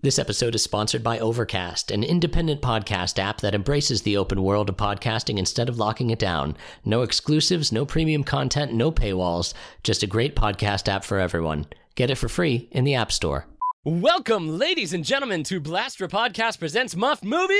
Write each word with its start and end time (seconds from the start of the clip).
This 0.00 0.20
episode 0.20 0.54
is 0.54 0.62
sponsored 0.62 1.02
by 1.02 1.18
Overcast, 1.18 1.90
an 1.90 2.04
independent 2.04 2.62
podcast 2.62 3.18
app 3.18 3.40
that 3.40 3.52
embraces 3.52 4.02
the 4.02 4.16
open 4.16 4.44
world 4.44 4.68
of 4.68 4.76
podcasting 4.76 5.38
instead 5.38 5.68
of 5.68 5.76
locking 5.76 6.10
it 6.10 6.20
down. 6.20 6.56
No 6.84 7.02
exclusives, 7.02 7.72
no 7.72 7.84
premium 7.84 8.22
content, 8.22 8.72
no 8.72 8.92
paywalls, 8.92 9.54
just 9.82 10.04
a 10.04 10.06
great 10.06 10.36
podcast 10.36 10.86
app 10.86 11.02
for 11.02 11.18
everyone. 11.18 11.66
Get 11.96 12.10
it 12.10 12.14
for 12.14 12.28
free 12.28 12.68
in 12.70 12.84
the 12.84 12.94
App 12.94 13.10
Store. 13.10 13.48
Welcome, 13.84 14.56
ladies 14.56 14.92
and 14.92 15.04
gentlemen, 15.04 15.42
to 15.42 15.60
Blastra 15.60 16.08
Podcast 16.08 16.60
Presents 16.60 16.94
Muff 16.94 17.24
Movies! 17.24 17.56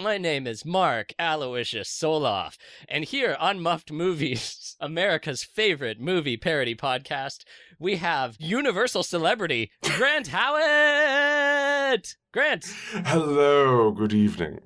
My 0.00 0.16
name 0.16 0.46
is 0.46 0.64
Mark 0.64 1.12
Aloysius 1.18 1.88
Soloff, 1.88 2.56
and 2.88 3.04
here 3.04 3.36
on 3.40 3.60
Muffed 3.60 3.90
Movies, 3.90 4.76
America's 4.80 5.42
favorite 5.42 6.00
movie 6.00 6.36
parody 6.36 6.76
podcast, 6.76 7.42
we 7.80 7.96
have 7.96 8.36
Universal 8.38 9.02
celebrity 9.02 9.72
Grant 9.82 10.28
Howitt. 10.28 12.14
Grant. 12.32 12.64
Hello, 13.06 13.90
good 13.90 14.12
evening. 14.12 14.60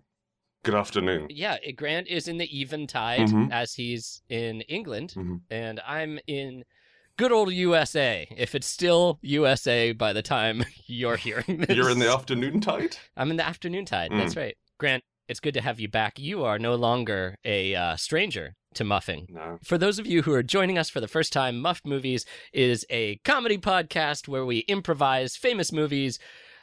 Good 0.64 0.74
afternoon. 0.74 1.28
Yeah, 1.30 1.56
Grant 1.76 2.09
is 2.09 2.28
in 2.28 2.37
the 2.37 2.60
eventide 2.60 3.20
Mhm. 3.30 3.51
as 3.51 3.74
he's 3.74 4.20
in 4.28 4.60
England, 4.62 5.14
Mhm. 5.16 5.40
and 5.51 5.80
I'm 5.87 6.18
in 6.26 6.64
good 7.16 7.32
old 7.32 7.52
USA. 7.52 8.28
If 8.37 8.54
it's 8.54 8.66
still 8.66 9.18
USA 9.23 9.92
by 9.92 10.12
the 10.12 10.23
time 10.23 10.64
you're 10.87 11.16
hearing 11.16 11.64
this, 11.66 11.74
You're 11.76 11.90
in 11.90 11.98
the 12.01 12.12
afternoon 12.12 12.60
tide? 12.60 12.96
I'm 13.16 13.30
in 13.30 13.38
the 13.38 13.46
afternoon 13.46 13.87
tide. 13.87 14.10
That's 14.12 14.34
Mm. 14.34 14.40
right, 14.40 14.56
Grant. 14.78 15.02
It's 15.28 15.40
good 15.40 15.54
to 15.54 15.60
have 15.60 15.78
you 15.80 15.88
back. 15.88 16.18
You 16.18 16.44
are 16.44 16.58
no 16.58 16.74
longer 16.74 17.36
a 17.44 17.74
uh, 17.74 17.96
stranger 17.96 18.54
to 18.74 18.84
muffing. 18.84 19.26
No. 19.30 19.58
For 19.62 19.78
those 19.78 19.98
of 19.98 20.06
you 20.06 20.22
who 20.22 20.32
are 20.32 20.42
joining 20.42 20.78
us 20.78 20.90
for 20.90 21.00
the 21.00 21.08
first 21.08 21.32
time, 21.32 21.60
Muffed 21.60 21.86
Movies 21.86 22.26
is 22.52 22.84
a 22.90 23.16
comedy 23.24 23.58
podcast 23.58 24.26
where 24.28 24.45
we 24.45 24.58
improvise 24.60 25.36
famous 25.36 25.72
movies 25.72 26.18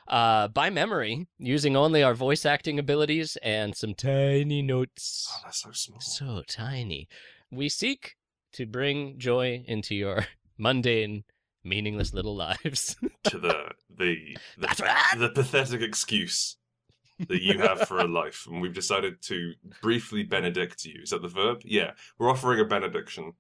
uh, 0.07 0.49
by 0.49 0.69
memory 0.69 1.27
using 1.37 1.77
only 1.77 2.03
our 2.03 2.13
voice 2.13 2.45
acting 2.45 2.79
abilities 2.79 3.37
and 3.41 3.75
some 3.75 3.93
tiny 3.93 4.61
notes. 4.61 5.31
Oh, 5.31 5.41
that's 5.45 5.61
so 5.61 5.71
small. 5.71 6.01
So 6.01 6.43
tiny. 6.47 7.07
We 7.51 7.69
seek 7.69 8.15
to 8.53 8.65
bring 8.65 9.17
joy 9.17 9.63
into 9.67 9.95
your 9.95 10.25
mundane, 10.57 11.23
meaningless 11.63 12.13
little 12.13 12.35
lives. 12.35 12.95
to 13.23 13.37
the 13.37 13.71
the 13.89 14.37
the, 14.57 15.17
the 15.17 15.29
pathetic 15.29 15.81
excuse 15.81 16.57
that 17.27 17.41
you 17.41 17.59
have 17.59 17.87
for 17.87 17.99
a 17.99 18.07
life, 18.07 18.47
and 18.49 18.61
we've 18.61 18.73
decided 18.73 19.21
to 19.23 19.53
briefly 19.81 20.23
benedict 20.23 20.85
you. 20.85 21.01
Is 21.03 21.09
that 21.09 21.21
the 21.21 21.27
verb? 21.27 21.61
Yeah, 21.65 21.91
we're 22.17 22.29
offering 22.29 22.59
a 22.59 22.65
benediction 22.65 23.33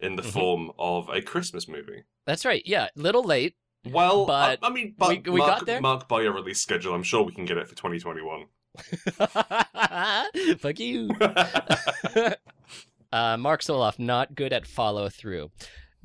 in 0.00 0.16
the 0.16 0.22
Mhm. 0.22 0.32
form 0.32 0.72
of 0.78 1.08
a 1.08 1.20
Christmas 1.20 1.66
movie. 1.68 2.04
That's 2.26 2.44
right. 2.44 2.62
Yeah, 2.64 2.88
little 2.94 3.24
late. 3.24 3.56
Well, 3.84 4.26
But 4.26 4.58
I, 4.62 4.66
I 4.68 4.70
mean, 4.70 4.94
but 4.96 5.08
we- 5.24 5.32
we 5.32 5.38
mark, 5.38 5.58
got 5.58 5.66
there? 5.66 5.80
mark 5.80 6.08
by 6.08 6.22
your 6.22 6.32
release 6.32 6.60
schedule. 6.60 6.94
I'm 6.94 7.02
sure 7.02 7.22
we 7.22 7.32
can 7.32 7.44
get 7.44 7.56
it 7.58 7.66
for 7.68 7.74
2021. 7.74 8.46
Fuck 10.58 10.78
you. 10.78 11.08
uh, 13.12 13.36
Mark 13.36 13.62
Soloff, 13.62 13.98
not 13.98 14.34
good 14.34 14.52
at 14.52 14.66
follow 14.66 15.08
through. 15.08 15.50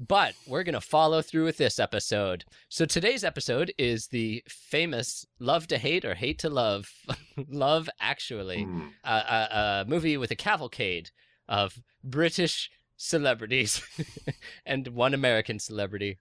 But 0.05 0.33
we're 0.47 0.63
going 0.63 0.73
to 0.73 0.81
follow 0.81 1.21
through 1.21 1.45
with 1.45 1.57
this 1.57 1.79
episode. 1.79 2.45
So 2.67 2.85
today's 2.85 3.23
episode 3.23 3.71
is 3.77 4.07
the 4.07 4.43
famous 4.47 5.25
Love 5.39 5.67
to 5.67 5.77
Hate 5.77 6.03
or 6.03 6.15
Hate 6.15 6.39
to 6.39 6.49
Love, 6.49 6.91
Love 7.47 7.89
Actually, 7.99 8.63
Hmm. 8.63 8.87
a, 9.03 9.09
a, 9.11 9.47
a 9.81 9.85
movie 9.87 10.17
with 10.17 10.31
a 10.31 10.35
cavalcade 10.35 11.11
of 11.47 11.79
British 12.03 12.71
celebrities 12.97 13.81
and 14.65 14.87
one 14.89 15.13
American 15.13 15.59
celebrity. 15.59 16.17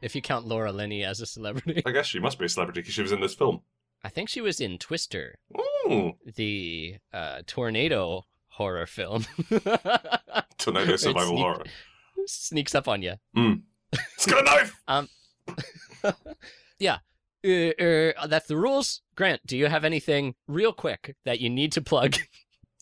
If 0.00 0.16
you 0.16 0.22
count 0.22 0.46
Laura 0.46 0.72
Linney 0.72 1.04
as 1.04 1.20
a 1.20 1.26
celebrity. 1.26 1.82
I 1.86 1.90
guess 1.92 2.06
she 2.06 2.18
must 2.18 2.38
be 2.38 2.46
a 2.46 2.48
celebrity 2.48 2.80
because 2.80 2.94
she 2.94 3.02
was 3.02 3.12
in 3.12 3.20
this 3.20 3.34
film. 3.34 3.60
I 4.02 4.08
think 4.08 4.28
she 4.28 4.40
was 4.40 4.60
in 4.60 4.78
Twister, 4.78 5.36
Ooh, 5.86 6.14
the 6.24 6.96
uh, 7.12 7.42
tornado 7.46 8.24
horror 8.48 8.86
film. 8.86 9.26
tornado 10.58 10.96
survival 10.96 11.28
sneak- 11.36 11.40
horror. 11.40 11.64
Sneaks 12.26 12.74
up 12.74 12.88
on 12.88 13.02
you. 13.02 13.14
It's 13.92 14.26
got 14.26 14.40
a 14.40 14.44
knife. 14.44 14.74
Uh, 17.44 17.72
uh, 17.78 18.26
that's 18.28 18.46
the 18.46 18.56
rules. 18.56 19.02
Grant, 19.16 19.44
do 19.46 19.56
you 19.56 19.66
have 19.66 19.84
anything 19.84 20.34
real 20.46 20.72
quick 20.72 21.16
that 21.24 21.40
you 21.40 21.50
need 21.50 21.72
to 21.72 21.82
plug? 21.82 22.16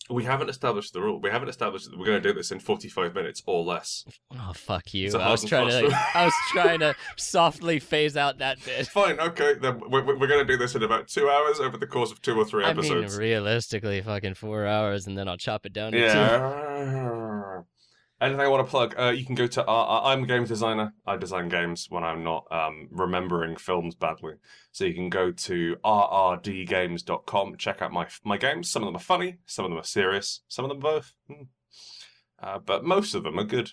We 0.09 0.25
haven't 0.25 0.49
established 0.49 0.91
the 0.91 0.99
rule. 0.99 1.21
We 1.21 1.29
haven't 1.29 1.47
established 1.47 1.89
that 1.89 1.97
we're 1.97 2.07
going 2.07 2.21
to 2.21 2.27
do 2.27 2.33
this 2.33 2.51
in 2.51 2.59
45 2.59 3.15
minutes 3.15 3.41
or 3.45 3.63
less. 3.63 4.03
Oh 4.33 4.51
fuck 4.53 4.93
you! 4.93 5.09
I 5.17 5.31
was 5.31 5.45
trying 5.45 5.69
to. 5.69 5.97
I 6.15 6.25
was 6.25 6.33
trying 6.51 6.79
to 6.81 6.95
softly 7.17 7.79
phase 7.79 8.17
out 8.17 8.39
that 8.39 8.57
bit. 8.65 8.87
Fine, 8.87 9.19
okay. 9.21 9.53
Then 9.53 9.79
we're, 9.79 10.03
we're 10.03 10.27
going 10.27 10.45
to 10.45 10.53
do 10.53 10.57
this 10.57 10.75
in 10.75 10.83
about 10.83 11.07
two 11.07 11.29
hours 11.29 11.61
over 11.61 11.77
the 11.77 11.87
course 11.87 12.11
of 12.11 12.21
two 12.21 12.37
or 12.37 12.43
three 12.43 12.65
episodes. 12.65 13.15
I 13.15 13.19
mean, 13.19 13.29
realistically, 13.29 14.01
fucking 14.01 14.33
four 14.33 14.65
hours, 14.65 15.07
and 15.07 15.17
then 15.17 15.29
I'll 15.29 15.37
chop 15.37 15.65
it 15.65 15.71
down. 15.71 15.93
yeah. 15.93 17.20
Anything 18.21 18.41
I 18.41 18.47
want 18.49 18.63
to 18.65 18.69
plug? 18.69 18.93
Uh, 18.99 19.09
you 19.09 19.25
can 19.25 19.33
go 19.33 19.47
to. 19.47 19.67
Uh, 19.67 20.01
I'm 20.03 20.23
a 20.23 20.27
games 20.27 20.49
designer. 20.49 20.93
I 21.07 21.17
design 21.17 21.49
games 21.49 21.87
when 21.89 22.03
I'm 22.03 22.23
not 22.23 22.45
um, 22.51 22.87
remembering 22.91 23.55
films 23.55 23.95
badly. 23.95 24.35
So 24.71 24.85
you 24.85 24.93
can 24.93 25.09
go 25.09 25.31
to 25.31 25.75
rrdgames.com. 25.83 27.57
Check 27.57 27.81
out 27.81 27.91
my 27.91 28.07
my 28.23 28.37
games. 28.37 28.69
Some 28.69 28.83
of 28.83 28.87
them 28.87 28.95
are 28.95 28.99
funny. 28.99 29.37
Some 29.47 29.65
of 29.65 29.71
them 29.71 29.79
are 29.79 29.83
serious. 29.83 30.41
Some 30.47 30.65
of 30.65 30.69
them 30.69 30.79
both. 30.79 31.13
Hmm. 31.27 31.43
Uh, 32.41 32.59
but 32.59 32.83
most 32.83 33.13
of 33.15 33.23
them 33.23 33.39
are 33.39 33.43
good. 33.43 33.71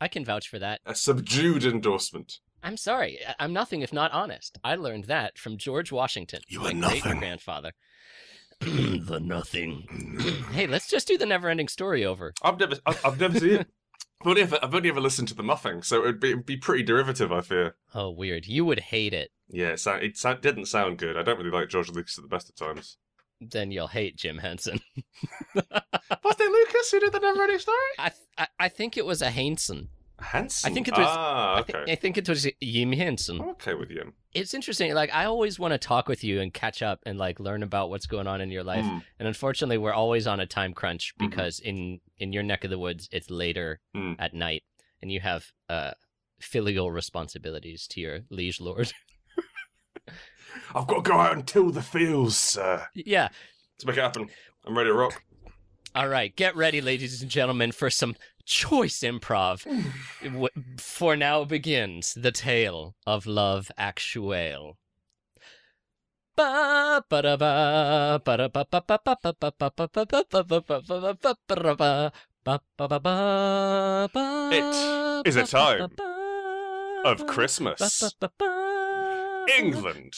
I 0.00 0.08
can 0.08 0.24
vouch 0.24 0.48
for 0.48 0.58
that. 0.58 0.80
A 0.86 0.94
subdued 0.94 1.64
endorsement. 1.64 2.38
I'm 2.62 2.76
sorry. 2.76 3.18
I'm 3.40 3.52
nothing 3.52 3.82
if 3.82 3.92
not 3.92 4.12
honest. 4.12 4.58
I 4.62 4.76
learned 4.76 5.04
that 5.04 5.38
from 5.38 5.56
George 5.56 5.90
Washington, 5.90 6.40
You 6.48 6.60
my 6.60 6.70
are 6.70 6.74
nothing. 6.74 7.00
great 7.00 7.18
grandfather. 7.18 7.72
the 9.06 9.20
nothing. 9.22 9.86
hey, 10.52 10.66
let's 10.66 10.88
just 10.88 11.06
do 11.08 11.18
the 11.18 11.26
never-ending 11.26 11.68
story 11.68 12.04
over. 12.04 12.32
I've 12.42 12.58
never, 12.58 12.76
I've, 12.86 13.04
I've 13.06 13.20
never 13.20 13.38
seen 13.38 13.50
it. 13.60 13.66
I've 14.20 14.26
only, 14.28 14.42
ever, 14.42 14.58
I've 14.62 14.74
only 14.74 14.88
ever 14.88 15.00
listened 15.00 15.28
to 15.28 15.34
the 15.34 15.42
muffing, 15.42 15.82
so 15.82 16.02
it'd 16.02 16.20
be, 16.20 16.30
it'd 16.30 16.46
be 16.46 16.56
pretty 16.56 16.84
derivative. 16.84 17.32
I 17.32 17.40
fear. 17.40 17.74
Oh, 17.94 18.10
weird. 18.10 18.46
You 18.46 18.64
would 18.64 18.78
hate 18.80 19.12
it. 19.12 19.30
Yeah, 19.48 19.70
it, 19.70 19.80
sound, 19.80 20.02
it 20.04 20.16
sound, 20.16 20.40
didn't 20.40 20.66
sound 20.66 20.98
good. 20.98 21.16
I 21.16 21.22
don't 21.22 21.38
really 21.38 21.50
like 21.50 21.68
George 21.68 21.90
Lucas 21.90 22.16
at 22.18 22.22
the 22.22 22.28
best 22.28 22.48
of 22.48 22.54
times. 22.54 22.98
Then 23.40 23.72
you'll 23.72 23.88
hate 23.88 24.16
Jim 24.16 24.38
Henson. 24.38 24.80
Was 25.54 26.36
it 26.38 26.50
Lucas 26.52 26.90
who 26.92 27.00
did 27.00 27.12
the 27.12 27.18
never-ending 27.18 27.58
story? 27.58 27.76
I, 27.98 28.08
th- 28.10 28.20
I 28.38 28.46
I 28.60 28.68
think 28.68 28.96
it 28.96 29.04
was 29.04 29.20
a 29.22 29.30
Henson. 29.30 29.88
Hanson. 30.20 30.70
I 30.70 30.74
think 30.74 30.86
it 30.88 30.96
was- 30.96 31.06
Ah, 31.08 31.56
I, 31.58 31.62
thi- 31.62 31.74
okay. 31.76 31.92
I 31.92 31.94
think 31.96 32.16
it 32.18 32.28
was 32.28 32.46
Jim 32.62 32.92
Henson. 32.92 33.40
I'm 33.40 33.48
okay 33.50 33.74
with 33.74 33.90
you. 33.90 34.12
It's 34.34 34.54
interesting. 34.54 34.94
Like 34.94 35.12
I 35.14 35.26
always 35.26 35.58
want 35.58 35.72
to 35.72 35.78
talk 35.78 36.08
with 36.08 36.24
you 36.24 36.40
and 36.40 36.52
catch 36.54 36.82
up 36.82 37.00
and 37.04 37.18
like 37.18 37.38
learn 37.38 37.62
about 37.62 37.90
what's 37.90 38.06
going 38.06 38.26
on 38.26 38.40
in 38.40 38.50
your 38.50 38.64
life. 38.64 38.84
Mm, 38.84 39.02
And 39.18 39.28
unfortunately, 39.28 39.76
we're 39.78 39.92
always 39.92 40.26
on 40.26 40.40
a 40.40 40.46
time 40.46 40.72
crunch 40.72 41.12
Mhm. 41.20 41.28
because 41.30 41.60
in 41.60 42.00
in 42.18 42.32
your 42.32 42.42
neck 42.42 42.64
of 42.64 42.70
the 42.70 42.78
woods, 42.78 43.08
it's 43.12 43.28
later 43.30 43.80
Mm. 43.94 44.16
at 44.18 44.32
night, 44.34 44.62
and 45.02 45.12
you 45.12 45.20
have 45.20 45.52
uh 45.68 45.92
filial 46.40 46.90
responsibilities 46.90 47.86
to 47.88 48.00
your 48.00 48.20
liege 48.30 48.60
lord. 48.60 48.92
I've 50.74 50.86
got 50.86 51.04
to 51.04 51.10
go 51.10 51.16
out 51.18 51.32
and 51.34 51.46
till 51.46 51.70
the 51.70 51.82
fields, 51.82 52.36
sir. 52.36 52.86
yeah. 52.94 53.28
Let's 53.76 53.86
make 53.86 53.96
it 53.96 54.00
happen. 54.02 54.28
I'm 54.64 54.76
ready 54.76 54.90
to 54.90 54.94
rock. 54.94 55.22
All 55.94 56.08
right. 56.08 56.34
Get 56.34 56.56
ready, 56.56 56.80
ladies 56.80 57.20
and 57.22 57.30
gentlemen, 57.30 57.70
for 57.72 57.90
some 57.90 58.16
choice 58.44 59.00
improv. 59.00 59.66
For 60.80 61.16
now 61.16 61.44
begins 61.44 62.14
the 62.14 62.32
tale 62.32 62.94
of 63.06 63.26
love 63.26 63.70
actual. 63.76 64.78
It 74.54 75.26
is 75.26 75.36
a 75.36 75.46
time 75.46 75.90
of 77.04 77.26
Christmas. 77.26 78.14
England. 79.58 80.14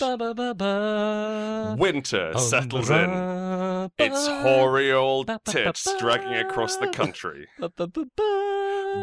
Winter 1.79 2.33
settles 2.39 2.91
in. 2.91 3.54
Its 3.99 4.27
hoary 4.27 4.93
old 4.93 5.31
tits 5.45 5.89
dragging 5.99 6.35
across 6.35 6.77
the 6.77 6.89
country. 6.89 7.47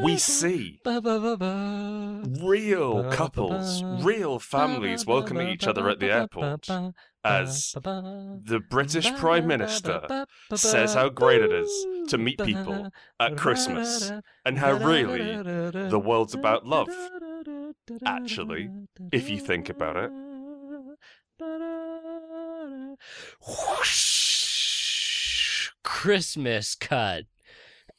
We 0.03 0.17
see 0.17 0.79
real 2.41 3.11
couples, 3.11 3.83
real 3.83 4.39
families 4.39 5.05
welcoming 5.05 5.49
each 5.49 5.67
other 5.67 5.89
at 5.89 5.99
the 5.99 6.11
airport 6.11 6.67
as 7.23 7.73
the 7.73 8.61
British 8.69 9.13
Prime 9.15 9.47
Minister 9.47 10.25
says 10.55 10.93
how 10.93 11.09
great 11.09 11.41
it 11.41 11.51
is 11.51 11.85
to 12.07 12.17
meet 12.17 12.41
people 12.43 12.89
at 13.19 13.37
Christmas 13.37 14.11
and 14.45 14.57
how 14.57 14.73
really 14.73 15.35
the 15.89 16.01
world's 16.03 16.33
about 16.33 16.65
love. 16.65 16.89
Actually, 18.05 18.69
if 19.11 19.29
you 19.29 19.39
think 19.39 19.69
about 19.69 19.97
it. 19.97 20.11
Whoosh. 23.47 24.00
Christmas 26.01 26.73
cut. 26.73 27.25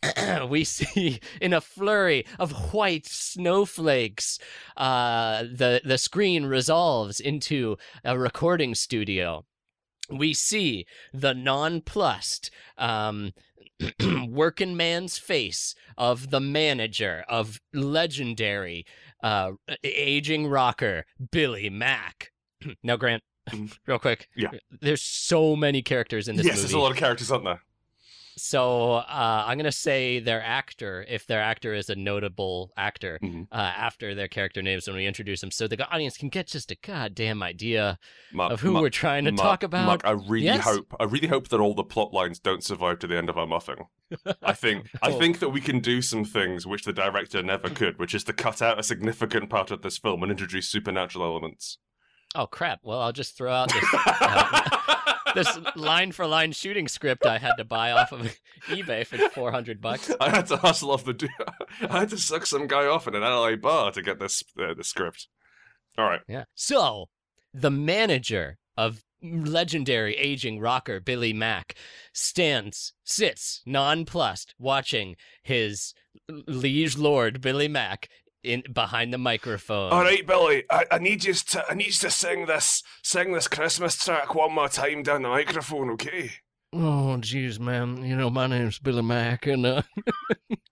we 0.48 0.64
see 0.64 1.20
in 1.40 1.52
a 1.52 1.60
flurry 1.60 2.26
of 2.36 2.72
white 2.74 3.06
snowflakes, 3.06 4.40
uh, 4.76 5.44
the 5.44 5.80
the 5.84 5.98
screen 5.98 6.44
resolves 6.44 7.20
into 7.20 7.76
a 8.04 8.18
recording 8.18 8.74
studio. 8.74 9.44
We 10.10 10.34
see 10.34 10.84
the 11.14 11.32
nonplussed 11.32 12.50
um, 12.76 13.34
working 14.26 14.76
man's 14.76 15.16
face 15.18 15.76
of 15.96 16.30
the 16.30 16.40
manager 16.40 17.24
of 17.28 17.60
legendary 17.72 18.84
uh, 19.22 19.52
aging 19.84 20.48
rocker 20.48 21.04
Billy 21.30 21.70
Mack. 21.70 22.32
now, 22.82 22.96
Grant, 22.96 23.22
Mhm. 23.50 23.76
real 23.86 24.00
quick. 24.00 24.28
Yeah. 24.36 24.50
There's 24.80 25.02
so 25.02 25.54
many 25.54 25.82
characters 25.82 26.26
in 26.26 26.34
this 26.34 26.46
yes, 26.46 26.56
movie. 26.56 26.62
there's 26.62 26.74
a 26.74 26.78
lot 26.80 26.90
of 26.90 26.96
characters, 26.96 27.30
aren't 27.30 27.44
there? 27.44 27.60
So 28.36 28.92
uh, 28.94 29.44
I'm 29.46 29.58
gonna 29.58 29.72
say 29.72 30.18
their 30.20 30.42
actor, 30.42 31.04
if 31.08 31.26
their 31.26 31.40
actor 31.40 31.74
is 31.74 31.90
a 31.90 31.94
notable 31.94 32.72
actor, 32.76 33.18
Mhm. 33.22 33.46
uh, 33.52 33.54
after 33.56 34.14
their 34.14 34.28
character 34.28 34.62
names 34.62 34.86
when 34.86 34.96
we 34.96 35.06
introduce 35.06 35.40
them, 35.40 35.50
so 35.50 35.68
the 35.68 35.86
audience 35.90 36.16
can 36.16 36.28
get 36.28 36.46
just 36.46 36.70
a 36.70 36.76
goddamn 36.76 37.42
idea 37.42 37.98
Mark, 38.32 38.52
of 38.52 38.60
who 38.60 38.72
Mark- 38.72 38.82
we're 38.82 38.90
trying 38.90 39.24
to 39.24 39.32
Mark- 39.32 39.42
talk 39.46 39.62
about. 39.62 40.04
I 40.04 40.12
really 40.12 40.46
Yes? 40.46 40.64
hope, 40.64 40.94
I 40.98 41.04
really 41.04 41.28
hope 41.28 41.48
that 41.48 41.60
all 41.60 41.74
the 41.74 41.84
plot 41.84 42.12
lines 42.12 42.38
don't 42.38 42.64
survive 42.64 42.98
to 43.00 43.06
the 43.06 43.16
end 43.16 43.28
of 43.28 43.36
our 43.36 43.46
muffing. 43.46 43.84
I 44.42 44.52
think, 44.52 44.88
I 45.02 45.08
Oh. 45.12 45.18
think 45.18 45.38
that 45.40 45.50
we 45.50 45.60
can 45.60 45.80
do 45.80 46.02
some 46.02 46.24
things 46.24 46.66
which 46.66 46.84
the 46.84 46.92
director 46.92 47.42
never 47.42 47.68
could, 47.70 47.98
which 47.98 48.14
is 48.14 48.24
to 48.24 48.32
cut 48.32 48.60
out 48.62 48.78
a 48.78 48.82
significant 48.82 49.50
part 49.50 49.70
of 49.70 49.82
this 49.82 49.98
film 49.98 50.22
and 50.22 50.30
introduce 50.32 50.68
supernatural 50.68 51.24
elements. 51.24 51.78
Oh 52.34 52.46
crap! 52.46 52.80
Well, 52.82 53.00
I'll 53.00 53.12
just 53.12 53.36
throw 53.36 53.52
out 53.52 53.72
this 53.72 53.84
uh, 53.94 54.70
this 55.34 55.58
line 55.76 56.12
for 56.12 56.26
line 56.26 56.52
shooting 56.52 56.88
script 56.88 57.26
I 57.26 57.38
had 57.38 57.56
to 57.58 57.64
buy 57.64 57.92
off 57.92 58.12
of 58.12 58.34
eBay 58.68 59.06
for 59.06 59.18
400 59.30 59.80
bucks. 59.80 60.10
I 60.20 60.30
had 60.30 60.46
to 60.46 60.56
hustle 60.56 60.90
off 60.90 61.04
the. 61.04 61.28
I 61.88 62.00
had 62.00 62.10
to 62.10 62.18
suck 62.18 62.46
some 62.46 62.66
guy 62.66 62.86
off 62.86 63.06
in 63.06 63.14
an 63.14 63.22
LA 63.22 63.56
bar 63.56 63.92
to 63.92 64.02
get 64.02 64.18
this 64.18 64.42
uh, 64.58 64.74
the 64.74 64.84
script. 64.84 65.28
All 65.98 66.06
right. 66.06 66.20
Yeah. 66.26 66.44
So, 66.54 67.08
the 67.52 67.70
manager 67.70 68.58
of 68.76 69.02
legendary 69.22 70.16
aging 70.16 70.58
rocker 70.58 71.00
Billy 71.00 71.32
Mack 71.32 71.74
stands, 72.12 72.94
sits 73.04 73.62
nonplussed, 73.66 74.54
watching 74.58 75.16
his 75.42 75.94
liege 76.28 76.96
lord 76.98 77.40
Billy 77.40 77.68
Mack 77.68 78.08
in 78.42 78.62
behind 78.72 79.12
the 79.12 79.18
microphone. 79.18 79.92
All 79.92 80.02
right, 80.02 80.26
Billy. 80.26 80.64
I, 80.70 80.84
I 80.92 80.98
need 80.98 81.24
you 81.24 81.34
to. 81.34 81.64
I 81.70 81.74
need 81.74 81.86
you 81.86 81.92
to 81.92 82.10
sing 82.10 82.46
this. 82.46 82.82
Sing 83.02 83.32
this 83.32 83.48
Christmas 83.48 83.96
track 84.02 84.34
one 84.34 84.54
more 84.54 84.68
time 84.68 85.02
down 85.02 85.22
the 85.22 85.28
microphone, 85.28 85.90
okay? 85.90 86.30
Oh, 86.74 87.18
jeez, 87.20 87.60
man. 87.60 88.02
You 88.02 88.16
know, 88.16 88.30
my 88.30 88.46
name's 88.46 88.78
Billy 88.78 89.02
Mack, 89.02 89.46
and 89.46 89.66
uh, 89.66 89.82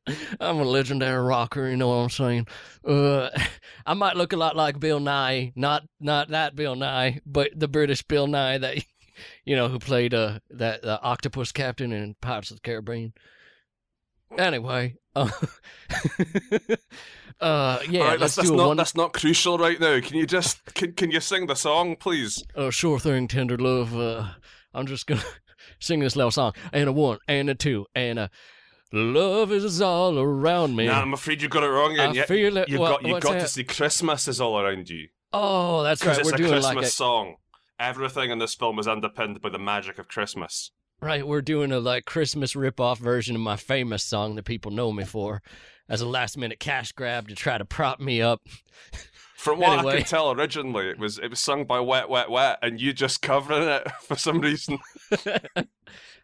I'm 0.41 0.59
a 0.59 0.65
legendary 0.65 1.23
rocker. 1.23 1.69
You 1.69 1.77
know 1.77 1.89
what 1.89 1.95
I'm 1.95 2.11
saying? 2.11 2.47
Uh, 2.87 3.29
I 3.87 3.95
might 3.95 4.17
look 4.17 4.33
a 4.33 4.39
lot 4.39 4.57
like 4.57 4.81
Bill 4.81 4.99
Nye, 4.99 5.53
not 5.55 5.83
not 6.01 6.31
that 6.31 6.57
Bill 6.57 6.75
Nye, 6.75 7.21
but 7.27 7.51
the 7.55 7.69
British 7.69 8.03
Bill 8.03 8.27
Nye 8.27 8.59
that 8.59 8.79
you 9.45 9.57
know 9.57 9.69
who 9.69 9.79
played 9.79 10.15
uh 10.15 10.39
that 10.51 10.83
the 10.83 11.01
octopus 11.03 11.53
captain 11.53 11.93
in 11.93 12.15
Pirates 12.21 12.51
of 12.51 12.57
the 12.57 12.63
Caribbean. 12.63 13.13
Anyway, 14.39 14.97
uh, 15.17 15.29
uh 17.41 17.79
yeah, 17.89 18.03
right, 18.03 18.21
let's 18.21 18.35
that's, 18.35 18.37
that's 18.37 18.51
not 18.51 18.69
one. 18.69 18.77
that's 18.77 18.95
not 18.95 19.13
crucial 19.13 19.59
right 19.59 19.81
now. 19.81 20.01
Can 20.01 20.17
you 20.17 20.27
just 20.27 20.65
can, 20.75 20.93
can 20.93 21.11
you 21.11 21.21
sing 21.21 21.47
the 21.47 21.55
song, 21.57 21.97
please? 21.97 22.43
Uh, 22.55 22.71
sure 22.71 22.99
thing, 22.99 23.29
tender 23.29 23.57
love. 23.59 23.97
Uh, 23.97 24.29
I'm 24.75 24.87
just 24.87 25.07
gonna 25.07 25.23
sing 25.81 26.01
this 26.01 26.17
little 26.17 26.31
song. 26.31 26.53
And 26.73 26.89
a 26.89 26.93
one, 26.93 27.19
and 27.29 27.49
a 27.51 27.55
two, 27.55 27.87
and 27.95 28.19
a 28.19 28.31
love 28.93 29.53
is 29.53 29.81
all 29.81 30.19
around 30.19 30.77
me. 30.77 30.87
Nah, 30.87 31.01
I'm 31.01 31.15
afraid 31.15 31.43
you 31.43 31.49
got 31.49 31.63
it 31.63 31.69
wrong. 31.69 31.99
I 31.99 32.05
And 32.07 32.15
yet 32.15 32.29
feel 32.29 32.57
it. 32.57 32.69
you 32.69 32.79
What- 32.81 33.03
got 33.03 33.09
you 33.09 33.21
got 33.21 33.33
to 33.41 33.49
see 33.49 33.65
Christmas 33.65 34.29
is 34.29 34.41
all 34.41 34.59
around 34.61 34.89
you 34.91 35.09
Oh, 35.33 35.83
that's 35.85 36.05
right. 36.05 36.19
it's 36.19 36.29
We're 36.29 36.35
a 36.35 36.39
doing 36.39 36.51
Christmas 36.51 36.75
like 36.75 36.85
a 36.85 36.89
song. 36.89 37.37
Everything 37.79 38.31
in 38.31 38.39
this 38.39 38.55
film 38.55 38.79
is 38.79 38.89
underpinned 38.89 39.41
by 39.41 39.49
the 39.49 39.59
magic 39.61 39.99
of 39.99 40.09
Christmas. 40.09 40.73
Right. 41.01 41.27
We're 41.27 41.43
doing 41.43 41.73
a 41.73 41.81
like 41.81 42.05
Christmas 42.05 42.55
rip-off 42.57 42.99
version 42.99 43.35
of 43.37 43.43
my 43.43 43.57
famous 43.57 44.03
song 44.05 44.35
that 44.37 44.45
people 44.45 44.71
know 44.71 44.93
me 44.93 45.05
for, 45.05 45.43
as 45.89 46.01
a 46.01 46.07
last-minute 46.07 46.61
cash 46.61 46.93
grab 46.93 47.29
to 47.29 47.35
try 47.35 47.59
to 47.59 47.65
prop 47.65 48.01
me 48.01 48.21
up. 48.23 48.41
From 49.37 49.59
what 49.59 49.71
I 49.71 49.75
Anyway. 49.79 49.97
could 49.99 50.07
tell 50.07 50.31
originally, 50.33 50.91
it 50.91 50.99
was 50.99 51.19
it 51.19 51.31
was 51.31 51.41
sung 51.41 51.65
by 51.65 51.81
Wet 51.81 52.11
Wet 52.11 52.29
Wet, 52.31 52.59
and 52.61 52.79
you 52.79 52.93
just 52.93 53.23
covering 53.23 53.67
it 53.67 53.91
for 54.03 54.15
some 54.17 54.41
reason. 54.41 54.79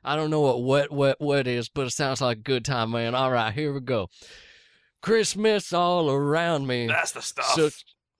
I 0.05 0.15
don't 0.17 0.31
know 0.31 0.43
what 0.43 0.63
wet, 0.63 0.93
wet, 0.93 1.17
wet 1.19 1.47
is, 1.47 1.69
but 1.71 1.87
it 1.87 1.91
sounds 1.93 2.21
like 2.21 2.37
a 2.37 2.41
good 2.43 2.65
time, 2.65 2.91
man. 2.91 3.15
All 3.15 3.31
right, 3.31 3.53
here 3.55 3.73
we 3.73 3.81
go. 3.81 4.09
Christmas 5.03 5.73
all 5.73 6.11
around 6.11 6.67
me. 6.67 6.87
That's 6.89 7.13
the 7.13 7.23
stuff. 7.23 7.47
So 7.55 7.71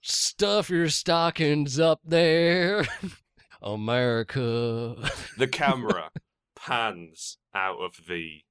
stuff 0.01 0.69
your 0.71 0.89
stockings 0.89 1.79
up 1.79 1.99
there, 2.03 2.85
America. 3.61 4.95
the 5.37 5.47
camera 5.47 6.09
pans 6.67 7.37
out 7.55 7.77
of 7.79 7.93
the 8.09 8.41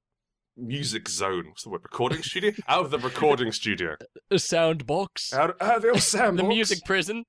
music 0.55 1.07
zone. 1.07 1.49
What's 1.49 1.63
the 1.63 1.69
word? 1.69 1.81
Recording 1.83 2.23
studio? 2.23 2.51
Out 2.67 2.85
of 2.85 2.91
the 2.91 2.97
recording 2.97 3.51
studio. 3.51 3.95
A 4.31 4.39
sound 4.39 4.87
box. 4.87 5.31
Out, 5.33 5.55
out 5.61 5.77
of 5.77 5.81
the 5.83 5.89
old 5.89 6.37
the 6.37 6.43
music 6.43 6.83
prison. 6.83 7.25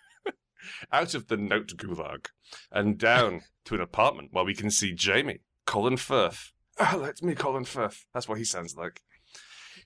Out 0.92 1.14
of 1.14 1.28
the 1.28 1.38
note 1.38 1.72
gulag 1.76 2.26
and 2.70 2.98
down 2.98 3.42
to 3.64 3.74
an 3.74 3.80
apartment 3.80 4.28
where 4.32 4.44
we 4.44 4.54
can 4.54 4.70
see 4.70 4.92
Jamie, 4.92 5.40
Colin 5.66 5.96
Firth. 5.96 6.52
Oh, 6.78 7.00
that's 7.00 7.22
me, 7.22 7.34
Colin 7.34 7.64
Firth. 7.64 8.04
That's 8.12 8.28
what 8.28 8.38
he 8.38 8.44
sounds 8.44 8.76
like. 8.76 9.00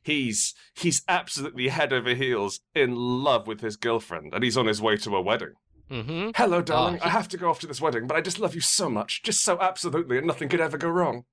He's 0.02 0.54
he's 0.74 1.02
absolutely 1.08 1.68
head 1.68 1.92
over 1.92 2.14
heels 2.14 2.60
in 2.74 2.94
love 2.94 3.46
with 3.46 3.60
his 3.60 3.76
girlfriend, 3.76 4.34
and 4.34 4.42
he's 4.42 4.56
on 4.56 4.66
his 4.66 4.82
way 4.82 4.96
to 4.98 5.16
a 5.16 5.22
wedding. 5.22 5.54
Mm-hmm. 5.90 6.30
Hello, 6.36 6.60
darling. 6.62 6.94
he- 6.96 7.00
I 7.00 7.08
have 7.08 7.28
to 7.28 7.36
go 7.36 7.48
off 7.50 7.60
to 7.60 7.66
this 7.66 7.80
wedding, 7.80 8.06
but 8.06 8.16
I 8.16 8.20
just 8.20 8.38
love 8.38 8.54
you 8.54 8.60
so 8.60 8.88
much, 8.90 9.22
just 9.22 9.42
so 9.42 9.58
absolutely, 9.60 10.18
and 10.18 10.26
nothing 10.26 10.48
could 10.48 10.60
ever 10.60 10.76
go 10.78 10.88
wrong. 10.88 11.24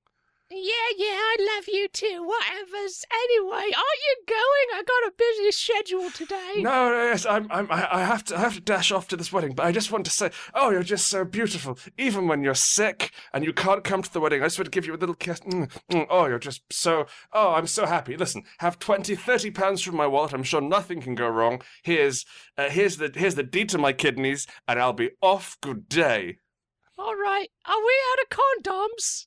Yeah, 0.51 0.89
yeah, 0.95 1.07
I 1.07 1.35
love 1.55 1.65
you 1.67 1.87
too. 1.87 2.23
Whatever's. 2.23 3.03
Anyway, 3.11 3.55
aren't 3.55 3.73
you 3.73 4.15
going? 4.27 4.67
I 4.75 4.83
got 4.85 5.07
a 5.07 5.13
busy 5.17 5.51
schedule 5.51 6.11
today. 6.11 6.61
No, 6.61 6.89
no, 6.89 7.03
yes, 7.03 7.25
I'm, 7.25 7.47
I'm, 7.49 7.67
I 7.71 7.87
I 7.91 8.03
have 8.05 8.23
to, 8.25 8.37
I 8.37 8.41
have 8.41 8.53
to 8.53 8.61
dash 8.61 8.91
off 8.91 9.07
to 9.07 9.17
this 9.17 9.33
wedding. 9.33 9.53
But 9.55 9.65
I 9.65 9.71
just 9.71 9.91
want 9.91 10.05
to 10.05 10.11
say, 10.11 10.29
oh, 10.53 10.69
you're 10.69 10.83
just 10.83 11.07
so 11.07 11.25
beautiful. 11.25 11.79
Even 11.97 12.27
when 12.27 12.43
you're 12.43 12.53
sick 12.53 13.11
and 13.33 13.43
you 13.43 13.53
can't 13.53 13.83
come 13.83 14.03
to 14.03 14.13
the 14.13 14.19
wedding, 14.19 14.43
I 14.43 14.45
just 14.45 14.59
want 14.59 14.65
to 14.67 14.71
give 14.71 14.85
you 14.85 14.93
a 14.93 14.97
little 14.97 15.15
kiss. 15.15 15.39
Mm, 15.39 15.71
mm, 15.91 16.05
oh, 16.11 16.27
you're 16.27 16.37
just 16.37 16.61
so. 16.71 17.07
Oh, 17.33 17.53
I'm 17.53 17.67
so 17.67 17.87
happy. 17.87 18.15
Listen, 18.15 18.43
have 18.59 18.77
20, 18.77 19.15
30 19.15 19.49
pounds 19.49 19.81
from 19.81 19.95
my 19.95 20.05
wallet. 20.05 20.33
I'm 20.33 20.43
sure 20.43 20.61
nothing 20.61 21.01
can 21.01 21.15
go 21.15 21.27
wrong. 21.27 21.63
Here's, 21.83 22.23
uh, 22.55 22.69
here's 22.69 22.97
the, 22.97 23.11
here's 23.15 23.33
the 23.35 23.43
deed 23.43 23.69
to 23.69 23.79
my 23.79 23.93
kidneys, 23.93 24.45
and 24.67 24.79
I'll 24.79 24.93
be 24.93 25.09
off. 25.21 25.57
Good 25.59 25.89
day. 25.89 26.37
All 26.99 27.15
right. 27.15 27.49
Are 27.65 27.79
we 27.79 27.95
out 28.11 28.23
of 28.23 28.29
condoms? 28.29 29.25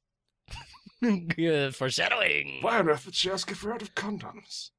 Foreshadowing. 1.73 2.59
Why 2.61 2.79
on 2.79 2.89
earth 2.89 3.05
did 3.05 3.15
she 3.15 3.31
ask 3.31 3.51
if 3.51 3.63
we're 3.63 3.73
out 3.75 3.83
of 3.83 3.95
condoms? 3.95 4.71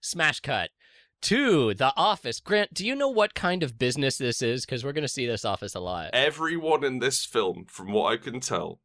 Smash 0.00 0.40
cut 0.40 0.70
to 1.22 1.74
the 1.74 1.92
office. 1.96 2.40
Grant, 2.40 2.74
do 2.74 2.86
you 2.86 2.94
know 2.94 3.08
what 3.08 3.34
kind 3.34 3.62
of 3.62 3.78
business 3.78 4.18
this 4.18 4.42
is? 4.42 4.64
Because 4.66 4.84
we're 4.84 4.92
going 4.92 5.02
to 5.02 5.08
see 5.08 5.26
this 5.26 5.44
office 5.44 5.74
a 5.74 5.80
lot. 5.80 6.10
Everyone 6.12 6.84
in 6.84 6.98
this 6.98 7.24
film, 7.24 7.64
from 7.68 7.92
what 7.92 8.12
I 8.12 8.16
can 8.16 8.40
tell, 8.40 8.80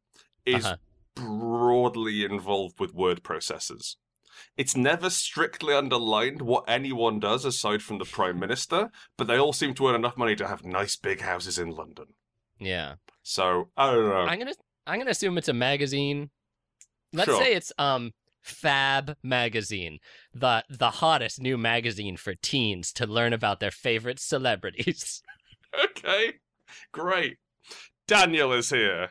is 0.46 0.64
Uh-huh. 0.64 0.76
broadly 1.14 2.24
involved 2.24 2.80
with 2.80 2.94
word 2.94 3.22
processors. 3.22 3.96
It's 4.56 4.74
never 4.74 5.10
strictly 5.10 5.74
underlined 5.74 6.40
what 6.42 6.64
anyone 6.66 7.20
does 7.20 7.44
aside 7.44 7.82
from 7.82 7.98
the 7.98 8.04
Prime 8.06 8.38
Minister, 8.38 8.90
but 9.18 9.26
they 9.26 9.36
all 9.38 9.52
seem 9.52 9.74
to 9.74 9.88
earn 9.88 9.94
enough 9.94 10.16
money 10.16 10.34
to 10.36 10.48
have 10.48 10.64
nice 10.64 10.96
big 10.96 11.20
houses 11.20 11.58
in 11.58 11.70
London. 11.70 12.06
Yeah. 12.58 12.94
So, 13.22 13.68
I 13.76 13.90
don't 13.92 14.08
know. 14.08 14.14
I'm 14.22 14.38
gonna 14.38 14.54
I'm 14.86 14.98
gonna 14.98 15.10
assume 15.10 15.36
it's 15.38 15.48
a 15.48 15.52
magazine. 15.52 16.30
Let's 17.12 17.30
Sure. 17.30 17.42
say 17.42 17.54
it's 17.54 17.72
um 17.78 18.12
Fab 18.42 19.16
magazine, 19.22 19.98
the 20.34 20.64
the 20.68 20.90
hottest 20.90 21.40
new 21.40 21.56
magazine 21.56 22.16
for 22.16 22.34
teens 22.34 22.92
to 22.94 23.06
learn 23.06 23.32
about 23.32 23.60
their 23.60 23.70
favorite 23.70 24.18
celebrities. 24.18 25.22
Okay, 25.84 26.34
great. 26.92 27.38
Daniel 28.06 28.52
is 28.52 28.68
here. 28.68 29.08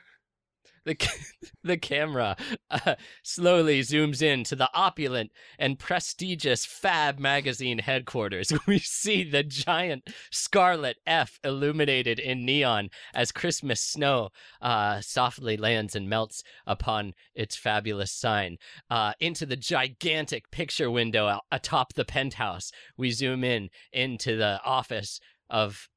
The 0.83 0.97
the 1.63 1.77
camera 1.77 2.35
uh, 2.69 2.95
slowly 3.23 3.81
zooms 3.81 4.21
in 4.21 4.43
to 4.45 4.55
the 4.55 4.69
opulent 4.73 5.31
and 5.59 5.77
prestigious 5.77 6.65
Fab 6.65 7.19
magazine 7.19 7.79
headquarters. 7.79 8.51
We 8.67 8.79
see 8.79 9.23
the 9.23 9.43
giant 9.43 10.09
scarlet 10.31 10.97
F 11.05 11.39
illuminated 11.43 12.19
in 12.19 12.45
neon 12.45 12.89
as 13.13 13.31
Christmas 13.31 13.81
snow 13.81 14.29
uh, 14.61 15.01
softly 15.01 15.57
lands 15.57 15.95
and 15.95 16.09
melts 16.09 16.43
upon 16.65 17.13
its 17.35 17.55
fabulous 17.55 18.11
sign. 18.11 18.57
Uh, 18.89 19.13
into 19.19 19.45
the 19.45 19.55
gigantic 19.55 20.49
picture 20.51 20.89
window 20.89 21.39
atop 21.51 21.93
the 21.93 22.05
penthouse, 22.05 22.71
we 22.97 23.11
zoom 23.11 23.43
in 23.43 23.69
into 23.91 24.37
the 24.37 24.61
office 24.63 25.19
of, 25.49 25.89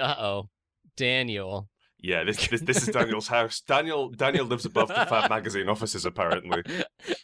uh 0.00 0.14
oh, 0.18 0.48
Daniel. 0.96 1.68
Yeah, 2.02 2.24
this, 2.24 2.48
this 2.48 2.60
this 2.62 2.88
is 2.88 2.94
Daniel's 2.94 3.28
house. 3.28 3.60
Daniel 3.60 4.08
Daniel 4.10 4.46
lives 4.46 4.64
above 4.64 4.88
the 4.88 5.06
Fab 5.06 5.28
magazine 5.30 5.68
offices 5.68 6.06
apparently. 6.06 6.62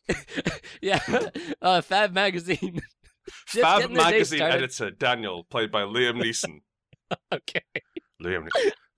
yeah, 0.83 1.00
uh, 1.62 1.80
Fab 1.80 2.12
Magazine. 2.12 2.80
Just 3.49 3.62
Fab 3.64 3.80
getting 3.80 3.97
their 3.97 4.04
day 4.04 4.11
magazine 4.12 4.38
started. 4.38 4.56
editor 4.56 4.90
Daniel, 4.90 5.45
played 5.45 5.71
by 5.71 5.83
Liam 5.83 6.23
Neeson. 6.23 6.61
Okay. 7.33 7.62
Liam, 8.21 8.49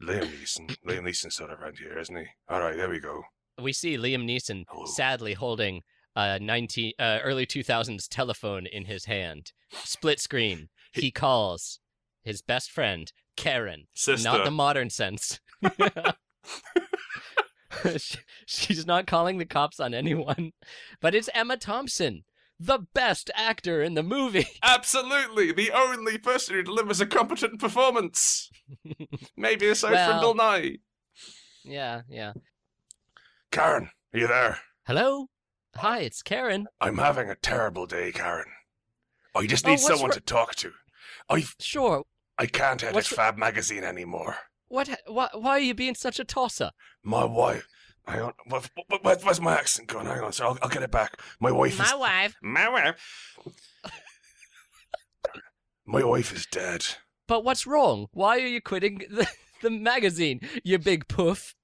Liam 0.03 0.23
Neeson. 0.23 0.75
Liam 0.87 1.03
Neeson's 1.03 1.35
still 1.35 1.51
around 1.51 1.77
here, 1.77 1.99
isn't 1.99 2.17
he? 2.17 2.25
All 2.49 2.59
right, 2.59 2.75
there 2.75 2.89
we 2.89 3.01
go. 3.01 3.23
We 3.61 3.75
see 3.75 3.99
Liam 3.99 4.25
Neeson 4.25 4.65
Hello. 4.67 4.87
sadly 4.87 5.35
holding 5.35 5.83
a 6.17 6.39
19 6.39 6.93
uh, 6.99 7.19
early 7.23 7.45
2000s 7.45 8.09
telephone 8.09 8.67
in 8.67 8.87
his 8.87 9.05
hand. 9.05 9.53
Split 9.85 10.21
screen. 10.21 10.71
He 10.93 11.11
calls 11.11 11.81
his 12.25 12.41
best 12.41 12.71
friend 12.71 13.13
Karen, 13.37 13.87
Sister. 13.95 14.29
not 14.29 14.45
the 14.45 14.51
modern 14.51 14.89
sense. 14.91 15.39
She- 17.99 18.19
She's 18.47 18.87
not 18.87 19.07
calling 19.07 19.39
the 19.39 19.45
cops 19.45 19.79
on 19.79 19.93
anyone, 19.95 20.53
but 21.01 21.15
it's 21.15 21.29
Emma 21.35 21.57
Thompson, 21.57 22.25
the 22.59 22.81
best 22.95 23.31
actor 23.35 23.83
in 23.83 23.95
the 23.95 24.03
movie. 24.03 24.47
Absolutely, 24.63 25.53
the 25.53 25.71
only 25.73 26.17
person 26.19 26.55
who 26.57 26.63
delivers 26.63 27.01
a 27.01 27.07
competent 27.07 27.61
performance. 27.61 28.51
Maybe 29.37 29.69
aside 29.69 29.93
Well- 29.93 30.11
from 30.13 30.21
Bill 30.21 30.35
Nye. 30.35 30.77
yeah, 31.65 32.03
yeah. 32.09 32.33
Karen, 33.53 33.91
are 34.15 34.19
you 34.19 34.27
there? 34.27 34.59
Hello? 34.87 35.27
Hi, 35.77 36.01
it's 36.01 36.23
Karen. 36.23 36.67
I'm 36.81 36.99
having 36.99 37.31
a 37.31 37.35
terrible 37.37 37.87
day, 37.87 38.11
Karen. 38.13 38.47
I 39.37 39.47
just 39.47 39.67
Oh, 39.67 39.71
need 39.71 39.75
what's 39.75 39.87
someone 39.87 40.11
to 40.13 40.21
talk 40.21 40.55
to. 40.57 40.73
I 41.29 41.45
Sure. 41.61 42.05
I 42.39 42.47
can't 42.47 42.83
edit 42.83 42.95
What's 42.95 43.09
Fab 43.09 43.37
magazine 43.37 43.85
anymore. 43.85 44.37
What 44.69 44.89
why, 45.07 45.29
why 45.35 45.51
are 45.51 45.59
you 45.61 45.75
being 45.75 45.95
such 45.95 46.19
a 46.21 46.25
tosser? 46.25 46.71
My 47.03 47.25
wife. 47.25 47.67
Hang 48.07 48.21
on. 48.23 48.33
What, 48.47 48.71
what, 48.89 49.05
what- 49.05 49.23
where's 49.25 49.41
my 49.41 49.55
accent 49.55 49.89
gone? 49.89 50.07
Hang 50.07 50.21
on, 50.21 50.33
sir. 50.33 50.45
I'll, 50.45 50.59
I'll 50.63 50.69
get 50.69 50.83
it 50.83 50.91
back. 50.91 51.21
My 51.41 51.51
wife 51.51 51.81
is. 51.81 51.93
wife. 51.95 52.37
My 52.43 52.69
wife. 52.69 52.97
my 55.87 56.05
wife 56.05 56.33
is 56.35 56.47
dead. 56.47 56.85
But 57.27 57.45
what's 57.45 57.67
wrong? 57.67 58.07
Why 58.13 58.37
are 58.39 58.47
you 58.47 58.61
quitting 58.61 58.99
the, 59.11 59.27
the 59.63 59.71
magazine, 59.71 60.41
you 60.65 60.79
big 60.79 61.09
poof? 61.09 61.55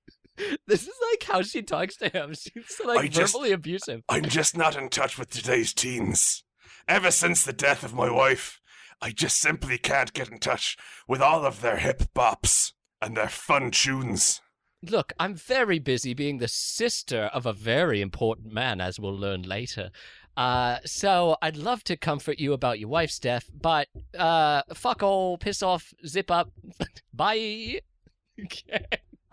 this 0.66 0.82
is 0.82 0.94
like 1.10 1.22
how 1.24 1.42
she 1.42 1.62
talks 1.62 1.96
to 1.98 2.08
him. 2.08 2.34
She's 2.34 2.80
like 2.84 2.98
I 2.98 3.08
just- 3.08 3.32
verbally 3.32 3.52
abusive. 3.52 4.02
I'm 4.08 4.24
just 4.24 4.56
not 4.56 4.76
in 4.76 4.88
touch 4.88 5.18
with 5.18 5.30
today's 5.30 5.72
teens. 5.72 6.42
Ever 6.88 7.10
since 7.12 7.44
the 7.44 7.52
death 7.52 7.84
of 7.84 7.94
my 7.94 8.10
wife, 8.10 8.59
I 9.02 9.10
just 9.10 9.38
simply 9.38 9.78
can't 9.78 10.12
get 10.12 10.30
in 10.30 10.38
touch 10.38 10.76
with 11.08 11.22
all 11.22 11.44
of 11.44 11.62
their 11.62 11.78
hip 11.78 12.02
bops 12.14 12.72
and 13.00 13.16
their 13.16 13.28
fun 13.28 13.70
tunes. 13.70 14.40
Look, 14.82 15.12
I'm 15.18 15.34
very 15.34 15.78
busy 15.78 16.14
being 16.14 16.38
the 16.38 16.48
sister 16.48 17.30
of 17.32 17.44
a 17.46 17.52
very 17.52 18.00
important 18.00 18.52
man, 18.52 18.80
as 18.80 18.98
we'll 18.98 19.16
learn 19.16 19.42
later. 19.42 19.90
Uh, 20.36 20.78
so 20.86 21.36
I'd 21.42 21.56
love 21.56 21.84
to 21.84 21.96
comfort 21.96 22.38
you 22.38 22.52
about 22.52 22.78
your 22.78 22.88
wife's 22.88 23.18
death, 23.18 23.50
but 23.52 23.88
uh, 24.18 24.62
fuck 24.74 25.02
all, 25.02 25.36
piss 25.36 25.62
off, 25.62 25.92
zip 26.06 26.30
up, 26.30 26.50
bye. 27.12 27.80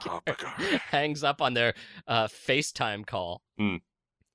Oh 0.06 0.20
my 0.28 0.36
god. 0.38 0.82
Hangs 0.92 1.24
up 1.24 1.42
on 1.42 1.54
their 1.54 1.74
uh, 2.08 2.28
FaceTime 2.28 3.06
call. 3.06 3.42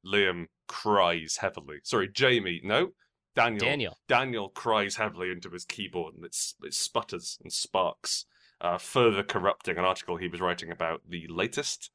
Liam 0.06 0.46
cries 0.66 1.36
heavily. 1.36 1.76
Sorry, 1.84 2.08
Jamie. 2.08 2.60
No, 2.64 2.92
Daniel. 3.34 3.60
Daniel. 3.66 3.98
Daniel 4.08 4.48
cries 4.48 4.96
heavily 4.96 5.30
into 5.30 5.50
his 5.50 5.64
keyboard 5.64 6.14
and 6.14 6.24
it, 6.24 6.36
it 6.62 6.74
sputters 6.74 7.38
and 7.42 7.52
sparks, 7.52 8.26
uh, 8.60 8.78
further 8.78 9.22
corrupting 9.22 9.78
an 9.78 9.84
article 9.84 10.16
he 10.16 10.28
was 10.28 10.40
writing 10.40 10.70
about 10.70 11.02
the 11.08 11.26
latest 11.28 11.90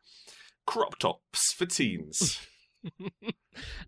crop 0.66 0.98
tops 1.00 1.52
for 1.54 1.66
teens. 1.66 2.40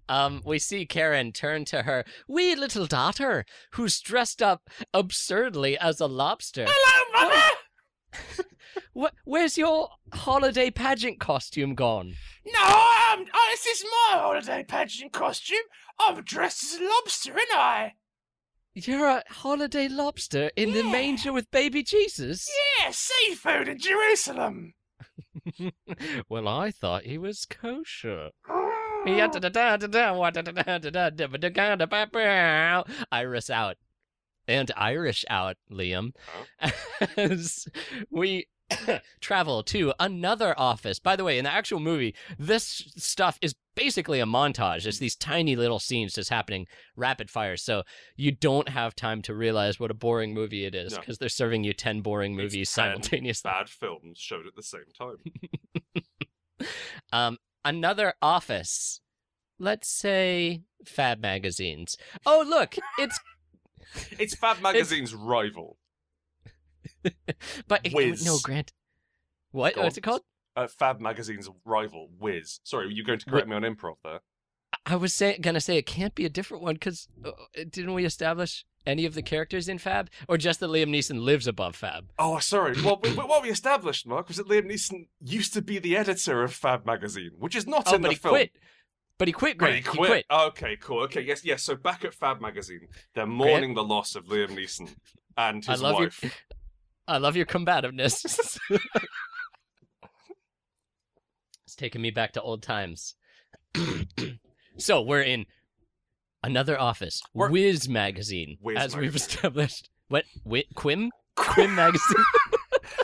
Um, 0.08 0.42
we 0.44 0.58
see 0.58 0.86
Karen 0.88 1.32
turn 1.32 1.64
to 1.66 1.84
her 1.84 2.04
wee 2.28 2.56
little 2.56 2.88
daughter, 2.88 3.46
who's 3.74 4.00
dressed 4.00 4.42
up 4.42 4.64
absurdly 4.94 5.78
as 5.78 6.00
a 6.00 6.08
lobster. 6.08 6.66
Hello, 6.68 7.30
Mother! 7.30 8.46
Wh- 9.00 9.16
where's 9.26 9.58
your 9.58 9.90
holiday 10.14 10.72
pageant 10.72 11.20
costume 11.20 11.76
gone? 11.76 12.16
No, 12.46 12.60
I'm, 12.64 13.26
oh, 13.32 13.48
this 13.52 13.66
is 13.68 13.84
my 13.84 14.18
holiday 14.20 14.64
pageant 14.68 15.14
costume. 15.14 15.58
I'm 16.00 16.24
dressed 16.24 16.64
as 16.64 16.80
a 16.80 16.84
lobster, 16.84 17.32
ain't 17.32 17.56
I? 17.56 17.94
You're 18.74 19.08
a 19.08 19.24
holiday 19.30 19.88
lobster 19.88 20.52
in 20.56 20.70
yeah. 20.70 20.76
the 20.76 20.84
manger 20.84 21.34
with 21.34 21.52
baby 21.52 21.84
Jesus? 21.84 22.48
Yeah, 22.80 22.92
seafood 22.92 23.68
in 23.68 23.80
Jerusalem. 23.80 24.74
well, 26.30 26.48
I 26.48 26.72
thought 26.72 27.04
he 27.04 27.18
was 27.18 27.46
kosher. 27.46 28.30
Iris 33.12 33.50
out. 33.50 33.78
And 34.48 34.72
Irish 34.76 35.24
out, 35.30 35.56
Liam. 35.72 36.12
As 37.18 37.68
we 38.10 38.48
travel 39.22 39.64
to 39.64 39.94
another 40.00 40.54
office. 40.58 41.00
By 41.00 41.16
the 41.16 41.24
way, 41.24 41.38
in 41.38 41.44
the 41.46 41.52
actual 41.52 41.80
movie, 41.80 42.16
this 42.38 42.92
stuff 42.98 43.38
is 43.42 43.56
basically 43.76 44.20
a 44.20 44.26
montage. 44.26 44.86
It's 44.86 45.00
these 45.00 45.16
tiny 45.16 45.56
little 45.56 45.80
scenes 45.80 46.14
just 46.14 46.30
happening 46.30 46.68
rapid 46.96 47.30
fire. 47.30 47.56
So 47.58 47.84
you 48.16 48.32
don't 48.32 48.70
have 48.70 48.96
time 48.96 49.22
to 49.24 49.34
realize 49.34 49.80
what 49.80 49.92
a 49.92 49.94
boring 49.96 50.34
movie 50.34 50.66
it 50.66 50.76
is 50.76 50.94
No. 50.94 51.00
because 51.00 51.18
they're 51.18 51.30
serving 51.30 51.64
you 51.64 51.74
10 51.74 52.02
boring 52.02 52.34
It's 52.34 52.42
movies 52.42 52.74
10 52.74 52.84
simultaneously. 52.86 53.50
Bad 53.50 53.70
films 53.70 54.18
showed 54.20 54.46
at 54.48 54.56
the 54.56 54.64
same 54.64 54.86
time. 54.98 55.18
Um, 57.12 57.38
another 57.66 58.14
office. 58.22 59.02
Let's 59.58 59.90
say 59.90 60.64
Fab 60.86 61.20
magazines. 61.22 61.98
Oh, 62.26 62.46
look, 62.48 62.76
it's 62.98 63.20
It's 64.12 64.36
Fab 64.36 64.60
Magazine's 64.62 65.14
rival. 65.16 65.78
but 67.68 67.88
Whiz. 67.94 68.26
no 68.26 68.38
Grant. 68.44 68.74
What? 69.52 69.76
What's 69.78 69.98
it 69.98 70.02
called? 70.02 70.22
Uh, 70.56 70.68
Fab 70.68 71.00
Magazine's 71.00 71.50
rival, 71.66 72.10
Wiz. 72.20 72.60
Sorry, 72.64 72.86
were 72.86 72.92
you 72.92 73.04
going 73.04 73.20
to 73.20 73.26
correct 73.26 73.48
me 73.48 73.56
on 73.56 73.62
improv 73.64 73.96
there? 74.04 74.20
I 74.86 74.96
was 74.96 75.14
say, 75.14 75.38
gonna 75.40 75.62
say 75.62 75.78
it 75.78 75.86
can't 75.86 76.14
be 76.16 76.26
a 76.26 76.30
different 76.30 76.64
one 76.64 76.76
because 76.76 77.08
uh, 77.26 77.32
didn't 77.70 77.94
we 77.94 78.06
establish 78.06 78.66
any 78.86 79.06
of 79.06 79.14
the 79.14 79.22
characters 79.22 79.68
in 79.68 79.78
Fab, 79.78 80.10
or 80.28 80.38
just 80.38 80.60
that 80.60 80.70
Liam 80.70 80.90
Neeson 80.90 81.22
lives 81.22 81.48
above 81.48 81.76
Fab? 81.76 82.12
Oh, 82.18 82.40
sorry. 82.40 82.76
Well, 82.82 83.00
we, 83.04 83.10
what 83.12 83.42
we 83.44 83.50
established, 83.50 84.08
Mark, 84.08 84.28
was 84.28 84.38
that 84.38 84.48
Liam 84.48 84.70
Neeson 84.72 85.08
used 85.22 85.54
to 85.54 85.62
be 85.62 85.80
the 85.80 85.98
editor 85.98 86.44
of 86.44 86.54
Fab 86.54 86.86
Magazine, 86.86 87.32
which 87.40 87.56
is 87.56 87.68
not 87.68 87.84
Oh, 87.88 87.96
in 87.96 88.02
but 88.02 88.08
the 88.10 88.14
he 88.14 88.20
film. 88.20 88.32
quit. 88.34 88.52
But 89.18 89.28
he 89.28 89.32
quit. 89.34 89.58
But 89.58 89.66
Grant. 89.66 89.76
he 89.88 89.98
quit. 89.98 90.26
Okay, 90.32 90.78
cool. 90.80 91.02
Okay, 91.04 91.22
yes, 91.22 91.44
yes. 91.44 91.64
So 91.64 91.76
back 91.76 92.06
at 92.06 92.14
Fab 92.14 92.40
Magazine, 92.42 92.88
they're 93.16 93.26
mourning 93.26 93.74
the 93.74 93.84
loss 93.84 94.16
of 94.16 94.26
Liam 94.28 94.50
Neeson 94.52 94.96
and 95.36 95.64
I 95.68 95.72
his 95.74 95.82
love 95.82 96.00
your- 96.00 96.08
wife. 96.24 96.44
I 97.10 97.18
love 97.18 97.36
your 97.36 97.46
combativeness. 97.46 98.60
it's 101.66 101.76
taking 101.76 102.02
me 102.02 102.12
back 102.12 102.34
to 102.34 102.42
old 102.42 102.62
times. 102.64 103.16
so 104.78 105.02
we're 105.02 105.22
in 105.22 105.46
another 106.44 106.80
office, 106.80 107.22
We're- 107.34 107.52
Whiz 107.52 107.90
magazine, 107.90 108.58
Whiz 108.62 108.78
as 108.78 108.96
we've 108.98 109.16
established. 109.16 109.90
What? 110.08 110.26
Whi- 110.44 110.66
Quim? 110.76 111.10
Quim 111.38 111.76
magazine. 111.76 112.24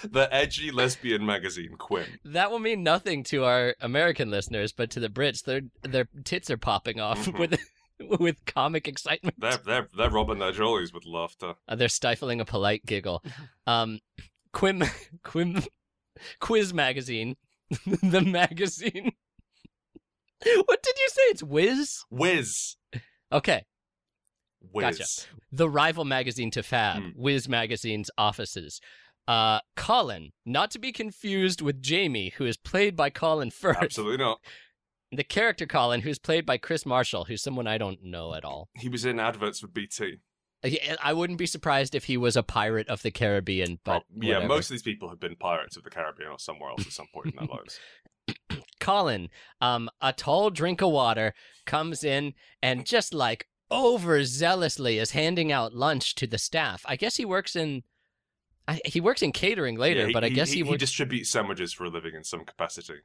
the 0.12 0.28
edgy 0.34 0.72
lesbian 0.72 1.26
magazine, 1.26 1.76
Quim. 1.80 2.06
that 2.26 2.52
will 2.52 2.60
mean 2.60 2.84
nothing 2.84 3.24
to 3.26 3.44
our 3.44 3.76
American 3.82 4.30
listeners, 4.30 4.72
but 4.72 4.90
to 4.92 5.00
the 5.00 5.10
Brits, 5.10 5.44
their 5.44 5.62
their 5.84 6.08
tits 6.24 6.50
are 6.50 6.58
popping 6.58 7.00
off 7.00 7.26
Mhm. 7.28 7.40
with 7.40 7.60
with 8.20 8.46
comic 8.46 8.88
excitement. 8.88 9.36
They're 9.40 9.58
they're 9.58 9.88
they're 9.98 10.10
robbing 10.10 10.40
their 10.40 10.52
jollies 10.52 10.94
with 10.94 11.06
laughter. 11.06 11.56
Uh, 11.68 11.76
they're 11.76 11.88
stifling 11.90 12.40
a 12.42 12.46
polite 12.46 12.86
giggle. 12.86 13.24
Um, 13.68 14.00
Quim, 14.54 14.88
Quim, 15.26 15.66
Quiz 16.40 16.74
magazine, 16.74 17.36
the 17.86 18.22
magazine. 18.22 19.12
what 20.66 20.84
did 20.84 20.96
you 20.98 21.08
say? 21.10 21.22
It's 21.24 21.44
Whiz. 21.44 22.04
Whiz. 22.10 22.76
Okay, 23.32 23.64
Whiz. 24.72 24.98
Gotcha. 25.00 25.10
the 25.52 25.70
rival 25.70 26.06
magazine 26.06 26.52
to 26.52 26.64
Fab, 26.64 27.02
Hmm. 27.02 27.10
Whiz 27.16 27.50
magazine's 27.50 28.12
offices. 28.18 28.80
Uh, 29.28 29.60
Colin, 29.76 30.32
not 30.46 30.70
to 30.72 30.80
be 30.80 30.92
confused 30.92 31.60
with 31.62 31.82
Jamie, 31.82 32.32
who 32.38 32.46
is 32.46 32.58
played 32.58 32.96
by 32.96 33.10
Colin 33.10 33.50
Firth. 33.50 33.78
Absolutely 33.82 34.18
not. 34.18 34.40
The 35.12 35.24
character 35.24 35.66
Colin, 35.66 36.02
who's 36.02 36.20
played 36.20 36.46
by 36.46 36.58
Kris 36.58 36.86
Marshall, 36.86 37.26
who's 37.26 37.42
someone 37.42 37.68
I 37.68 37.78
don't 37.78 38.04
know 38.04 38.34
at 38.34 38.44
all. 38.44 38.70
He 38.76 38.90
was 38.90 39.06
in 39.06 39.20
adverts 39.20 39.62
with 39.62 39.74
BT. 39.74 40.18
I- 40.64 40.98
I 41.04 41.14
wouldn't 41.14 41.38
be 41.40 41.46
surprised 41.46 41.94
if 41.94 42.06
he 42.06 42.18
was 42.18 42.36
a 42.36 42.42
pirate 42.44 42.88
of 42.90 43.02
the 43.04 43.12
Caribbean, 43.12 43.80
but 43.84 44.04
Oh, 44.04 44.06
yeah, 44.22 44.34
whatever. 44.36 44.48
most 44.48 44.66
of 44.70 44.72
these 44.74 44.82
people 44.82 45.10
have 45.10 45.20
been 45.20 45.36
pirates 45.36 45.78
of 45.78 45.84
the 45.84 45.90
Caribbean 45.92 46.30
or 46.32 46.40
somewhere 46.40 46.72
else 46.72 46.86
at 46.88 46.92
some 46.94 47.08
point 47.14 47.28
in 47.28 47.36
their 47.36 47.48
lives. 47.56 47.80
Colin, 48.80 49.30
um, 49.62 49.90
a 50.02 50.12
tall 50.12 50.50
drink 50.50 50.82
of 50.82 50.90
water, 50.92 51.34
comes 51.66 52.04
in 52.04 52.34
and 52.64 52.86
just 52.86 53.14
like 53.14 53.48
overzealously 53.72 55.00
is 55.00 55.12
handing 55.12 55.52
out 55.52 55.74
lunch 55.74 56.16
to 56.16 56.28
the 56.28 56.38
staff. 56.38 56.84
I 56.86 56.96
guess 56.96 57.16
he 57.18 57.26
works 57.26 57.56
in. 57.56 57.84
I, 58.68 58.82
he 58.86 59.00
works 59.00 59.22
in 59.22 59.32
catering 59.32 59.78
later, 59.78 60.08
Yeah, 60.08 60.14
but 60.14 60.24
I 60.24 60.30
guess 60.30 60.50
he, 60.50 60.58
he, 60.58 60.64
works. 60.64 60.80
distributes 60.80 61.30
sandwiches 61.30 61.72
for 61.74 61.86
a 61.86 61.90
living 61.90 62.16
in 62.16 62.24
some 62.24 62.44
capacity. 62.46 62.96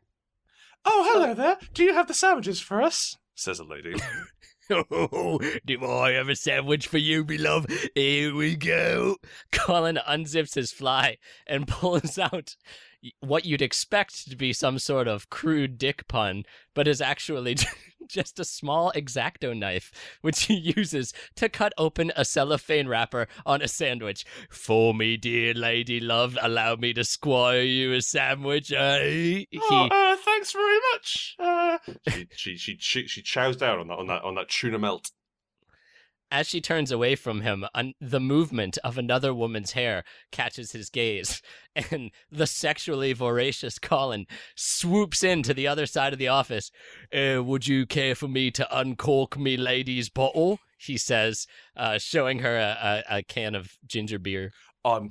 Oh, 0.84 1.10
hello 1.12 1.30
oh. 1.30 1.34
there. 1.34 1.58
Do 1.75 1.84
you 1.84 1.94
have 1.94 2.08
the 2.08 2.14
sandwiches 2.14 2.60
for 2.60 2.82
us? 2.82 3.16
says 3.34 3.58
a 3.58 3.64
lady. 3.64 3.94
Oh, 4.72 5.40
do 5.66 5.84
I 5.84 6.12
have 6.12 6.28
a 6.28 6.37
sandwich 6.37 6.87
for 6.87 6.99
you, 6.99 7.25
beloved? 7.25 7.72
Here 7.96 8.32
we 8.32 8.54
go. 8.54 9.16
Colin 9.52 9.99
unzips 10.08 10.54
his 10.54 10.70
fly 10.70 11.18
and 11.44 11.66
pulls 11.66 12.18
out 12.18 12.54
what 13.21 13.45
you'd 13.45 13.62
expect 13.62 14.28
to 14.28 14.37
be 14.37 14.52
some 14.52 14.78
sort 14.78 15.09
of 15.09 15.30
crude 15.30 15.78
dick 15.78 16.07
pun, 16.09 16.45
but 16.75 16.87
is 16.87 17.00
actually 17.00 17.57
just 18.09 18.38
a 18.38 18.45
small 18.45 18.92
exacto 18.95 19.57
knife, 19.57 19.90
which 20.21 20.45
he 20.45 20.54
uses 20.54 21.12
to 21.37 21.49
cut 21.49 21.73
open 21.78 22.12
a 22.16 22.25
cellophane 22.25 22.88
wrapper 22.88 23.28
on 23.47 23.62
a 23.62 23.69
sandwich. 23.69 24.25
For 24.50 24.92
me, 24.95 25.16
dear 25.16 25.54
lady 25.54 26.00
love, 26.00 26.37
allow 26.42 26.76
me 26.76 26.92
to 26.95 27.04
squire 27.04 27.62
you 27.62 27.95
a 27.95 28.02
sandwich, 28.02 28.73
eh? 28.73 29.45
Oh, 29.57 29.88
uh, 29.90 30.16
thanks 30.16 30.52
very 30.52 30.78
much. 30.92 31.37
Uh, 31.38 31.78
she, 32.09 32.26
she 32.35 32.57
she 32.57 32.76
she 32.78 33.07
she 33.07 33.23
chows 33.23 33.57
down 33.57 33.78
on 33.78 33.88
that 33.88 33.99
on 33.99 34.07
that 34.09 34.23
on 34.23 34.35
that 34.35 34.49
tuna 34.49 34.78
melt. 34.78 35.11
As 36.32 36.46
she 36.46 36.60
turns 36.60 36.92
away 36.92 37.16
from 37.16 37.40
him, 37.40 37.64
un- 37.75 37.94
the 38.00 38.20
movement 38.20 38.78
of 38.84 38.96
another 38.96 39.34
woman's 39.34 39.72
hair 39.72 40.04
catches 40.30 40.70
his 40.72 40.88
gaze, 40.88 41.42
and 41.90 42.10
the 42.30 42.46
sexually 42.46 43.12
voracious 43.12 43.78
Colin 43.80 44.26
swoops 44.54 45.25
in 45.25 45.42
to 45.42 45.52
the 45.54 45.66
other 45.66 45.87
side 45.87 46.12
of 46.12 46.18
the 46.20 46.28
office. 46.28 46.70
Uh, 47.12 47.42
would 47.42 47.66
you 47.66 47.84
care 47.87 48.14
for 48.14 48.28
me 48.28 48.50
to 48.52 48.78
uncork 48.78 49.37
me 49.38 49.56
lady's 49.56 50.08
bottle? 50.08 50.60
He 50.78 50.96
says, 50.96 51.46
uh, 51.76 51.99
showing 51.99 52.38
her 52.38 52.56
a, 52.56 53.02
a, 53.10 53.18
a 53.18 53.22
can 53.22 53.54
of 53.54 53.72
ginger 53.87 54.18
beer. 54.18 54.52
I'm 54.84 55.10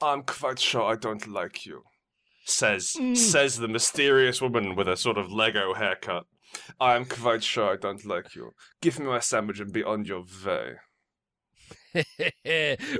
I'm 0.00 0.22
quite 0.22 0.58
sure 0.58 0.82
I 0.82 0.96
don't 0.96 1.26
like 1.26 1.64
you. 1.64 1.82
Says 2.44 2.94
Mm. 2.98 3.16
says 3.16 3.56
the 3.56 3.68
mysterious 3.68 4.42
woman 4.42 4.74
with 4.74 4.88
a 4.88 4.96
sort 4.96 5.16
of 5.16 5.32
Lego 5.32 5.74
haircut. 5.74 6.26
I 6.80 6.96
am 6.96 7.04
quite 7.04 7.42
sure 7.42 7.72
I 7.72 7.76
don't 7.76 8.04
like 8.04 8.34
you. 8.34 8.52
Give 8.80 8.98
me 8.98 9.06
my 9.06 9.20
sandwich 9.20 9.60
and 9.60 9.72
be 9.72 9.82
on 9.82 10.04
your 10.04 10.24
way. 10.44 10.74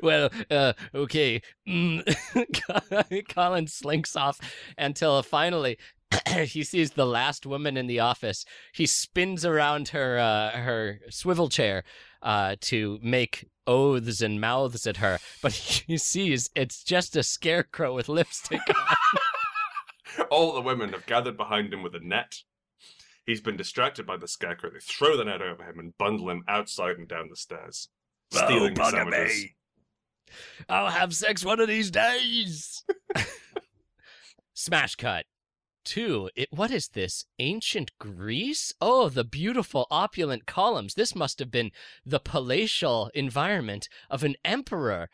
well, 0.03 0.31
uh, 0.51 0.73
okay. 0.95 1.43
Mm. 1.69 3.29
Colin 3.29 3.67
slinks 3.67 4.17
off 4.17 4.39
until 4.77 5.23
finally 5.23 5.79
he 6.45 6.63
sees 6.63 6.93
the 6.93 7.07
last 7.07 7.47
woman 7.47 7.77
in 7.77 7.87
the 7.87 8.01
office. 8.01 8.45
He 8.73 8.87
spins 8.87 9.45
around 9.45 9.89
her 9.89 10.19
uh, 10.19 10.51
her 10.59 11.01
swivel 11.11 11.49
chair 11.49 11.85
uh, 12.23 12.57
to 12.63 12.99
make 13.03 13.49
oaths 13.67 14.21
and 14.21 14.41
mouths 14.41 14.87
at 14.87 14.99
her, 14.99 15.19
but 15.43 15.53
he 15.87 15.97
sees 15.99 16.51
it's 16.55 16.83
just 16.83 17.17
a 17.17 17.23
scarecrow 17.23 17.95
with 17.95 18.09
lipstick 18.09 18.61
on. 18.69 20.27
All 20.31 20.53
the 20.53 20.61
women 20.61 20.93
have 20.93 21.07
gathered 21.07 21.37
behind 21.37 21.73
him 21.73 21.83
with 21.83 21.95
a 21.95 22.01
net. 22.01 22.43
He's 23.27 23.41
been 23.41 23.57
distracted 23.57 24.07
by 24.07 24.17
the 24.17 24.27
scarecrow. 24.27 24.71
They 24.71 24.81
throw 24.81 25.17
the 25.17 25.25
net 25.25 25.43
over 25.43 25.63
him 25.63 25.79
and 25.79 25.97
bundle 25.97 26.31
him 26.31 26.43
outside 26.49 26.97
and 26.97 27.07
down 27.07 27.29
the 27.31 27.37
stairs, 27.37 27.89
oh, 28.35 28.47
stealing 28.47 28.75
the 28.75 28.91
sandwiches. 28.91 29.47
I'll 30.69 30.91
have 30.91 31.15
sex 31.15 31.45
one 31.45 31.61
of 31.61 31.69
these 31.69 31.91
days. 31.91 32.85
Smash 34.55 34.97
cut. 34.97 35.27
Two. 35.85 36.31
It, 36.37 36.49
what 36.51 36.71
is 36.71 36.89
this? 36.89 37.27
Ancient 37.39 37.91
Greece? 37.99 38.73
Oh, 38.81 39.09
the 39.09 39.25
beautiful 39.25 39.87
opulent 39.91 40.47
columns. 40.47 40.95
This 40.95 41.15
must 41.15 41.39
have 41.39 41.51
been 41.51 41.71
the 42.05 42.21
palatial 42.21 43.11
environment 43.15 43.89
of 44.09 44.23
an 44.25 44.37
emperor. 44.45 45.09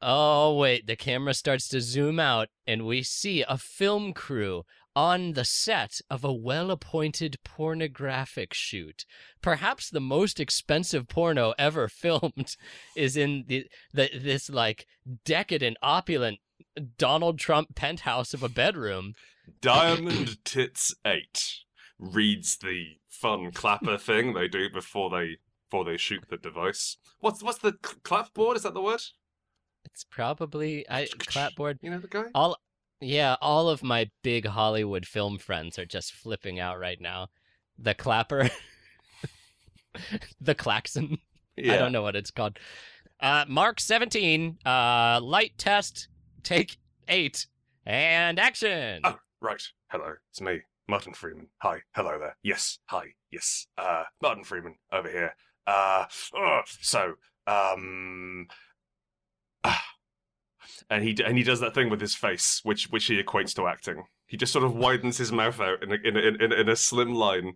Oh, 0.00 0.56
wait. 0.56 0.86
The 0.86 0.96
camera 0.96 1.34
starts 1.34 1.68
to 1.68 1.80
zoom 1.80 2.20
out, 2.20 2.48
and 2.66 2.86
we 2.86 3.02
see 3.02 3.44
a 3.48 3.58
film 3.58 4.12
crew 4.12 4.64
on 4.96 5.34
the 5.34 5.44
set 5.44 6.00
of 6.10 6.24
a 6.24 6.32
well 6.32 6.70
appointed 6.70 7.36
pornographic 7.44 8.54
shoot. 8.54 9.04
Perhaps 9.42 9.90
the 9.90 10.00
most 10.00 10.40
expensive 10.40 11.06
porno 11.06 11.54
ever 11.58 11.86
filmed 12.02 12.56
is 12.96 13.16
in 13.16 13.44
the, 13.46 13.66
the 13.92 14.10
this 14.18 14.48
like 14.48 14.86
decadent, 15.24 15.76
opulent 15.82 16.38
Donald 16.96 17.38
Trump 17.38 17.76
penthouse 17.76 18.32
of 18.32 18.42
a 18.42 18.48
bedroom. 18.48 19.12
Diamond 19.60 20.42
Tits 20.44 20.94
Eight 21.06 21.58
reads 21.98 22.56
the 22.56 22.96
fun 23.08 23.52
clapper 23.52 23.98
thing 23.98 24.32
they 24.32 24.48
do 24.48 24.68
before 24.70 25.10
they 25.10 25.36
before 25.68 25.84
they 25.84 25.96
shoot 25.96 26.24
the 26.30 26.36
device. 26.38 26.96
What's 27.20 27.42
what's 27.42 27.58
the 27.58 27.76
cl- 27.84 28.00
clapboard? 28.02 28.56
Is 28.56 28.62
that 28.62 28.74
the 28.74 28.82
word? 28.82 29.02
It's 29.84 30.04
probably 30.04 30.88
I 30.88 31.08
clapboard. 31.18 31.78
You 31.82 31.90
know 31.90 31.98
the 31.98 32.08
guy. 32.08 32.24
All 32.34 32.56
yeah, 33.00 33.36
all 33.40 33.68
of 33.68 33.82
my 33.82 34.10
big 34.22 34.46
Hollywood 34.46 35.06
film 35.06 35.38
friends 35.38 35.78
are 35.78 35.86
just 35.86 36.12
flipping 36.12 36.58
out 36.58 36.78
right 36.78 37.00
now. 37.00 37.28
The 37.78 37.94
clapper, 37.94 38.48
the 40.40 40.54
klaxon. 40.54 41.18
I 41.58 41.76
don't 41.76 41.92
know 41.92 42.02
what 42.02 42.16
it's 42.16 42.30
called. 42.30 42.58
Uh, 43.20 43.44
Mark 43.48 43.80
17, 43.80 44.58
uh, 44.64 45.20
light 45.22 45.52
test, 45.56 46.08
take 46.42 46.76
eight, 47.08 47.46
and 47.84 48.38
action. 48.38 49.00
Oh, 49.04 49.18
right. 49.40 49.62
Hello, 49.88 50.14
it's 50.30 50.40
me, 50.40 50.60
Martin 50.88 51.14
Freeman. 51.14 51.48
Hi, 51.62 51.80
hello 51.94 52.18
there. 52.18 52.36
Yes, 52.42 52.78
hi, 52.86 53.14
yes. 53.30 53.66
Uh, 53.78 54.04
Martin 54.22 54.44
Freeman 54.44 54.76
over 54.92 55.10
here. 55.10 55.34
Uh, 55.66 56.04
oh, 56.34 56.60
so, 56.80 57.14
um. 57.46 58.48
And 60.90 61.02
he 61.04 61.16
and 61.24 61.36
he 61.38 61.44
does 61.44 61.60
that 61.60 61.74
thing 61.74 61.90
with 61.90 62.00
his 62.00 62.14
face, 62.14 62.60
which 62.62 62.86
which 62.90 63.06
he 63.06 63.22
equates 63.22 63.54
to 63.54 63.66
acting. 63.66 64.04
He 64.26 64.36
just 64.36 64.52
sort 64.52 64.64
of 64.64 64.74
widens 64.74 65.18
his 65.18 65.30
mouth 65.32 65.60
out 65.60 65.82
in 65.82 65.92
a, 65.92 65.96
in 66.04 66.16
a, 66.16 66.20
in, 66.20 66.52
a, 66.52 66.54
in 66.62 66.68
a 66.68 66.76
slim 66.76 67.14
line. 67.14 67.54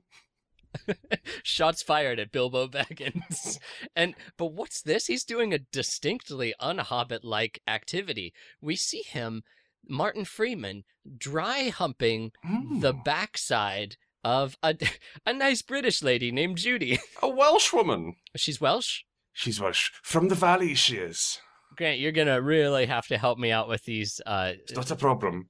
Shots 1.42 1.82
fired 1.82 2.18
at 2.20 2.30
Bilbo 2.30 2.68
Baggins. 2.68 3.58
and 3.96 4.14
but 4.36 4.52
what's 4.52 4.82
this? 4.82 5.06
He's 5.06 5.24
doing 5.24 5.52
a 5.52 5.58
distinctly 5.58 6.54
unhobbit-like 6.60 7.60
activity. 7.66 8.32
We 8.60 8.76
see 8.76 9.02
him, 9.02 9.42
Martin 9.88 10.24
Freeman, 10.24 10.84
dry 11.18 11.70
humping 11.70 12.32
the 12.80 12.92
Mm. 12.94 13.04
backside 13.04 13.96
of 14.22 14.56
a 14.62 14.76
a 15.26 15.32
nice 15.32 15.62
British 15.62 16.02
lady 16.02 16.30
named 16.30 16.58
Judy. 16.58 17.00
a 17.22 17.28
Welsh 17.28 17.72
woman. 17.72 18.14
She's 18.36 18.60
Welsh. 18.60 19.00
She's 19.32 19.60
Welsh 19.60 19.90
from 20.02 20.28
the 20.28 20.34
valley. 20.34 20.74
She 20.74 20.96
is. 20.98 21.40
Grant, 21.76 21.98
you're 22.00 22.12
gonna 22.12 22.40
really 22.42 22.86
have 22.86 23.06
to 23.08 23.18
help 23.18 23.38
me 23.38 23.50
out 23.52 23.68
with 23.68 23.84
these. 23.84 24.20
Uh, 24.26 24.52
It's 24.54 24.74
not 24.74 24.90
a 24.90 24.96
problem. 24.96 25.48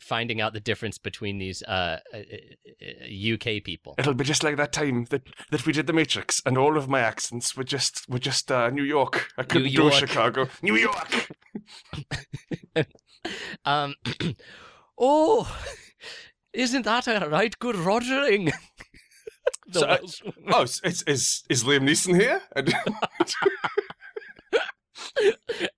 finding 0.00 0.40
out 0.40 0.52
the 0.52 0.60
difference 0.60 0.98
between 0.98 1.38
these 1.38 1.62
uh, 1.62 1.98
uh, 2.12 2.16
uh, 2.18 3.34
UK 3.34 3.62
people. 3.62 3.94
It'll 3.98 4.14
be 4.14 4.24
just 4.24 4.42
like 4.42 4.56
that 4.56 4.72
time 4.72 5.04
that, 5.10 5.22
that 5.50 5.64
we 5.66 5.72
did 5.72 5.86
the 5.86 5.92
Matrix, 5.92 6.42
and 6.44 6.58
all 6.58 6.76
of 6.76 6.88
my 6.88 7.00
accents 7.00 7.56
were 7.56 7.62
just 7.64 8.08
were 8.08 8.18
just 8.18 8.50
uh, 8.50 8.70
New 8.70 8.82
York. 8.84 9.28
I 9.38 9.42
couldn't 9.44 9.68
do 9.68 9.74
York. 9.82 9.94
Chicago. 9.94 10.48
New 10.62 10.76
York. 10.76 11.28
Um, 13.64 13.94
oh, 14.98 15.50
isn't 16.52 16.82
that 16.82 17.06
a 17.08 17.26
right 17.28 17.58
good 17.58 17.76
rogering? 17.76 18.52
So, 19.72 19.86
uh, 19.86 19.98
Oh, 20.52 20.62
is 20.62 21.02
is 21.06 21.42
is 21.48 21.64
Liam 21.64 21.84
Neeson 21.88 22.20
here? 22.20 22.42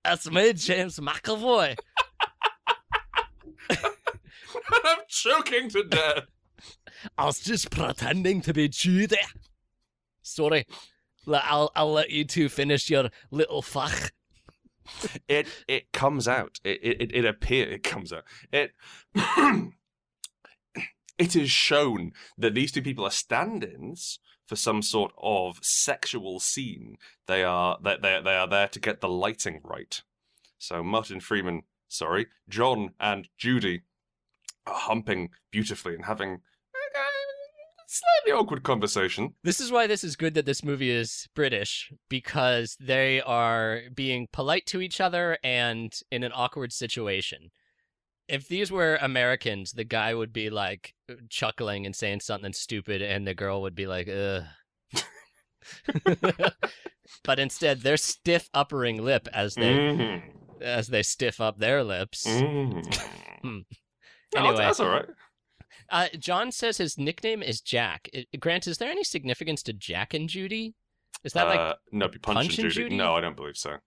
That's 0.03 0.29
me, 0.29 0.53
James 0.53 0.99
McAvoy. 0.99 1.77
I'm 3.69 4.97
choking 5.07 5.69
to 5.69 5.83
death. 5.83 6.23
I 7.17 7.25
was 7.25 7.39
just 7.39 7.69
pretending 7.69 8.41
to 8.41 8.53
be 8.53 8.67
Judy. 8.69 9.17
Sorry. 10.21 10.65
I'll 11.27 11.71
I'll 11.75 11.91
let 11.91 12.09
you 12.09 12.23
two 12.23 12.49
finish 12.49 12.89
your 12.89 13.09
little 13.31 13.61
fach. 13.61 14.11
It 15.27 15.47
it 15.67 15.91
comes 15.91 16.27
out. 16.27 16.59
It 16.63 16.79
it 16.81 17.11
it 17.13 17.25
appears. 17.25 17.73
It 17.73 17.83
comes 17.83 18.13
out. 18.13 18.23
It. 18.51 18.71
It 21.17 21.35
is 21.35 21.49
shown 21.49 22.11
that 22.37 22.53
these 22.53 22.71
two 22.71 22.83
people 22.83 23.03
are 23.03 23.09
stand-ins 23.11 24.19
for 24.47 24.55
some 24.55 24.81
sort 24.81 25.11
of 25.21 25.59
sexual 25.61 26.39
scene. 26.39 26.97
They 27.27 27.43
are 27.43 27.77
they 27.83 27.97
they 28.01 28.21
they 28.23 28.35
are 28.35 28.47
there 28.47 28.69
to 28.69 28.79
get 28.79 29.01
the 29.01 29.09
lighting 29.09 29.61
right. 29.63 30.01
So 30.57 30.83
Martin 30.83 31.19
Freeman, 31.19 31.63
sorry, 31.87 32.27
John 32.49 32.91
and 32.99 33.27
Judy 33.37 33.81
are 34.65 34.73
humping 34.73 35.29
beautifully 35.51 35.93
and 35.93 36.05
having 36.05 36.33
a 36.33 36.37
slightly 37.87 38.37
awkward 38.37 38.63
conversation. 38.63 39.33
This 39.43 39.59
is 39.59 39.71
why 39.71 39.85
this 39.87 40.03
is 40.03 40.15
good 40.15 40.33
that 40.33 40.45
this 40.45 40.63
movie 40.63 40.89
is 40.89 41.27
British 41.35 41.91
because 42.09 42.75
they 42.79 43.21
are 43.21 43.81
being 43.93 44.27
polite 44.31 44.65
to 44.67 44.81
each 44.81 44.99
other 44.99 45.37
and 45.43 45.93
in 46.11 46.23
an 46.23 46.31
awkward 46.33 46.73
situation. 46.73 47.51
If 48.27 48.47
these 48.47 48.71
were 48.71 48.97
Americans, 49.01 49.71
the 49.71 49.83
guy 49.85 50.13
would 50.13 50.33
be 50.33 50.49
like 50.49 50.93
chuckling 51.29 51.85
and 51.85 51.95
saying 51.95 52.19
something 52.21 52.53
stupid, 52.53 53.01
and 53.01 53.25
the 53.25 53.33
girl 53.33 53.61
would 53.61 53.75
be 53.75 53.87
like, 53.87 54.07
ugh. 54.09 54.43
but 57.23 57.39
instead, 57.39 57.81
they're 57.81 57.97
stiff 57.97 58.49
uppering 58.53 58.99
lip 59.01 59.27
as 59.33 59.55
they 59.55 59.73
Mhm. 59.73 60.21
as 60.61 60.87
they 60.87 61.03
stiff 61.03 61.39
up 61.39 61.57
their 61.57 61.83
lips. 61.83 62.25
Mhm. 62.27 62.95
Hmm. 63.41 63.59
No, 64.35 64.39
Anyway. 64.41 64.57
that's 64.57 64.79
all 64.79 64.89
right. 64.89 65.05
Uh, 65.89 66.07
John 66.19 66.51
says 66.51 66.77
his 66.77 66.97
nickname 66.97 67.41
is 67.41 67.61
Jack. 67.61 68.09
I- 68.13 68.25
Grant, 68.39 68.67
is 68.67 68.77
there 68.77 68.91
any 68.91 69.03
significance 69.05 69.63
to 69.63 69.73
Jack 69.73 70.13
and 70.13 70.27
Judy? 70.27 70.73
Is 71.23 71.33
that 71.33 71.47
like 71.47 71.59
uh, 71.59 71.75
no, 71.91 72.07
Punch, 72.09 72.21
Punch 72.23 72.37
and 72.37 72.65
and 72.65 72.73
Judy. 72.73 72.83
Judy? 72.89 72.95
No, 72.97 73.15
I 73.15 73.21
don't 73.21 73.35
believe 73.35 73.57
so. 73.57 73.77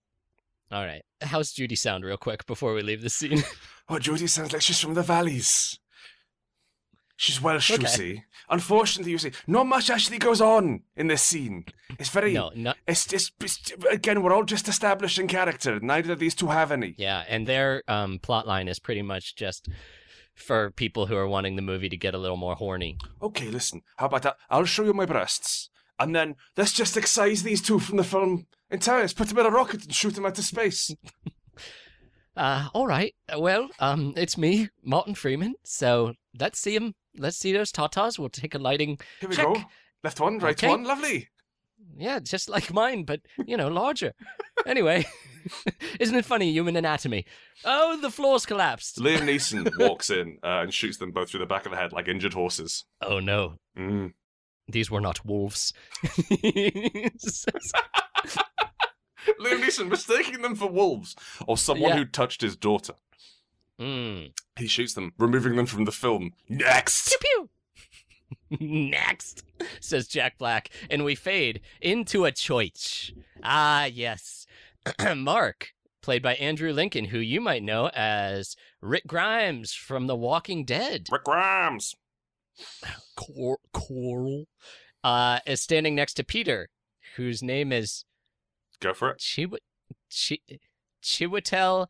All 0.70 0.84
right? 0.84 1.02
How's 1.22 1.52
Judy 1.52 1.74
sound, 1.76 2.04
real 2.04 2.16
quick, 2.16 2.46
before 2.46 2.74
we 2.74 2.82
leave 2.82 3.02
the 3.02 3.10
scene? 3.10 3.42
Oh, 3.92 3.98
Judy 3.98 4.28
sounds 4.28 4.52
like 4.52 4.62
she's 4.62 4.78
from 4.78 4.94
the 4.94 5.02
valleys. 5.02 5.76
She's 7.16 7.42
Welsh, 7.42 7.72
Okay. 7.72 7.82
you 7.82 7.88
see. 7.88 8.22
Unfortunately, 8.48 9.10
you 9.10 9.18
see, 9.18 9.32
not 9.48 9.66
much 9.66 9.90
actually 9.90 10.18
goes 10.18 10.40
on 10.40 10.82
in 10.96 11.08
this 11.08 11.22
scene. 11.22 11.64
It's 11.98 12.08
very. 12.08 12.32
no, 12.32 12.50
no. 12.54 12.72
It's 12.86 13.04
just 13.04 13.32
it's, 13.40 13.72
again, 13.90 14.22
we're 14.22 14.32
all 14.32 14.44
just 14.44 14.68
establishing 14.68 15.26
character. 15.26 15.80
Neither 15.80 16.12
of 16.12 16.18
these 16.20 16.34
two 16.36 16.46
have 16.48 16.70
any. 16.72 16.94
Yeah, 16.96 17.24
and 17.28 17.46
their 17.48 17.82
um, 17.88 18.20
plot 18.20 18.46
line 18.46 18.68
is 18.68 18.78
pretty 18.78 19.02
much 19.02 19.34
just 19.36 19.68
for 20.34 20.70
people 20.70 21.06
who 21.06 21.16
are 21.16 21.26
wanting 21.28 21.56
the 21.56 21.62
movie 21.62 21.88
to 21.90 21.96
get 21.96 22.14
a 22.14 22.18
little 22.18 22.36
more 22.38 22.54
horny. 22.54 22.96
Okay, 23.20 23.48
listen. 23.48 23.82
How 23.96 24.06
about 24.06 24.22
that? 24.22 24.36
I'll 24.48 24.64
show 24.64 24.84
you 24.84 24.94
my 24.94 25.04
breasts, 25.04 25.68
and 25.98 26.14
then 26.14 26.36
let's 26.56 26.72
just 26.72 26.96
excise 26.96 27.42
these 27.42 27.60
two 27.60 27.80
from 27.80 27.96
the 27.98 28.04
film 28.04 28.46
entirely. 28.70 29.02
Let's 29.02 29.12
put 29.14 29.28
them 29.28 29.38
in 29.38 29.46
a 29.46 29.50
rocket 29.50 29.84
and 29.84 29.94
shoot 29.94 30.16
him 30.18 30.24
out 30.26 30.30
into 30.30 30.42
space. 30.42 30.94
Uh, 32.36 32.68
all 32.72 32.86
right. 32.86 33.12
Well, 33.36 33.68
um, 33.80 34.14
it's 34.16 34.38
me, 34.38 34.68
Martin 34.82 35.14
Freeman. 35.14 35.54
So 35.64 36.14
let's 36.38 36.58
see 36.60 36.74
him. 36.74 36.94
Let's 37.18 37.36
see 37.36 37.52
those 37.52 37.72
tatas. 37.72 38.18
We'll 38.18 38.28
take 38.30 38.54
a 38.54 38.58
lighting. 38.58 38.98
Here 39.20 39.28
we 39.28 39.34
Check. 39.36 39.44
go. 39.46 39.62
Left 40.04 40.20
one, 40.20 40.38
right 40.38 40.52
Okay. 40.56 40.68
one. 40.68 40.84
Lovely. 40.84 41.28
Yeah, 41.98 42.18
just 42.20 42.48
like 42.48 42.72
mine, 42.72 43.02
but 43.04 43.20
you 43.46 43.56
know, 43.58 43.68
larger. 43.68 44.12
anyway, 44.64 45.04
isn't 46.00 46.14
it 46.16 46.24
funny? 46.24 46.50
Human 46.52 46.76
anatomy. 46.76 47.26
Oh, 47.64 47.98
the 48.00 48.10
floor's 48.10 48.46
collapsed. 48.46 48.98
Liam 48.98 49.18
Neeson 49.28 49.68
walks 49.78 50.08
in 50.08 50.38
uh, 50.42 50.60
and 50.62 50.72
shoots 50.72 50.96
them 50.98 51.10
both 51.10 51.30
through 51.30 51.40
the 51.40 51.46
back 51.46 51.66
of 51.66 51.72
the 51.72 51.78
head 51.78 51.92
like 51.92 52.08
injured 52.08 52.32
horses. 52.34 52.84
Oh 53.02 53.18
no, 53.18 53.56
Mm. 53.76 54.12
these 54.68 54.90
were 54.90 55.00
not 55.00 55.26
wolves. 55.26 55.74
Liam 59.40 59.62
Neeson 59.62 59.88
mistaking 59.88 60.42
them 60.42 60.54
for 60.54 60.70
wolves 60.70 61.16
or 61.46 61.56
someone 61.56 61.90
Yeah. 61.90 61.96
who 61.98 62.04
touched 62.04 62.40
his 62.42 62.56
daughter. 62.56 62.94
mm. 63.80 64.32
He 64.58 64.66
shoots 64.66 64.94
them, 64.94 65.12
removing 65.18 65.56
them 65.56 65.66
from 65.66 65.84
the 65.84 65.92
film. 65.92 66.32
Next. 66.48 67.16
Pew 67.20 67.48
pew. 68.50 68.58
Next, 68.60 69.42
says 69.80 70.06
Jack 70.06 70.38
Black, 70.38 70.70
and 70.90 71.04
we 71.04 71.14
fade 71.14 71.60
into 71.80 72.24
a 72.24 72.32
choice. 72.32 73.12
Ah, 73.42 73.86
yes. 73.86 74.46
Mark, 75.16 75.68
played 76.02 76.22
by 76.22 76.34
Andrew 76.34 76.72
Lincoln, 76.72 77.06
who 77.06 77.18
you 77.18 77.40
might 77.40 77.62
know 77.62 77.88
as 77.94 78.56
Rick 78.80 79.06
Grimes 79.06 79.72
from 79.72 80.06
The 80.06 80.16
Walking 80.16 80.64
Dead. 80.64 81.06
Rick 81.10 81.24
Grimes. 81.24 81.94
Cor- 83.16 83.58
Coral. 83.72 84.46
Uh, 85.02 85.38
is 85.46 85.60
standing 85.62 85.94
next 85.94 86.14
to 86.14 86.24
Peter, 86.24 86.68
whose 87.16 87.42
name 87.42 87.72
is 87.72 88.04
Go 88.80 88.94
for 88.94 89.10
it. 89.10 89.18
Chiw- 89.18 89.58
Chi- 90.10 90.58
Chiwetel 91.02 91.86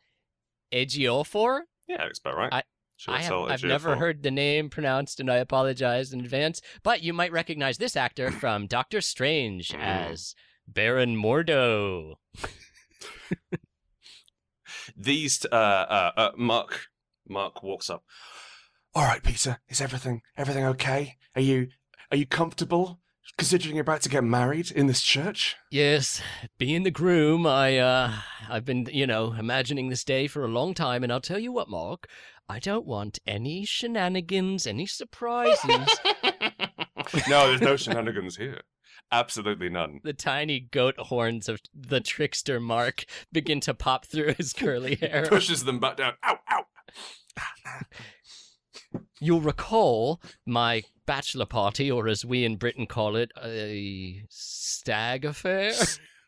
Ejiofor. 0.73 1.61
Yeah, 1.89 2.05
it's 2.05 2.19
about 2.19 2.37
right. 2.37 2.53
I- 2.53 2.63
I 3.09 3.23
have, 3.23 3.33
I've 3.33 3.65
never 3.65 3.97
heard 3.97 4.23
the 4.23 4.31
name 4.31 4.69
pronounced, 4.69 5.21
and 5.21 5.31
I 5.31 5.37
apologize 5.37 6.13
in 6.13 6.21
advance. 6.21 6.61
But 6.83 7.03
you 7.03 7.15
might 7.15 7.33
recognize 7.33 7.79
this 7.79 7.97
actor 7.97 8.31
from 8.43 8.67
Doctor 8.67 9.01
Strange 9.01 9.71
Mm. 9.71 9.79
as 9.81 10.35
Baron 10.69 11.17
Mordo. 11.17 12.17
These, 14.97 15.47
uh, 15.51 15.55
uh, 15.55 16.13
uh, 16.17 16.31
Mark, 16.37 16.89
Mark 17.29 17.63
walks 17.63 17.89
up. 17.91 18.05
All 18.95 19.05
right, 19.05 19.23
Peter, 19.23 19.61
is 19.69 19.81
everything, 19.81 20.21
everything 20.37 20.65
okay? 20.67 21.17
Are 21.35 21.41
you, 21.41 21.69
are 22.11 22.17
you 22.17 22.27
comfortable 22.27 23.00
considering 23.37 23.77
you're 23.77 23.83
about 23.83 24.03
to 24.03 24.09
get 24.09 24.25
married 24.25 24.71
in 24.71 24.87
this 24.87 25.03
church? 25.03 25.57
Yes, 25.71 26.21
being 26.59 26.83
the 26.83 26.91
groom, 26.91 27.47
I 27.47 27.79
uh, 27.79 28.13
I've 28.49 28.65
been, 28.65 28.89
you 28.93 29.07
know, 29.07 29.33
imagining 29.33 29.89
this 29.89 30.05
day 30.05 30.27
for 30.27 30.45
a 30.45 30.49
long 30.49 30.75
time, 30.75 31.03
and 31.03 31.13
I'll 31.13 31.21
tell 31.21 31.39
you 31.39 31.53
what, 31.53 31.69
Mark, 31.69 32.09
I 32.49 32.59
don't 32.59 32.87
want 32.87 33.19
any 33.27 33.65
shenanigans, 33.65 34.67
any 34.67 34.87
surprises. 34.87 35.65
no, 37.29 37.49
there's 37.49 37.61
no 37.61 37.77
shenanigans 37.77 38.37
here. 38.37 38.61
Absolutely 39.13 39.69
none. 39.69 40.01
the 40.05 40.13
tiny 40.13 40.61
goat 40.61 40.95
horns 40.99 41.49
of 41.49 41.61
the 41.75 42.01
trickster 42.01 42.61
Mark 42.61 43.05
begin 43.33 43.61
to 43.61 43.75
pop 43.75 44.05
through 44.05 44.35
his 44.35 44.53
curly 44.53 44.95
hair. 44.97 45.27
Pushes 45.27 45.65
them 45.65 45.81
back 45.81 45.97
down. 45.97 46.15
Ow, 46.25 46.39
ow. 46.51 46.65
You'll 49.21 49.41
recall 49.41 50.21
my 50.47 50.83
bachelor 51.07 51.47
party, 51.47 51.91
or 51.91 52.09
as 52.09 52.25
we 52.25 52.45
in 52.45 52.57
Britain 52.57 52.87
call 52.87 53.17
it, 53.17 53.31
a 53.43 54.23
stag 54.29 55.25
affair. 55.25 55.73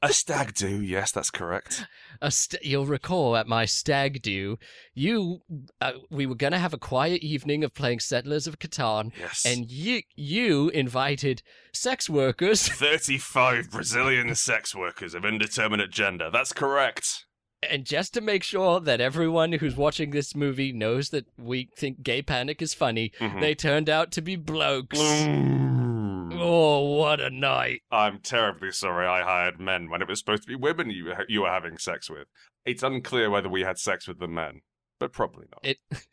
A 0.04 0.12
stag 0.12 0.54
do, 0.54 0.82
yes, 0.82 1.12
that's 1.12 1.30
correct. 1.30 1.86
A 2.20 2.32
st- 2.32 2.64
you'll 2.64 2.86
recall 2.86 3.36
at 3.36 3.46
my 3.46 3.66
stag 3.66 4.20
do, 4.20 4.58
you, 4.94 5.42
uh, 5.80 5.92
we 6.10 6.26
were 6.26 6.34
gonna 6.34 6.58
have 6.58 6.74
a 6.74 6.78
quiet 6.78 7.22
evening 7.22 7.62
of 7.62 7.72
playing 7.72 8.00
Settlers 8.00 8.48
of 8.48 8.58
Catan, 8.58 9.12
Yes. 9.16 9.44
and 9.46 9.70
you, 9.70 10.02
you 10.16 10.70
invited 10.70 11.44
sex 11.72 12.10
workers, 12.10 12.66
35 12.68 13.70
Brazilian 13.70 14.34
sex 14.34 14.74
workers 14.74 15.14
of 15.14 15.24
indeterminate 15.24 15.92
gender. 15.92 16.30
That's 16.32 16.52
correct. 16.52 17.26
And 17.68 17.84
just 17.84 18.12
to 18.14 18.20
make 18.20 18.42
sure 18.42 18.80
that 18.80 19.00
everyone 19.00 19.52
who's 19.52 19.76
watching 19.76 20.10
this 20.10 20.34
movie 20.34 20.72
knows 20.72 21.10
that 21.10 21.26
we 21.38 21.68
think 21.76 22.02
gay 22.02 22.22
panic 22.22 22.60
is 22.62 22.74
funny, 22.74 23.12
Mhm. 23.20 23.40
they 23.40 23.54
turned 23.54 23.88
out 23.88 24.10
to 24.12 24.20
be 24.22 24.36
blokes. 24.36 24.98
Mm. 24.98 26.38
Oh, 26.40 26.96
what 26.96 27.20
a 27.20 27.30
night! 27.30 27.82
I'm 27.90 28.18
terribly 28.20 28.72
sorry 28.72 29.06
I 29.06 29.22
hired 29.22 29.60
men 29.60 29.88
when 29.90 30.02
it 30.02 30.08
was 30.08 30.18
supposed 30.18 30.42
to 30.44 30.48
be 30.48 30.56
women 30.56 30.90
you, 30.90 31.12
you 31.28 31.42
were 31.42 31.50
having 31.50 31.78
sex 31.78 32.10
with. 32.10 32.26
It's 32.64 32.82
unclear 32.82 33.30
whether 33.30 33.48
we 33.48 33.62
had 33.62 33.78
sex 33.78 34.08
with 34.08 34.18
the 34.18 34.28
men, 34.28 34.62
but 34.98 35.12
probably 35.12 35.46
not. 35.50 35.60
It 35.64 35.78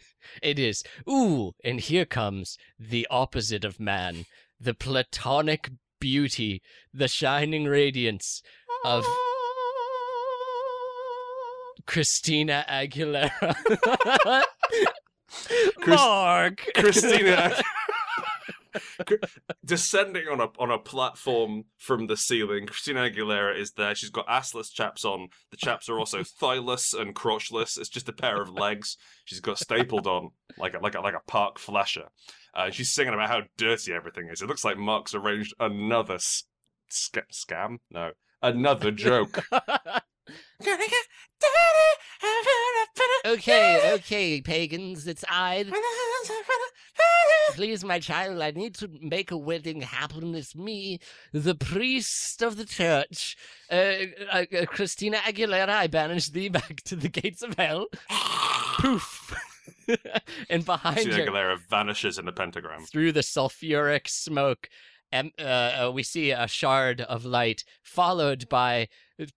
it 0.43 0.59
is. 0.59 0.83
Ooh, 1.09 1.53
and 1.63 1.79
here 1.79 2.05
comes 2.05 2.57
the 2.77 3.07
opposite 3.09 3.63
of 3.65 3.79
man, 3.79 4.25
the 4.59 4.73
platonic 4.73 5.69
beauty, 5.99 6.61
the 6.93 7.07
shining 7.07 7.65
radiance 7.65 8.41
of 8.85 9.05
Christina 11.89 12.63
Aguilera. 12.69 13.31
Chris- 15.81 15.97
Mark. 15.99 16.63
Christina 16.75 17.51
descending 19.65 20.27
on 20.27 20.39
a 20.39 20.49
on 20.59 20.69
a 20.69 20.77
platform 20.77 21.63
from 21.79 22.05
the 22.05 22.15
ceiling. 22.15 22.67
Christina 22.67 23.09
Aguilera 23.09 23.59
is 23.59 23.71
there. 23.71 23.95
She's 23.95 24.11
got 24.11 24.27
assless 24.27 24.71
chaps 24.71 25.03
on. 25.03 25.29
The 25.49 25.57
chaps 25.57 25.89
are 25.89 25.97
also 25.97 26.23
thighless 26.39 26.93
and 26.93 27.15
crotchless. 27.15 27.79
It's 27.79 27.89
just 27.89 28.07
a 28.07 28.13
pair 28.13 28.39
of 28.39 28.51
legs. 28.51 28.95
She's 29.25 29.39
got 29.39 29.57
stapled 29.57 30.05
on 30.05 30.29
like 30.59 30.75
a, 30.75 30.79
like 30.79 30.93
a, 30.93 31.01
like 31.01 31.15
a 31.15 31.21
park 31.27 31.57
flasher. 31.57 32.09
Uh, 32.53 32.69
she's 32.69 32.91
singing 32.91 33.15
about 33.15 33.29
how 33.29 33.41
dirty 33.57 33.93
everything 33.93 34.29
is. 34.31 34.43
It 34.43 34.47
looks 34.47 34.63
like 34.63 34.77
Mark's 34.77 35.15
arranged 35.15 35.55
another 35.59 36.15
s- 36.15 36.43
sca- 36.89 37.23
scam. 37.33 37.79
No, 37.89 38.11
another 38.43 38.91
joke. 38.91 39.43
Okay, 43.25 43.93
okay, 43.95 44.41
pagans, 44.41 45.07
it's 45.07 45.23
I. 45.27 45.65
Please, 47.55 47.83
my 47.83 47.99
child, 47.99 48.41
I 48.41 48.51
need 48.51 48.75
to 48.75 48.89
make 49.01 49.31
a 49.31 49.37
wedding 49.37 49.81
happen. 49.81 50.35
It's 50.35 50.55
me, 50.55 50.99
the 51.33 51.55
priest 51.55 52.41
of 52.41 52.57
the 52.57 52.65
church. 52.65 53.37
Uh, 53.71 53.95
uh, 54.31 54.45
uh, 54.57 54.65
Christina 54.65 55.17
Aguilera, 55.17 55.69
I 55.69 55.87
banish 55.87 56.29
thee 56.29 56.49
back 56.49 56.81
to 56.85 56.95
the 56.95 57.09
gates 57.09 57.41
of 57.41 57.55
hell. 57.55 57.87
Poof. 58.79 59.35
and 60.49 60.65
behind 60.65 60.95
Christina 60.95 61.17
her, 61.17 61.31
Aguilera 61.31 61.59
vanishes 61.69 62.17
in 62.17 62.27
a 62.27 62.31
pentagram. 62.31 62.83
through 62.83 63.11
the 63.11 63.21
sulfuric 63.21 64.07
smoke, 64.07 64.69
uh, 65.13 65.41
uh, 65.43 65.91
we 65.93 66.03
see 66.03 66.31
a 66.31 66.47
shard 66.47 67.01
of 67.01 67.25
light, 67.25 67.63
followed 67.81 68.47
by 68.49 68.87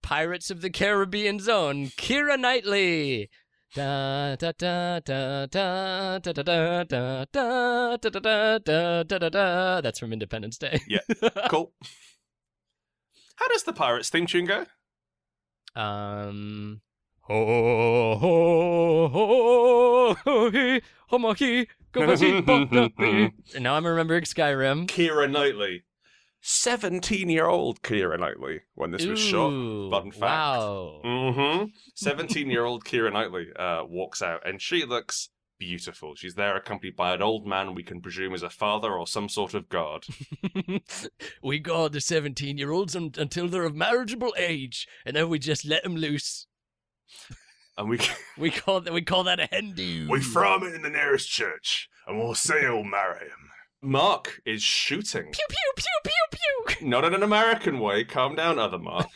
Pirates 0.01 0.51
of 0.51 0.61
the 0.61 0.69
Caribbean 0.69 1.39
Zone, 1.39 1.87
Keira 1.87 2.39
Knightley. 2.39 3.29
Da 3.75 4.35
da 4.35 4.51
da 4.55 4.99
da 4.99 5.47
da 5.47 6.17
da 6.17 6.31
da 6.31 6.43
da 6.43 6.83
da 6.83 7.97
da 7.97 8.09
da 8.09 8.59
da 8.59 9.03
da 9.03 9.17
da 9.17 9.29
da. 9.29 9.81
That's 9.81 9.97
from 9.99 10.13
Independence 10.13 10.57
Day. 10.59 10.79
Yeah. 10.87 10.99
Cool. 11.49 11.73
How 13.37 13.47
does 13.47 13.63
the 13.63 13.73
Pirates 13.73 14.09
theme 14.09 14.27
tune 14.27 14.45
go? 14.45 14.65
Um. 15.75 16.81
Ho 17.27 18.17
ho 18.17 19.07
ho 19.07 20.13
ho 20.25 20.49
he 20.51 20.81
ho 21.07 21.17
ma 21.17 21.33
he 21.33 21.67
go 21.93 22.15
he 22.17 22.41
ba 22.41 22.65
da 22.65 22.89
he. 22.97 23.31
And 23.55 23.63
Now 23.63 23.75
I'm 23.75 23.85
remembering 23.85 24.23
Skyrim. 24.23 24.87
Keira 24.87 25.29
Knightley. 25.29 25.83
17 26.41 27.29
year 27.29 27.45
old 27.47 27.81
Keira 27.81 28.19
Knightley 28.19 28.61
when 28.75 28.91
this 28.91 29.05
was 29.05 29.17
shot. 29.19 29.49
Fun 29.91 30.11
fact. 30.11 30.21
Wow. 30.21 31.01
Mm-hmm. 31.05 31.65
17 31.95 32.49
year 32.49 32.65
old 32.65 32.83
Keira 32.83 33.13
Knightley 33.13 33.47
uh, 33.57 33.85
walks 33.85 34.21
out 34.21 34.45
and 34.45 34.61
she 34.61 34.83
looks 34.85 35.29
beautiful. 35.57 36.15
She's 36.15 36.35
there 36.35 36.57
accompanied 36.57 36.97
by 36.97 37.13
an 37.13 37.21
old 37.21 37.47
man 37.47 37.73
we 37.73 37.83
can 37.83 38.01
presume 38.01 38.33
is 38.33 38.43
a 38.43 38.49
father 38.49 38.91
or 38.91 39.07
some 39.07 39.29
sort 39.29 39.53
of 39.53 39.69
god. 39.69 40.03
we 41.41 41.59
guard 41.59 41.93
the 41.93 42.01
17 42.01 42.57
year 42.57 42.71
olds 42.71 42.97
un- 42.97 43.13
until 43.17 43.47
they're 43.47 43.63
of 43.63 43.73
marriageable 43.73 44.33
age, 44.37 44.85
and 45.05 45.15
then 45.15 45.29
we 45.29 45.39
just 45.39 45.63
let 45.63 45.83
them 45.83 45.95
loose. 45.95 46.47
And 47.77 47.89
we 47.89 47.99
We 48.37 48.51
call 48.51 48.81
that 48.81 48.93
we 48.93 49.01
call 49.01 49.23
that 49.25 49.39
a 49.39 49.45
hen 49.51 49.73
do. 49.75 50.07
we 50.09 50.21
throw 50.21 50.57
him 50.57 50.73
in 50.73 50.81
the 50.81 50.89
nearest 50.89 51.29
church, 51.29 51.89
and 52.07 52.17
we'll 52.19 52.35
say 52.35 52.61
he'll 52.61 52.83
marry 52.83 53.25
him. 53.25 53.49
Mark 53.81 54.41
is 54.45 54.61
shooting. 54.63 55.31
pew 55.31 55.45
pew 55.49 55.73
pew 55.75 55.85
pew 56.03 56.37
pew. 56.79 56.87
Not 56.87 57.03
in 57.03 57.13
an 57.13 57.23
American 57.23 57.79
way. 57.79 58.03
Calm 58.03 58.35
down, 58.35 58.57
other 58.59 58.79
Mark. 58.79 59.07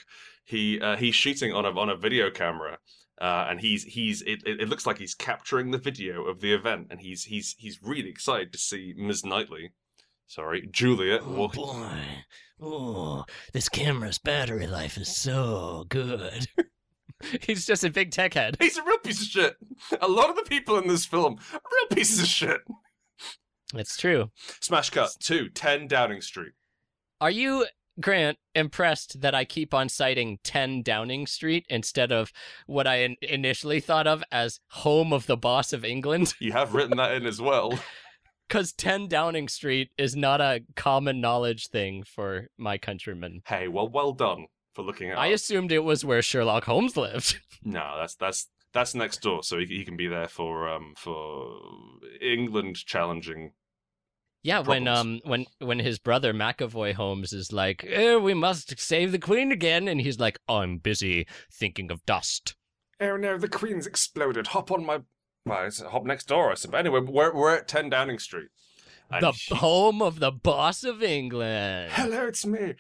he 0.43 0.79
uh, 0.81 0.97
he's 0.97 1.15
shooting 1.15 1.53
on 1.53 1.65
a 1.65 1.69
on 1.79 1.89
a 1.89 1.95
video 1.95 2.29
camera, 2.29 2.79
uh, 3.21 3.47
and 3.49 3.61
he's 3.61 3.83
he's 3.83 4.21
it, 4.23 4.41
it 4.45 4.67
looks 4.67 4.85
like 4.85 4.97
he's 4.97 5.15
capturing 5.15 5.71
the 5.71 5.77
video 5.77 6.23
of 6.23 6.41
the 6.41 6.51
event, 6.53 6.87
and 6.89 6.99
he's 6.99 7.23
he's 7.25 7.55
he's 7.57 7.79
really 7.81 8.09
excited 8.09 8.51
to 8.51 8.57
see 8.59 8.93
Ms. 8.97 9.23
Knightley. 9.23 9.71
Sorry, 10.25 10.67
Juliet. 10.69 11.21
Oh 11.23 11.31
walk- 11.31 11.53
boy. 11.53 11.99
Oh, 12.59 13.23
this 13.53 13.69
camera's 13.69 14.17
battery 14.17 14.67
life 14.67 14.97
is 14.97 15.15
so 15.15 15.85
good. 15.89 16.47
He's 17.41 17.65
just 17.65 17.83
a 17.83 17.89
big 17.89 18.11
tech 18.11 18.33
head. 18.33 18.57
He's 18.59 18.77
a 18.77 18.83
real 18.83 18.99
piece 18.99 19.21
of 19.21 19.27
shit. 19.27 19.57
A 20.01 20.07
lot 20.07 20.29
of 20.29 20.35
the 20.35 20.43
people 20.43 20.77
in 20.77 20.87
this 20.87 21.05
film 21.05 21.37
are 21.53 21.59
real 21.71 21.87
pieces 21.95 22.19
of 22.19 22.27
shit. 22.27 22.61
That's 23.73 23.97
true. 23.97 24.31
Smash 24.61 24.89
cut 24.91 25.11
to 25.21 25.49
10 25.49 25.87
Downing 25.87 26.21
Street. 26.21 26.53
Are 27.19 27.31
you, 27.31 27.65
Grant, 27.99 28.37
impressed 28.55 29.21
that 29.21 29.35
I 29.35 29.43
keep 29.43 29.73
on 29.73 29.89
citing 29.89 30.39
10 30.43 30.83
Downing 30.83 31.27
Street 31.27 31.65
instead 31.69 32.11
of 32.11 32.31
what 32.65 32.87
I 32.87 32.97
in- 32.97 33.17
initially 33.21 33.79
thought 33.79 34.07
of 34.07 34.23
as 34.31 34.59
home 34.69 35.11
of 35.11 35.25
the 35.25 35.37
boss 35.37 35.73
of 35.73 35.83
England? 35.83 36.33
You 36.39 36.53
have 36.53 36.73
written 36.73 36.97
that 36.97 37.13
in 37.13 37.25
as 37.25 37.41
well. 37.41 37.77
Because 38.47 38.71
10 38.71 39.09
Downing 39.09 39.49
Street 39.49 39.89
is 39.97 40.15
not 40.15 40.39
a 40.39 40.61
common 40.77 41.19
knowledge 41.19 41.67
thing 41.67 42.03
for 42.03 42.47
my 42.57 42.77
countrymen. 42.77 43.41
Hey, 43.45 43.67
well, 43.67 43.89
well 43.89 44.13
done 44.13 44.45
for 44.77 44.83
looking 44.83 45.09
at. 45.09 45.17
I 45.17 45.27
assumed 45.27 45.71
it 45.71 45.83
was 45.83 46.05
where 46.05 46.21
Sherlock 46.21 46.65
Holmes 46.65 46.95
lived. 46.95 47.39
No, 47.63 47.95
that's 47.97 48.15
that's 48.15 48.47
that's 48.71 48.95
next 48.95 49.21
door, 49.21 49.43
so 49.43 49.57
he, 49.57 49.65
he 49.65 49.83
can 49.83 49.97
be 49.97 50.07
there 50.07 50.29
for 50.29 50.69
um 50.69 50.93
for 50.95 51.57
England 52.21 52.77
challenging. 52.77 53.53
Yeah, 54.43 54.59
when 54.59 54.87
um 54.87 55.19
when 55.25 55.47
when 55.59 55.79
his 55.79 55.99
brother 55.99 56.33
McAvoy 56.33 56.93
Holmes 56.93 57.33
is 57.33 57.51
like, 57.51 57.83
eh, 57.85 58.15
"We 58.15 58.35
must 58.35 58.79
save 58.79 59.11
the 59.11 59.19
Queen 59.19 59.51
again," 59.51 59.87
and 59.89 59.99
he's 59.99 60.19
like, 60.19 60.39
"I'm 60.47 60.77
busy 60.77 61.27
thinking 61.51 61.91
of 61.91 62.05
dust." 62.05 62.55
Oh 63.01 63.17
no, 63.17 63.37
the 63.37 63.49
Queen's 63.49 63.87
exploded. 63.87 64.47
Hop 64.47 64.71
on 64.71 64.85
my. 64.85 64.99
Well, 65.45 65.65
it's 65.65 65.81
hop 65.81 66.05
next 66.05 66.27
door, 66.27 66.51
I 66.51 66.55
suppose. 66.55 66.79
Anyway, 66.79 67.01
we're 67.01 67.33
we're 67.33 67.55
at 67.55 67.67
10 67.67 67.89
Downing 67.89 68.19
Street. 68.19 68.49
And 69.09 69.23
the 69.23 69.31
he- 69.31 69.55
home 69.55 70.01
of 70.01 70.19
the 70.19 70.31
boss 70.31 70.83
of 70.83 71.01
England. 71.01 71.91
Hello, 71.93 72.27
it's 72.27 72.45
me. 72.45 72.73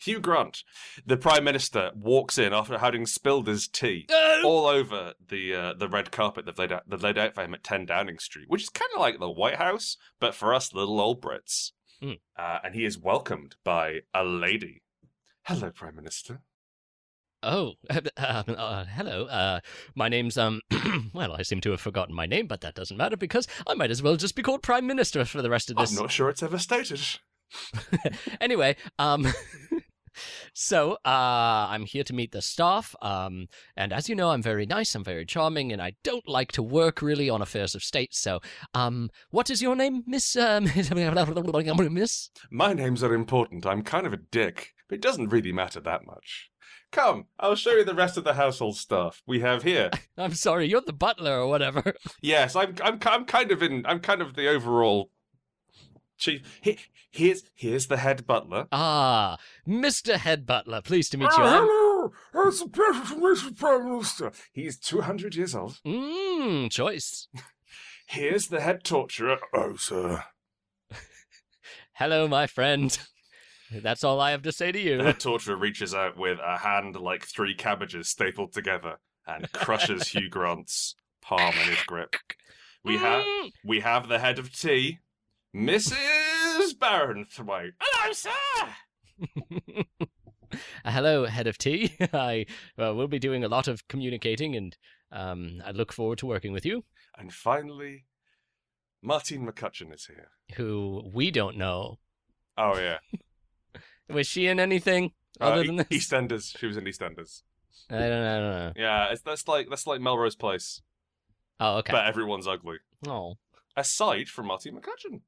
Hugh 0.00 0.20
Grant. 0.20 0.64
The 1.06 1.16
Prime 1.16 1.44
Minister 1.44 1.90
walks 1.94 2.38
in 2.38 2.52
after 2.52 2.78
having 2.78 3.06
spilled 3.06 3.46
his 3.46 3.68
tea 3.68 4.06
Oh! 4.10 4.42
all 4.44 4.66
over 4.66 5.14
the 5.28 5.54
uh, 5.54 5.74
the 5.74 5.88
red 5.88 6.10
carpet 6.10 6.46
they've 6.46 6.58
laid, 6.58 6.72
out, 6.72 6.82
they've 6.88 7.02
laid 7.02 7.18
out 7.18 7.34
for 7.34 7.42
him 7.42 7.54
at 7.54 7.64
10 7.64 7.86
Downing 7.86 8.18
Street, 8.18 8.48
which 8.48 8.62
is 8.62 8.68
kind 8.68 8.90
of 8.94 9.00
like 9.00 9.18
the 9.18 9.30
White 9.30 9.56
House, 9.56 9.96
but 10.20 10.34
for 10.34 10.52
us 10.54 10.74
little 10.74 11.00
old 11.00 11.22
Brits. 11.22 11.72
Hmm. 12.00 12.12
Uh, 12.38 12.58
and 12.64 12.74
he 12.74 12.84
is 12.84 12.98
welcomed 12.98 13.56
by 13.64 14.00
a 14.14 14.24
lady. 14.24 14.82
Hello, 15.44 15.70
Prime 15.70 15.96
Minister. 15.96 16.42
Oh, 17.42 17.74
uh, 17.88 18.00
uh, 18.16 18.84
hello. 18.84 19.26
Uh, 19.26 19.60
my 19.94 20.08
name's 20.08 20.36
um. 20.36 20.60
well, 21.14 21.34
I 21.34 21.42
seem 21.42 21.60
to 21.62 21.70
have 21.70 21.80
forgotten 21.80 22.14
my 22.14 22.26
name, 22.26 22.46
but 22.46 22.60
that 22.62 22.74
doesn't 22.74 22.96
matter 22.96 23.16
because 23.16 23.46
I 23.66 23.74
might 23.74 23.90
as 23.90 24.02
well 24.02 24.16
just 24.16 24.34
be 24.34 24.42
called 24.42 24.62
Prime 24.62 24.86
Minister 24.86 25.24
for 25.24 25.42
the 25.42 25.50
rest 25.50 25.70
of 25.70 25.76
this. 25.76 25.90
I'm 25.90 26.02
not 26.02 26.10
sure 26.10 26.28
it's 26.28 26.42
ever 26.42 26.58
stated. 26.58 27.00
anyway, 28.40 28.76
um, 28.98 29.26
so 30.52 30.94
uh, 31.04 31.68
I'm 31.70 31.84
here 31.84 32.04
to 32.04 32.12
meet 32.12 32.32
the 32.32 32.42
staff. 32.42 32.94
Um, 33.00 33.46
and 33.76 33.92
as 33.92 34.08
you 34.08 34.16
know, 34.16 34.30
I'm 34.30 34.42
very 34.42 34.66
nice. 34.66 34.94
I'm 34.96 35.04
very 35.04 35.24
charming, 35.24 35.72
and 35.72 35.80
I 35.80 35.92
don't 36.02 36.28
like 36.28 36.50
to 36.52 36.62
work 36.62 37.02
really 37.02 37.30
on 37.30 37.40
affairs 37.40 37.76
of 37.76 37.84
state. 37.84 38.16
So, 38.16 38.40
um, 38.74 39.10
what 39.30 39.48
is 39.48 39.62
your 39.62 39.76
name, 39.76 40.02
Miss? 40.06 40.34
Um, 40.36 40.64
Miss? 41.92 42.26
My 42.50 42.72
names 42.72 43.04
are 43.04 43.14
important. 43.14 43.64
I'm 43.64 43.82
kind 43.82 44.08
of 44.08 44.12
a 44.12 44.18
dick, 44.18 44.74
but 44.88 44.96
it 44.96 45.02
doesn't 45.02 45.28
really 45.28 45.52
matter 45.52 45.80
that 45.80 46.04
much. 46.04 46.50
Come, 46.90 47.26
I'll 47.38 47.54
show 47.54 47.72
you 47.72 47.84
the 47.84 47.94
rest 47.94 48.16
of 48.16 48.24
the 48.24 48.34
household 48.34 48.76
stuff 48.76 49.22
we 49.26 49.40
have 49.40 49.62
here. 49.62 49.90
I'm 50.16 50.34
sorry, 50.34 50.66
you're 50.68 50.80
the 50.80 50.92
butler 50.92 51.40
or 51.40 51.46
whatever. 51.46 51.94
Yes, 52.22 52.56
I'm. 52.56 52.74
I'm. 52.82 52.98
I'm 53.06 53.24
kind 53.26 53.50
of 53.52 53.62
in. 53.62 53.84
I'm 53.86 54.00
kind 54.00 54.22
of 54.22 54.34
the 54.34 54.48
overall 54.48 55.10
chief. 56.16 56.58
He, 56.62 56.78
here's 57.10 57.42
here's 57.54 57.86
the 57.88 57.98
head 57.98 58.26
butler. 58.26 58.66
Ah, 58.72 59.36
Mr. 59.66 60.14
Head 60.16 60.46
Butler. 60.46 60.80
Pleased 60.82 61.12
to 61.12 61.18
meet 61.18 61.24
you. 61.26 61.36
Oh, 61.38 61.42
I'm- 61.44 61.62
hello. 62.32 62.48
It's 62.48 62.60
a 62.62 62.68
pleasure 62.68 63.14
to 63.14 63.20
meet 63.20 63.42
you, 63.42 63.50
Prime 63.52 63.84
Minister. 63.84 64.32
He's 64.52 64.78
200 64.78 65.34
years 65.34 65.54
old. 65.54 65.78
Mmm, 65.86 66.70
choice. 66.70 67.28
Here's 68.06 68.48
the 68.48 68.60
head 68.60 68.84
torturer. 68.84 69.38
Oh, 69.52 69.76
sir. 69.76 70.24
Hello, 71.94 72.28
my 72.28 72.46
friend. 72.46 72.98
That's 73.72 74.02
all 74.04 74.20
I 74.20 74.30
have 74.30 74.42
to 74.42 74.52
say 74.52 74.72
to 74.72 74.78
The 74.78 74.84
you. 74.84 74.98
head 75.02 75.20
torturer 75.20 75.56
reaches 75.56 75.94
out 75.94 76.16
with 76.16 76.38
a 76.44 76.58
hand 76.58 76.96
like 76.96 77.24
three 77.24 77.54
cabbages 77.54 78.08
stapled 78.08 78.52
together 78.52 78.96
and 79.26 79.50
crushes 79.52 80.08
Hugh 80.08 80.28
Grant's 80.30 80.94
palm 81.20 81.40
in 81.54 81.68
his 81.68 81.82
grip. 81.86 82.16
We 82.84 82.96
have 82.96 83.24
Mm. 83.24 83.50
we 83.64 83.80
have 83.80 84.08
the 84.08 84.18
head 84.18 84.38
of 84.38 84.52
tea, 84.56 84.98
Mrs. 85.54 86.74
Baronthwaite. 86.78 87.72
Hello, 87.80 88.12
sir. 88.12 88.30
Hello, 90.84 91.26
head 91.26 91.46
of 91.46 91.58
tea. 91.58 91.94
I 92.12 92.46
uh, 92.80 92.94
will 92.94 93.08
be 93.08 93.18
doing 93.18 93.44
a 93.44 93.48
lot 93.48 93.68
of 93.68 93.86
communicating, 93.88 94.56
and 94.56 94.76
um, 95.12 95.60
I 95.64 95.72
look 95.72 95.92
forward 95.92 96.18
to 96.18 96.26
working 96.26 96.52
with 96.52 96.64
you. 96.64 96.84
And 97.18 97.32
finally, 97.32 98.06
Martine 99.02 99.46
McCutcheon 99.46 99.92
is 99.94 100.06
here. 100.06 100.30
Who 100.56 101.02
we 101.12 101.30
don't 101.30 101.56
know. 101.58 101.98
Oh 102.56 102.78
yeah, 102.78 102.98
Was 104.10 104.26
she 104.26 104.46
in 104.46 104.58
anything 104.60 105.12
Uh, 105.40 105.44
other 105.44 105.62
E- 105.62 105.66
than 105.66 105.76
this? 105.76 105.86
EastEnders. 105.88 106.56
She 106.58 106.66
was 106.66 106.76
in 106.76 106.84
EastEnders. 106.84 107.42
I 107.90 107.98
don't, 107.98 108.12
I 108.26 108.38
don't 108.38 108.50
know. 108.50 108.72
Yeah, 108.76 109.12
it's, 109.12 109.22
that's 109.22 109.48
like 109.48 109.68
that's 109.70 109.86
like 109.86 110.00
Melrose 110.00 110.36
Place, 110.36 110.82
Oh, 111.60 111.76
okay. 111.78 111.92
but 111.92 112.06
everyone's 112.06 112.46
ugly 112.46 112.78
oh, 113.06 113.36
aside 113.76 114.28
from 114.28 114.46
Marty 114.46 114.70
McCutcheon. 114.70 115.20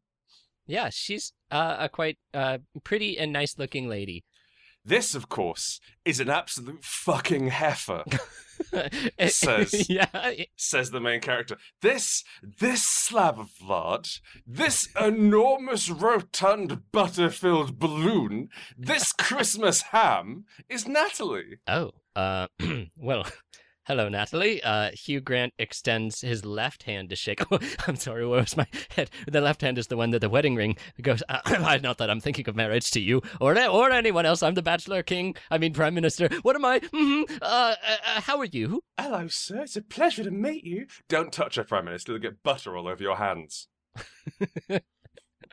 yeah, 0.67 0.91
she's 0.91 1.33
uh, 1.51 1.77
a 1.81 1.89
quite 1.89 2.19
uh, 2.35 2.59
pretty 2.85 3.19
and 3.19 3.33
nice-looking 3.33 3.89
lady. 3.89 4.25
This, 4.85 5.15
of 5.15 5.29
course, 5.29 5.81
is 6.05 6.21
an 6.21 6.31
absolute 6.31 6.85
fucking 6.85 7.49
heifer. 7.49 8.05
It 8.73 9.33
Says- 9.33 9.89
yeah, 9.89 10.05
it- 10.29 10.51
says 10.55 10.91
the 10.91 11.01
main 11.01 11.21
character. 11.23 11.57
This 11.81 12.23
this 12.43 12.83
slab 12.87 13.39
of 13.41 13.51
lard, 13.63 14.07
this 14.47 14.87
enormous 15.01 15.89
rotund 15.89 16.93
butter-filled 16.93 17.79
balloon, 17.79 18.51
this 18.77 19.13
Christmas 19.13 19.81
ham 19.93 20.45
is 20.69 20.87
Natalie. 20.87 21.57
Oh, 21.67 21.93
uh, 22.15 22.49
well, 22.99 23.27
hello, 23.91 24.09
Natalie. 24.09 24.63
Uh, 24.63 24.93
Hugh 24.93 25.21
Grant 25.21 25.53
extends 25.59 26.21
his 26.21 26.45
left 26.45 26.85
hand 26.85 27.11
to 27.11 27.17
shake. 27.17 27.41
Oh, 27.51 27.59
I'm 27.89 27.97
sorry, 27.97 28.25
where 28.25 28.39
was 28.41 28.57
my 28.57 28.67
head? 28.91 29.11
The 29.27 29.41
left 29.41 29.63
hand 29.63 29.79
is 29.79 29.89
the 29.89 29.97
one 29.97 30.11
that 30.11 30.21
the 30.21 30.29
wedding 30.29 30.55
ring 30.55 30.77
goes. 31.03 31.23
Uh, 31.61 31.79
not 31.83 31.99
that 31.99 32.09
I'm 32.11 32.21
thinking 32.21 32.49
of 32.49 32.55
marriage 32.57 32.91
to 32.93 33.01
you 33.01 33.23
or 33.41 33.59
or 33.69 33.91
anyone 33.91 34.25
else. 34.27 34.43
I'm 34.43 34.55
the 34.55 34.63
Bachelor 34.63 35.03
King. 35.03 35.35
I 35.51 35.59
mean, 35.59 35.73
Prime 35.73 35.95
Minister. 35.95 36.29
What 36.43 36.57
am 36.57 36.65
I? 36.65 36.81
hmm 36.93 37.23
Uh, 37.43 37.45
uh, 37.45 37.75
uh, 38.07 38.21
how 38.21 38.39
are 38.39 38.45
you? 38.47 38.83
Hello, 38.99 39.27
sir. 39.29 39.63
It's 39.63 39.77
a 39.77 39.83
pleasure 39.83 40.25
to 40.25 40.31
meet 40.31 40.65
you. 40.65 40.87
Don't 41.09 41.33
touch 41.33 41.57
her, 41.57 41.65
Prime 41.65 41.85
Minister. 41.85 42.13
You'll 42.13 42.21
get 42.21 42.43
butter 42.43 42.77
all 42.77 42.89
over 42.89 43.03
your 43.03 43.17
hands. 43.17 43.69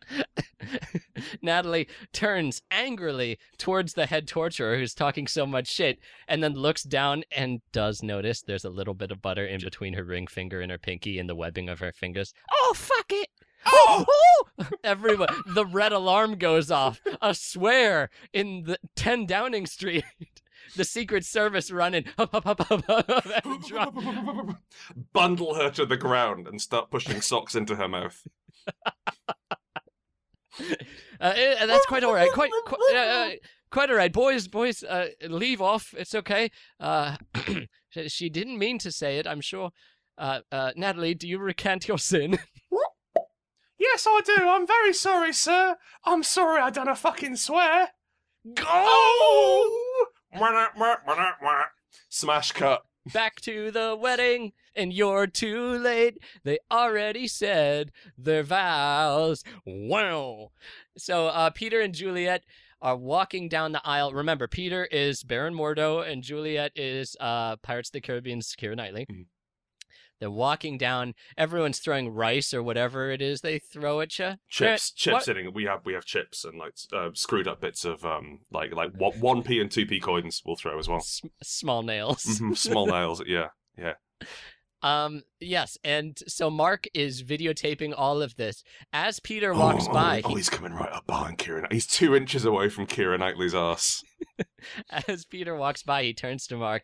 Natalie 1.41 1.87
turns 2.13 2.61
angrily 2.71 3.39
towards 3.57 3.93
the 3.93 4.05
head 4.05 4.27
torturer 4.27 4.77
who's 4.77 4.93
talking 4.93 5.27
so 5.27 5.45
much 5.45 5.67
shit 5.67 5.99
and 6.27 6.43
then 6.43 6.53
looks 6.53 6.83
down 6.83 7.23
and 7.35 7.61
does 7.71 8.03
notice 8.03 8.41
there's 8.41 8.65
a 8.65 8.69
little 8.69 8.93
bit 8.93 9.11
of 9.11 9.21
butter 9.21 9.45
in 9.45 9.61
between 9.61 9.93
her 9.93 10.03
ring 10.03 10.27
finger 10.27 10.61
and 10.61 10.71
her 10.71 10.77
pinky 10.77 11.19
and 11.19 11.29
the 11.29 11.35
webbing 11.35 11.69
of 11.69 11.79
her 11.79 11.91
fingers. 11.91 12.33
Oh, 12.51 12.73
fuck 12.75 13.11
it! 13.11 13.29
Oh! 13.65 14.05
oh! 14.07 14.43
oh! 14.59 14.65
Everyone, 14.83 15.29
the 15.45 15.65
red 15.65 15.91
alarm 15.91 16.37
goes 16.37 16.71
off. 16.71 17.01
A 17.21 17.33
swear 17.33 18.09
in 18.33 18.63
the 18.63 18.79
10 18.95 19.25
Downing 19.25 19.65
Street. 19.65 20.03
The 20.75 20.83
Secret 20.83 21.23
Service 21.23 21.71
running. 21.71 22.05
Bundle 25.13 25.53
her 25.55 25.69
to 25.69 25.85
the 25.85 25.95
ground 25.95 26.45
and 26.45 26.61
start 26.61 26.91
pushing 26.91 27.21
socks 27.21 27.55
into 27.55 27.77
her 27.77 27.87
mouth. 27.87 28.27
Uh, 31.19 31.33
eh, 31.35 31.65
that's 31.65 31.87
quite 31.87 32.03
all 32.03 32.13
right. 32.13 32.31
Quite, 32.31 32.51
quite 32.65 32.79
uh, 32.93 32.95
uh, 32.95 33.29
quite 33.71 33.89
all 33.89 33.95
right, 33.95 34.13
boys. 34.13 34.47
Boys, 34.47 34.83
uh, 34.83 35.07
leave 35.27 35.63
off. 35.63 35.95
It's 35.97 36.13
okay. 36.13 36.51
Uh, 36.79 37.17
she- 38.07 38.29
didn't 38.29 38.59
mean 38.59 38.77
to 38.77 38.91
say 38.91 39.17
it. 39.17 39.25
I'm 39.25 39.41
sure. 39.41 39.71
Uh, 40.15 40.41
uh, 40.51 40.73
Natalie, 40.75 41.15
do 41.15 41.27
you 41.27 41.39
recant 41.39 41.87
your 41.87 41.97
sin? 41.97 42.37
Yes, 43.79 44.07
I 44.07 44.21
do. 44.25 44.49
I'm 44.49 44.65
very 44.65 44.91
sorry, 44.91 45.31
sir. 45.31 45.75
I'm 46.03 46.23
sorry 46.23 46.61
I 46.61 46.71
done 46.71 46.87
a 46.87 46.95
fucking 46.95 47.35
swear. 47.35 47.89
Oh! 48.61 50.07
Mwah, 50.35 50.69
mwah. 50.75 51.63
Smash 52.09 52.53
cut. 52.53 52.81
Back 53.13 53.41
to 53.41 53.71
the 53.71 53.97
wedding, 53.99 54.53
and 54.75 54.93
you're 54.93 55.27
too 55.27 55.77
late. 55.77 56.17
They 56.43 56.59
already 56.71 57.27
said 57.27 57.91
their 58.17 58.43
vows. 58.43 59.43
Wow. 59.65 60.51
So, 60.97 61.27
uh, 61.27 61.49
Peter 61.51 61.81
and 61.81 61.93
Juliet 61.93 62.43
are 62.81 62.95
walking 62.97 63.49
down 63.49 63.71
the 63.71 63.81
aisle. 63.85 64.13
Remember, 64.13 64.47
Peter 64.47 64.85
is 64.85 65.23
Baron 65.23 65.53
Mordo, 65.53 66.07
and 66.07 66.21
Juliet 66.23 66.71
is 66.75 67.15
uh, 67.19 67.55
Pirates 67.57 67.89
of 67.89 67.93
the 67.93 68.01
Caribbean's 68.01 68.55
Keira 68.55 68.75
Knightley. 68.75 69.05
Mhm. 69.11 69.25
They're 70.19 70.31
walking 70.31 70.77
down. 70.77 71.13
Everyone's 71.37 71.79
throwing 71.79 72.09
rice 72.13 72.53
or 72.53 72.63
whatever 72.63 73.11
it 73.11 73.21
is 73.21 73.41
they 73.41 73.59
throw 73.59 74.01
at 74.01 74.17
you. 74.17 74.33
Chips, 74.49 74.91
chips 74.91 75.13
what- 75.13 75.23
sitting. 75.23 75.53
We 75.53 75.65
have 75.65 75.81
we 75.85 75.93
have 75.93 76.05
chips 76.05 76.43
and 76.43 76.57
like 76.57 76.73
uh, 76.93 77.09
screwed 77.13 77.47
up 77.47 77.61
bits 77.61 77.85
of 77.85 78.03
um 78.05 78.39
like 78.51 78.73
like 78.73 78.91
one 78.97 79.43
p 79.43 79.59
and 79.61 79.69
two 79.69 79.85
p 79.85 79.99
coins. 79.99 80.41
We'll 80.45 80.55
throw 80.55 80.77
as 80.79 80.87
well. 80.87 80.97
S- 80.97 81.21
small 81.43 81.83
nails. 81.83 82.23
Mhm, 82.25 82.57
Small 82.57 82.85
nails. 82.87 83.21
Yeah. 83.25 83.49
Yeah. 83.77 83.93
Um, 84.83 85.23
yes, 85.39 85.75
and 85.83 86.17
so 86.27 86.51
Mark 86.51 86.85
is 86.93 87.23
videotaping 87.23 87.95
all 87.97 88.21
of 88.21 88.35
this 88.35 88.63
as 88.93 89.19
Peter 89.19 89.51
walks 89.53 89.85
oh, 89.89 89.93
by. 89.93 90.21
Oh, 90.23 90.29
he- 90.29 90.35
he's 90.35 90.49
coming 90.49 90.71
right 90.71 90.91
up 90.91 91.07
behind 91.07 91.39
Keira. 91.39 91.71
He's 91.71 91.87
two 91.87 92.15
inches 92.15 92.45
away 92.45 92.69
from 92.69 92.85
Keira 92.85 93.17
Knightley's 93.17 93.55
ass. 93.55 94.03
as 95.07 95.25
Peter 95.25 95.55
walks 95.55 95.81
by, 95.81 96.03
he 96.03 96.13
turns 96.13 96.45
to 96.47 96.57
Mark. 96.57 96.83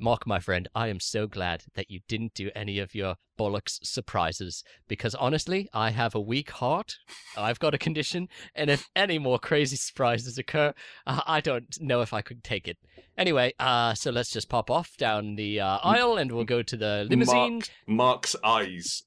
Mark, 0.00 0.26
my 0.26 0.38
friend, 0.38 0.68
I 0.74 0.88
am 0.88 1.00
so 1.00 1.26
glad 1.26 1.64
that 1.74 1.90
you 1.90 2.00
didn't 2.06 2.34
do 2.34 2.50
any 2.54 2.78
of 2.78 2.94
your 2.94 3.16
bollocks 3.38 3.78
surprises 3.82 4.62
because 4.86 5.14
honestly, 5.16 5.68
I 5.72 5.90
have 5.90 6.14
a 6.14 6.20
weak 6.20 6.50
heart. 6.50 6.94
I've 7.36 7.58
got 7.58 7.74
a 7.74 7.78
condition, 7.78 8.28
and 8.54 8.70
if 8.70 8.88
any 8.94 9.18
more 9.18 9.38
crazy 9.38 9.76
surprises 9.76 10.38
occur, 10.38 10.72
uh, 11.06 11.20
I 11.26 11.40
don't 11.40 11.76
know 11.80 12.00
if 12.00 12.12
I 12.12 12.22
could 12.22 12.44
take 12.44 12.68
it. 12.68 12.78
Anyway, 13.16 13.52
uh, 13.58 13.94
so 13.94 14.10
let's 14.12 14.30
just 14.30 14.48
pop 14.48 14.70
off 14.70 14.96
down 14.96 15.34
the 15.34 15.60
uh, 15.60 15.78
aisle 15.82 16.16
and 16.16 16.30
we'll 16.30 16.44
go 16.44 16.62
to 16.62 16.76
the 16.76 17.06
limousine. 17.10 17.54
Mark, 17.54 17.68
Mark's 17.86 18.36
eyes 18.44 19.02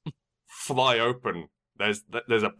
fly 0.46 0.98
open. 0.98 1.48
There's 1.78 2.02
there's 2.28 2.42
a 2.42 2.52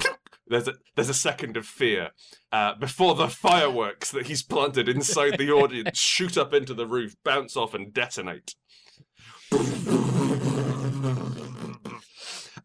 there's 0.47 0.69
a 0.69 0.75
there's 0.95 1.09
a 1.09 1.15
second 1.15 1.57
of 1.57 1.67
fear 1.67 2.11
uh, 2.51 2.75
before 2.75 3.15
the 3.15 3.29
fireworks 3.29 4.11
that 4.11 4.27
he's 4.27 4.43
planted 4.43 4.89
inside 4.89 5.39
the 5.39 5.51
audience 5.51 5.99
shoot 5.99 6.37
up 6.37 6.53
into 6.53 6.75
the 6.75 6.87
roof, 6.87 7.15
bounce 7.25 7.57
off, 7.57 7.75
and 7.75 7.93
detonate. 7.93 8.55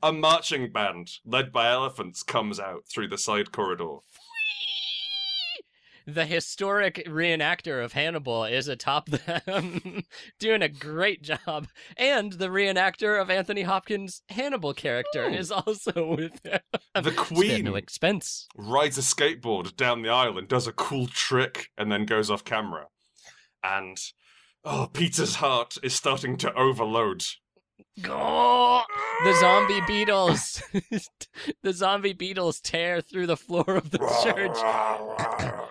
A 0.03 0.13
marching 0.13 0.71
band 0.71 1.09
led 1.25 1.51
by 1.51 1.71
elephants 1.71 2.21
comes 2.21 2.59
out 2.59 2.83
through 2.87 3.07
the 3.07 3.17
side 3.17 3.51
corridor. 3.51 3.97
The 6.08 6.26
historic 6.26 7.04
reenactor 7.06 7.84
of 7.84 7.91
Hannibal 7.93 8.46
is 8.46 8.67
atop 8.70 9.10
them, 9.10 10.04
doing 10.39 10.62
a 10.62 10.70
great 10.70 11.22
job. 11.22 11.67
And 11.98 12.32
the 12.34 12.48
reenactor 12.48 13.22
of 13.22 13.30
Anthony 13.30 13.63
Hopkins' 13.63 14.22
Hannibal 14.30 14.74
character 14.74 15.26
Oh. 15.26 15.34
is 15.34 15.52
also 15.52 16.15
with 16.15 16.41
them. 16.43 16.62
The 16.96 17.12
Queen 17.15 17.65
no 17.65 17.76
expense. 17.76 18.48
rides 18.56 18.98
a 18.98 19.02
skateboard 19.02 19.76
down 19.76 20.02
the 20.02 20.10
aisle 20.10 20.38
and 20.38 20.48
does 20.48 20.65
a 20.65 20.72
cool 20.72 21.08
trick 21.08 21.67
and 21.78 21.91
then 21.91 22.06
goes 22.06 22.32
off 22.32 22.43
camera. 22.46 22.86
And 23.63 23.98
oh, 24.63 24.89
Peter's 24.93 25.36
heart 25.36 25.76
is 25.84 25.93
starting 25.93 26.38
to 26.38 26.54
overload. 26.54 27.26
Go! 28.01 28.81
The 29.23 29.33
zombie 29.39 29.81
beetles, 29.87 30.61
the 31.63 31.73
zombie 31.73 32.13
beetles 32.13 32.59
tear 32.59 33.01
through 33.01 33.25
the 33.25 33.37
floor 33.37 33.75
of 33.75 33.89
the 33.89 33.97
church, 34.23 34.57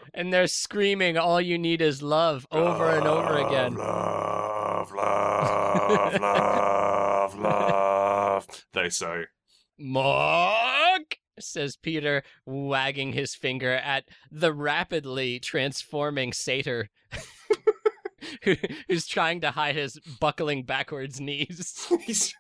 and 0.15 0.33
they're 0.33 0.49
screaming, 0.49 1.17
"All 1.17 1.41
you 1.41 1.57
need 1.57 1.81
is 1.81 2.03
love" 2.03 2.47
over 2.51 2.91
and 2.91 3.07
over 3.07 3.39
again. 3.39 3.77
Love, 3.77 4.93
love, 4.93 6.21
love, 6.21 7.39
love. 7.39 8.47
They 8.73 8.91
say. 8.91 9.27
Mark, 9.79 11.19
says 11.39 11.77
Peter, 11.77 12.23
wagging 12.45 13.13
his 13.13 13.35
finger 13.35 13.73
at 13.73 14.05
the 14.31 14.53
rapidly 14.53 15.39
transforming 15.39 16.33
satyr 16.33 16.91
who, 18.43 18.57
who's 18.89 19.07
trying 19.07 19.41
to 19.43 19.53
hide 19.53 19.77
his 19.77 19.99
buckling 20.21 20.65
backwards 20.65 21.21
knees. 21.21 21.87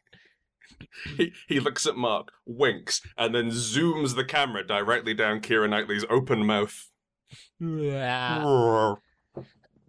He, 1.16 1.32
he 1.48 1.60
looks 1.60 1.86
at 1.86 1.96
Mark, 1.96 2.32
winks, 2.44 3.00
and 3.16 3.34
then 3.34 3.50
zooms 3.50 4.14
the 4.14 4.24
camera 4.24 4.66
directly 4.66 5.14
down 5.14 5.40
Keira 5.40 5.68
Knightley's 5.70 6.04
open 6.10 6.44
mouth. 6.44 6.90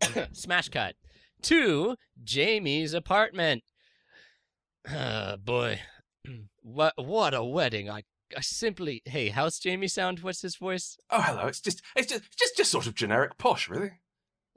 Smash 0.31 0.69
cut 0.69 0.95
to 1.43 1.95
Jamie's 2.23 2.93
apartment. 2.93 3.63
Ah, 4.89 5.35
boy, 5.43 5.81
what 6.61 6.93
what 6.95 7.33
a 7.33 7.43
wedding! 7.43 7.89
I 7.89 8.03
I 8.35 8.39
simply 8.39 9.01
hey, 9.03 9.27
how's 9.27 9.59
Jamie 9.59 9.89
sound? 9.89 10.19
What's 10.19 10.41
his 10.41 10.55
voice? 10.55 10.97
Oh, 11.09 11.21
hello. 11.21 11.47
It's 11.47 11.59
just, 11.59 11.81
it's 11.95 12.07
just, 12.07 12.23
just, 12.37 12.55
just 12.55 12.71
sort 12.71 12.87
of 12.87 12.95
generic 12.95 13.37
posh, 13.37 13.67
really. 13.67 13.91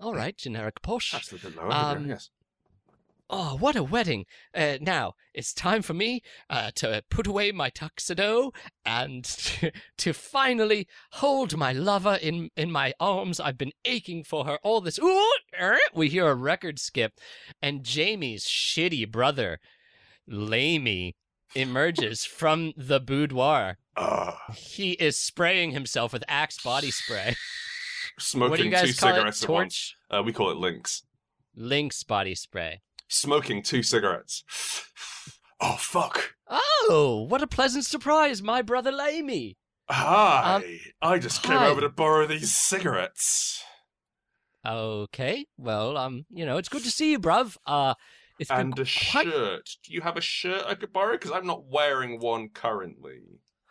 All 0.01 0.15
right, 0.15 0.37
generic 0.37 0.81
posh. 0.83 1.15
Absolutely 1.15 1.53
lower. 1.53 1.73
Um, 1.73 2.09
yes. 2.09 2.31
Oh, 3.33 3.57
what 3.59 3.77
a 3.77 3.83
wedding! 3.85 4.27
Uh, 4.53 4.79
now 4.81 5.15
it's 5.35 5.53
time 5.55 5.83
for 5.83 5.95
me 5.95 6.21
uh, 6.49 6.73
to 6.77 7.05
put 7.11 7.29
away 7.29 7.53
my 7.53 7.71
tuxedo 7.71 8.51
and 8.85 9.25
to, 9.25 9.71
to 9.99 10.13
finally 10.13 10.89
hold 11.13 11.57
my 11.57 11.73
lover 11.73 12.19
in 12.21 12.51
in 12.57 12.73
my 12.73 12.93
arms. 12.99 13.39
I've 13.39 13.59
been 13.59 13.73
aching 13.85 14.25
for 14.25 14.47
her 14.47 14.59
all 14.65 14.81
this. 14.81 14.99
Ooh, 14.99 15.33
er, 15.61 15.79
we 15.95 16.09
hear 16.09 16.29
a 16.29 16.35
record 16.35 16.81
skip, 16.81 17.13
and 17.63 17.85
Jamie's 17.85 18.47
shitty 18.47 19.09
brother, 19.09 19.61
Lamy, 20.27 21.15
emerges 21.55 22.25
from 22.39 22.73
the 22.77 22.99
boudoir. 22.99 23.77
Uh, 23.97 24.33
He 24.57 24.93
is 24.93 25.17
spraying 25.17 25.71
himself 25.71 26.13
with 26.13 26.25
Axe 26.27 26.61
body 26.63 26.91
spray. 26.91 27.37
smoking 28.19 28.51
what 28.51 28.57
do 28.59 28.65
you 28.65 28.71
two 28.71 28.77
guys 28.77 28.99
call 28.99 29.11
it? 29.11 29.15
cigarettes 29.15 29.43
at 29.45 29.49
once. 29.49 29.95
Torch, 30.11 30.19
Uh, 30.19 30.23
we 30.23 30.33
call 30.33 30.51
it 30.51 30.57
links. 30.57 31.03
Lynx 31.55 32.03
body 32.05 32.35
spray. 32.35 32.81
Smoking 33.09 33.63
two 33.63 33.83
cigarettes. 33.83 34.45
Oh, 35.61 35.77
fuck. 35.79 36.35
Oh, 36.49 37.27
what 37.29 37.43
a 37.43 37.47
pleasant 37.47 37.85
surprise, 37.85 38.41
my 38.43 38.63
brother 38.63 38.91
Lamy. 38.93 39.57
Hi. 39.91 40.57
Um, 40.57 40.65
I 41.03 41.19
just 41.19 41.43
came 41.43 41.59
over 41.59 41.81
to 41.81 41.89
borrow 41.89 42.27
these 42.27 42.55
cigarettes. 42.57 43.63
Okay, 44.67 45.47
well, 45.57 45.97
um, 45.97 46.27
you 46.31 46.45
know, 46.47 46.59
it's 46.59 46.69
good 46.69 46.85
to 46.85 46.91
see 46.91 47.13
you, 47.13 47.19
bruv. 47.19 47.57
Uh, 47.67 47.95
it's 48.39 48.51
And 48.51 48.73
a 48.79 48.83
quite... 49.11 49.27
shirt. 49.27 49.69
Do 49.85 49.93
you 49.93 50.01
have 50.03 50.17
a 50.17 50.21
shirt 50.21 50.63
I 50.67 50.75
could 50.75 50.93
borrow? 50.93 51.13
Because 51.13 51.33
I'm 51.33 51.47
not 51.47 51.65
wearing 51.67 52.21
one 52.21 52.49
currently. 52.51 53.21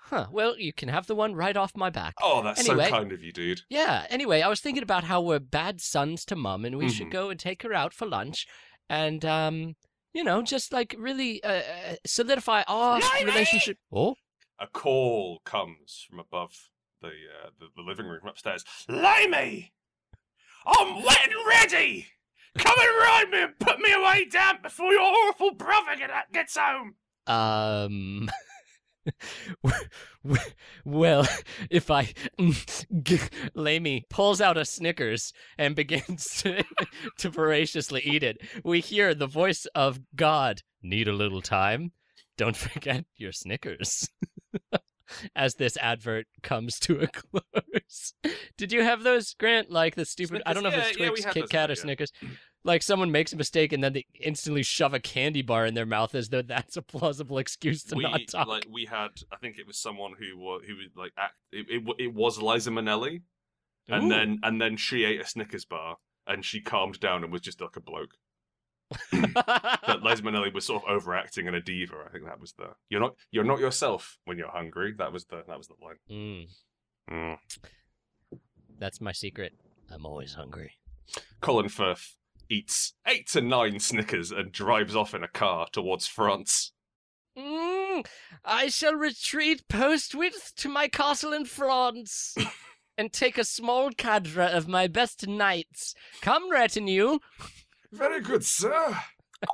Huh. 0.10 0.28
Well, 0.32 0.58
you 0.58 0.74
can 0.74 0.90
have 0.90 1.06
the 1.08 1.14
one 1.16 1.36
right 1.36 1.56
off 1.56 1.78
my 1.78 1.90
back. 1.92 2.16
Oh, 2.22 2.42
that's 2.42 2.68
Anyway. 2.68 2.86
so 2.86 2.90
kind 2.90 3.12
of 3.12 3.22
you, 3.24 3.32
dude. 3.32 3.62
Yeah. 3.70 4.08
Anyway, 4.10 4.42
I 4.42 4.48
was 4.48 4.60
thinking 4.60 4.82
about 4.84 5.04
how 5.04 5.22
we're 5.22 5.40
bad 5.40 5.80
sons 5.82 6.26
to 6.26 6.36
mum, 6.36 6.66
and 6.66 6.78
we 6.78 6.90
should 6.90 7.08
Mhm. 7.08 7.12
go 7.12 7.30
and 7.30 7.40
take 7.40 7.62
her 7.64 7.74
out 7.74 7.94
for 7.94 8.08
lunch, 8.08 8.48
and 8.90 9.24
um, 9.24 9.76
you 10.14 10.24
know, 10.24 10.42
just 10.42 10.74
like 10.74 10.96
really 10.98 11.44
uh, 11.44 11.62
uh, 11.62 11.96
solidify 12.08 12.64
our 12.68 13.00
Lady! 13.00 13.26
relationship. 13.26 13.78
Oh, 13.92 14.16
A 14.58 14.66
call 14.66 15.42
comes 15.46 16.06
from 16.10 16.20
above 16.20 16.70
the 17.02 17.10
uh, 17.10 17.50
the, 17.60 17.68
the 17.76 17.84
living 17.84 18.08
room 18.08 18.22
upstairs. 18.28 18.66
Limey! 18.88 19.74
I'm 20.66 21.04
wet 21.04 21.30
and 21.30 21.48
ready! 21.48 22.08
Come 22.58 22.76
and 22.80 22.98
ride 22.98 23.30
me 23.30 23.42
and 23.44 23.60
put 23.60 23.80
me 23.80 23.92
away 23.94 24.26
damp 24.26 24.64
before 24.64 24.92
your 24.92 25.02
awful 25.02 25.52
brother 25.54 25.96
get, 25.96 26.10
gets 26.34 26.58
home! 26.58 26.96
um. 27.28 28.28
well, 30.86 31.28
if 31.70 31.92
I 31.92 32.14
mm, 32.40 33.50
Lamy 33.54 34.06
pulls 34.10 34.42
out 34.42 34.58
a 34.58 34.66
Snickers 34.66 35.34
and 35.58 35.76
begins 35.76 36.42
to, 36.42 36.64
to 37.18 37.30
voraciously 37.30 38.02
eat 38.02 38.24
it, 38.24 38.38
we 38.64 38.80
hear 38.80 39.14
the 39.14 39.28
voice 39.28 39.66
of 39.76 40.00
God. 40.16 40.62
Need 40.82 41.08
a 41.08 41.14
little 41.14 41.42
time? 41.42 41.92
Don't 42.38 42.56
forget 42.56 43.06
your 43.18 43.32
Snickers. 43.32 44.10
As 45.36 45.56
this 45.56 45.76
advert 45.78 46.28
comes 46.44 46.78
to 46.82 47.00
a 47.00 47.08
close. 47.08 48.14
Did 48.58 48.72
you 48.72 48.84
have 48.84 49.02
those, 49.02 49.34
Grant? 49.34 49.72
Like 49.72 49.96
the 49.96 50.06
stupid, 50.06 50.44
I 50.46 50.54
don't 50.54 50.62
know 50.62 50.70
if 50.70 50.76
it's 50.76 50.98
Yeah, 50.98 51.06
yeah, 51.06 51.10
Twix, 51.10 51.26
Kit 51.34 51.50
Kat, 51.50 51.70
or 51.72 51.74
yeah. 51.74 51.82
Snickers. 51.82 52.12
Like 52.66 52.84
someone 52.84 53.12
makes 53.12 53.32
a 53.32 53.38
mistake 53.38 53.72
and 53.72 53.82
then 53.84 53.94
they 53.94 54.06
instantly 54.20 54.64
shove 54.64 54.94
a 54.94 55.00
candy 55.00 55.42
bar 55.42 55.66
in 55.66 55.76
their 55.76 55.86
mouth 55.86 56.14
as 56.14 56.28
though 56.30 56.42
that's 56.42 56.76
a 56.76 56.82
plausible 56.82 57.38
excuse 57.38 57.84
to 57.86 57.96
we 57.96 58.04
not 58.04 58.22
talk. 58.28 58.48
like 58.48 58.66
we 58.70 58.86
had 58.86 59.10
I 59.32 59.38
think 59.38 59.58
it 59.58 59.66
was 59.66 59.78
someone 59.78 60.14
who 60.20 60.38
was 60.38 60.64
who 60.68 60.76
was 60.76 60.88
like 60.96 61.14
act, 61.18 61.36
it, 61.54 61.66
it, 61.70 61.96
it 61.98 62.14
was 62.14 62.42
Liza 62.42 62.70
Minnelli 62.72 63.22
and 63.88 64.04
Ooh. 64.06 64.10
then 64.10 64.40
and 64.44 64.62
then 64.62 64.76
she 64.78 65.06
ate 65.06 65.22
a 65.22 65.26
Snickers 65.26 65.64
bar, 65.66 65.98
and 66.28 66.44
she 66.44 66.60
calmed 66.62 67.00
down 67.00 67.24
and 67.24 67.32
was 67.32 67.42
just 67.42 67.62
like 67.62 67.76
a 67.78 67.82
bloke. 67.82 68.16
But 69.12 70.04
Liza 70.04 70.24
Minnelli 70.24 70.54
was 70.54 70.66
sort 70.66 70.84
of 70.84 70.90
overacting 70.90 71.48
and 71.48 71.56
a 71.56 71.62
diva. 71.62 72.04
I 72.08 72.12
think 72.12 72.26
that 72.26 72.40
was 72.42 72.54
the 72.54 72.72
you're 72.90 73.02
not 73.02 73.16
you're 73.32 73.44
not 73.46 73.60
yourself 73.60 74.18
when 74.26 74.38
you're 74.38 74.52
hungry. 74.52 74.94
That 74.98 75.14
was 75.14 75.26
the 75.26 75.44
that 75.48 75.58
was 75.58 75.68
the 75.68 75.76
line. 75.82 75.96
Mm, 76.12 76.48
Mm. 77.10 77.38
that's 78.78 79.00
my 79.02 79.12
secret. 79.12 79.54
I'm 79.92 80.06
always 80.06 80.34
hungry. 80.34 80.74
Colin 81.42 81.70
Firth 81.70 82.16
eats 82.50 82.94
eight 83.08 83.28
to 83.30 83.42
nine 83.42 83.80
Snickers 83.80 84.32
and 84.32 84.52
drives 84.52 84.96
off 84.96 85.14
in 85.14 85.24
a 85.24 85.28
car 85.28 85.68
towards 85.72 86.08
France. 86.08 86.72
Mm, 87.38 88.06
I 88.44 88.68
shall 88.68 88.96
retreat 88.96 89.68
postwith 89.70 90.54
to 90.56 90.70
my 90.70 90.88
castle 90.88 91.32
in 91.32 91.46
France 91.46 92.36
and 92.98 93.14
take 93.14 93.38
a 93.38 93.44
small 93.46 93.92
cadre 93.92 94.46
of 94.46 94.68
my 94.68 94.88
best 94.88 95.28
knights. 95.28 95.94
Come, 96.22 96.52
retinue. 96.52 97.20
Very 97.92 98.22
good, 98.22 98.44
sir. 98.44 98.98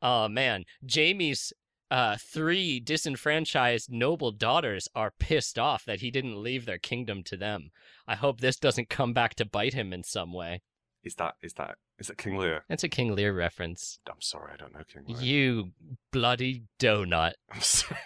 Oh 0.00 0.28
man, 0.28 0.64
Jamie's 0.86 1.52
uh, 1.90 2.16
three 2.20 2.78
disenfranchised 2.78 3.90
noble 3.90 4.30
daughters 4.30 4.88
are 4.94 5.12
pissed 5.18 5.58
off 5.58 5.84
that 5.84 6.00
he 6.00 6.10
didn't 6.10 6.40
leave 6.40 6.66
their 6.66 6.78
kingdom 6.78 7.22
to 7.24 7.36
them. 7.36 7.70
I 8.06 8.14
hope 8.14 8.40
this 8.40 8.56
doesn't 8.56 8.90
come 8.90 9.12
back 9.12 9.34
to 9.36 9.44
bite 9.44 9.74
him 9.74 9.92
in 9.92 10.04
some 10.04 10.32
way. 10.32 10.62
Is 11.04 11.14
that 11.16 11.34
is 11.42 11.54
that 11.54 11.76
is 11.98 12.08
that 12.08 12.18
King 12.18 12.36
Lear? 12.36 12.64
That's 12.68 12.84
a 12.84 12.88
King 12.88 13.14
Lear 13.14 13.32
reference. 13.32 13.98
I'm 14.08 14.20
sorry, 14.20 14.52
I 14.52 14.56
don't 14.56 14.72
know 14.74 14.82
King 14.92 15.04
Lear. 15.06 15.22
You 15.22 15.70
bloody 16.12 16.64
donut. 16.80 17.32
I'm 17.50 17.60
sorry. 17.60 18.00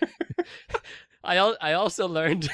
I 1.24 1.36
al- 1.36 1.56
I 1.60 1.72
also 1.72 2.06
learned 2.06 2.48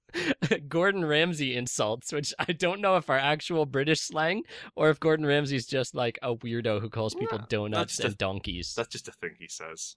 Gordon 0.68 1.04
Ramsay 1.04 1.54
insults, 1.56 2.12
which 2.12 2.34
I 2.38 2.52
don't 2.52 2.80
know 2.80 2.96
if 2.96 3.08
are 3.10 3.18
actual 3.18 3.66
British 3.66 4.00
slang 4.00 4.42
or 4.74 4.90
if 4.90 4.98
Gordon 4.98 5.26
Ramsay's 5.26 5.66
just 5.66 5.94
like 5.94 6.18
a 6.22 6.34
weirdo 6.34 6.80
who 6.80 6.88
calls 6.90 7.14
people 7.14 7.38
Yeah, 7.38 7.46
donuts 7.48 7.98
and 8.00 8.08
just- 8.08 8.18
donkeys. 8.18 8.74
That's 8.76 8.88
just 8.88 9.08
a 9.08 9.12
thing 9.12 9.36
he 9.38 9.48
says. 9.48 9.96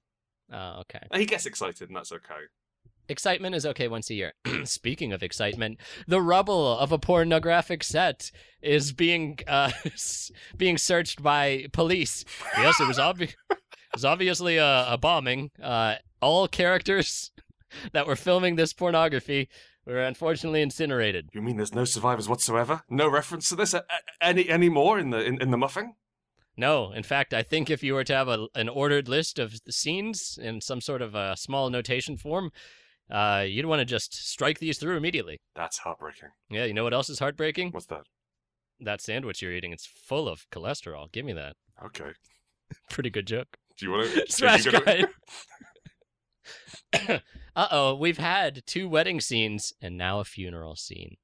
Oh, 0.54 0.82
okay. 0.82 1.00
He 1.16 1.26
gets 1.26 1.46
excited, 1.46 1.88
and 1.88 1.96
that's 1.96 2.12
okay. 2.12 2.42
Excitement 3.10 3.56
is 3.56 3.66
okay 3.66 3.88
once 3.88 4.10
a 4.10 4.14
year. 4.14 4.34
Speaking 4.64 5.12
of 5.12 5.22
excitement, 5.24 5.80
the 6.08 6.22
rubble 6.22 6.78
of 6.78 6.92
a 6.92 6.98
pornographic 6.98 7.84
set 7.84 8.32
is 8.62 8.94
being 8.94 9.40
uh, 9.48 9.72
being 10.58 10.78
searched 10.78 11.22
by 11.22 11.66
police. 11.74 12.24
Yes, 12.58 12.80
it 12.80 12.88
was 12.88 13.00
obvious. 13.00 13.34
It 13.94 13.98
was 13.98 14.06
obviously 14.06 14.56
a, 14.56 14.86
a 14.88 14.98
bombing. 14.98 15.52
Uh, 15.62 15.96
all 16.22 16.48
characters 16.48 17.32
that 17.92 18.08
were 18.08 18.16
filming 18.16 18.56
this 18.56 18.72
pornography 18.72 19.50
were 19.86 20.02
unfortunately 20.02 20.62
incinerated. 20.62 21.28
You 21.34 21.42
mean 21.42 21.58
there's 21.58 21.76
no 21.76 21.84
survivors 21.84 22.30
whatsoever? 22.30 22.84
No 22.90 23.10
reference 23.10 23.50
to 23.50 23.58
this 23.58 23.74
a- 23.74 23.80
a- 23.80 24.26
any 24.26 24.48
any 24.48 24.70
more 24.70 24.98
in 24.98 25.10
the 25.10 25.22
in, 25.22 25.42
in 25.42 25.52
the 25.52 25.58
muffing? 25.58 25.96
No, 26.56 26.94
in 26.94 27.04
fact, 27.04 27.34
I 27.34 27.44
think 27.44 27.70
if 27.70 27.84
you 27.84 27.94
were 27.94 28.06
to 28.06 28.14
have 28.16 28.30
a, 28.30 28.48
an 28.56 28.70
ordered 28.70 29.10
list 29.10 29.40
of 29.40 29.60
the 29.66 29.74
scenes 29.74 30.40
in 30.42 30.62
some 30.62 30.80
sort 30.80 31.02
of 31.02 31.14
a 31.14 31.36
small 31.36 31.70
notation 31.70 32.16
form, 32.16 32.52
uh, 33.12 33.44
you'd 33.48 33.66
want 33.66 33.80
to 33.80 33.86
just 33.86 34.14
strike 34.14 34.60
these 34.60 34.78
through 34.78 34.98
immediately. 34.98 35.38
That's 35.56 35.80
heartbreaking. 35.80 36.30
Yeah, 36.50 36.66
you 36.66 36.74
know 36.74 36.84
what 36.84 36.94
else 36.94 37.10
is 37.10 37.20
heartbreaking? 37.20 37.72
What's 37.72 37.88
that? 37.88 38.04
that 38.82 39.02
sandwich 39.02 39.42
you're 39.42 39.54
eating 39.54 39.72
it's 39.72 39.86
full 39.86 40.28
of 40.28 40.50
cholesterol 40.52 41.12
give 41.12 41.26
me 41.26 41.34
that 41.34 41.54
Okay. 41.84 42.12
pretty 42.90 43.10
good 43.10 43.28
joke 43.28 43.48
Do 43.78 43.86
you 43.86 43.92
want 43.92 44.28
to 44.28 44.72
guy 44.86 45.06
uh-oh 47.56 47.96
we've 47.96 48.18
had 48.18 48.64
two 48.66 48.90
wedding 48.90 49.22
scenes 49.22 49.72
and 49.82 49.98
now 49.98 50.20
a 50.20 50.26
funeral 50.26 50.76
scene 50.76 51.16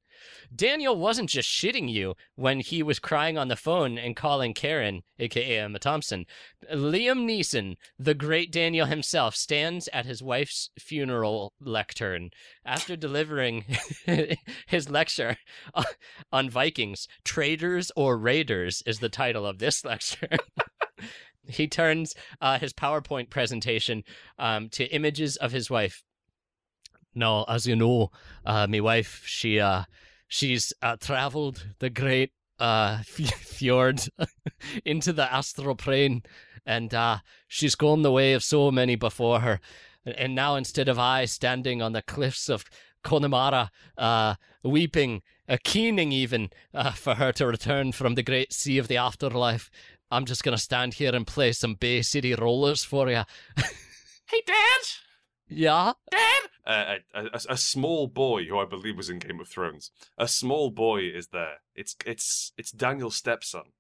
daniel 0.56 0.96
wasn't 0.96 1.30
just 1.30 1.50
shitting 1.50 1.92
you 1.92 2.16
when 2.36 2.60
he 2.60 2.82
was 2.82 3.00
crying 3.00 3.38
on 3.38 3.48
the 3.48 3.56
phone 3.56 3.98
and 3.98 4.16
calling 4.16 4.54
karen 4.54 5.02
aka 5.20 5.60
emma 5.60 5.80
thompson 5.80 6.26
liam 6.74 7.26
neeson 7.26 7.76
the 7.98 8.14
great 8.14 8.52
daniel 8.52 8.86
himself 8.86 9.36
stands 9.36 9.88
at 9.94 10.06
his 10.06 10.22
wife's 10.24 10.70
funeral 10.80 11.54
lectern 11.60 12.30
after 12.66 12.96
delivering 12.96 13.66
his 14.68 14.90
lecture 14.90 15.38
on 16.32 16.50
Vikings. 16.50 17.08
Traitors 17.24 17.92
or 17.96 18.18
Raiders 18.18 18.84
is 18.86 19.00
the 19.00 19.10
title 19.10 19.46
of 19.46 19.60
this 19.60 19.84
lecture. 19.92 20.38
he 21.48 21.68
turns 21.68 22.14
uh, 22.42 22.60
his 22.60 22.74
PowerPoint 22.74 23.30
presentation 23.30 24.04
um, 24.38 24.70
to 24.70 24.86
images 24.86 25.38
of 25.38 25.52
his 25.52 25.70
wife. 25.70 26.04
No, 27.16 27.46
as 27.48 27.66
you 27.66 27.76
know, 27.76 28.12
uh, 28.46 28.68
my 28.68 28.80
wife, 28.80 29.24
she 29.26 29.60
uh, 29.60 29.84
she's 30.28 30.74
uh, 30.82 30.98
traveled 30.98 31.66
the 31.80 31.90
great 31.90 32.32
uh, 32.60 33.00
fjord 33.04 34.02
into 34.86 35.14
the 35.14 35.32
astral 35.32 35.76
plane, 35.76 36.24
and 36.66 36.94
uh, 36.94 37.20
she's 37.48 37.76
gone 37.76 38.02
the 38.02 38.12
way 38.12 38.34
of 38.34 38.44
so 38.44 38.72
many 38.72 38.96
before 38.96 39.42
her. 39.42 39.60
And 40.06 40.36
now, 40.36 40.56
instead 40.56 40.88
of 40.88 40.98
I 40.98 41.26
standing 41.26 41.82
on 41.82 41.92
the 41.92 42.02
cliffs 42.02 42.50
of 42.50 42.64
Connemara, 43.04 43.72
uh, 43.98 44.36
weeping, 44.64 45.22
uh, 45.50 45.58
keening 45.64 46.12
even, 46.12 46.50
uh, 46.74 46.92
for 46.92 47.16
her 47.16 47.32
to 47.34 47.48
return 47.48 47.92
from 47.92 48.16
the 48.16 48.24
great 48.24 48.54
sea 48.54 48.78
of 48.78 48.88
the 48.88 48.98
afterlife, 48.98 49.70
I'm 50.10 50.26
just 50.26 50.44
gonna 50.44 50.58
stand 50.58 50.96
here 50.96 51.14
and 51.14 51.28
play 51.28 51.52
some 51.52 51.74
Bay 51.74 52.02
City 52.02 52.34
rollers 52.34 52.84
for 52.84 53.10
you. 53.10 53.24
Hey, 54.30 54.42
Dad! 54.46 55.07
Yeah? 55.50 55.94
Dad! 56.12 56.42
Uh, 56.66 56.96
a, 57.14 57.22
a, 57.26 57.40
a 57.50 57.58
small 57.58 58.08
boy 58.08 58.44
who 58.46 58.60
I 58.60 58.66
believe 58.66 58.98
was 58.98 59.10
in 59.10 59.20
Game 59.20 59.40
of 59.40 59.48
Thrones. 59.48 59.92
A 60.18 60.28
small 60.28 60.70
boy 60.70 61.04
is 61.04 61.28
there. 61.28 61.62
It's 61.76 61.96
it's 62.06 62.52
it's 62.58 62.72
Daniel's 62.72 63.16
stepson, 63.16 63.72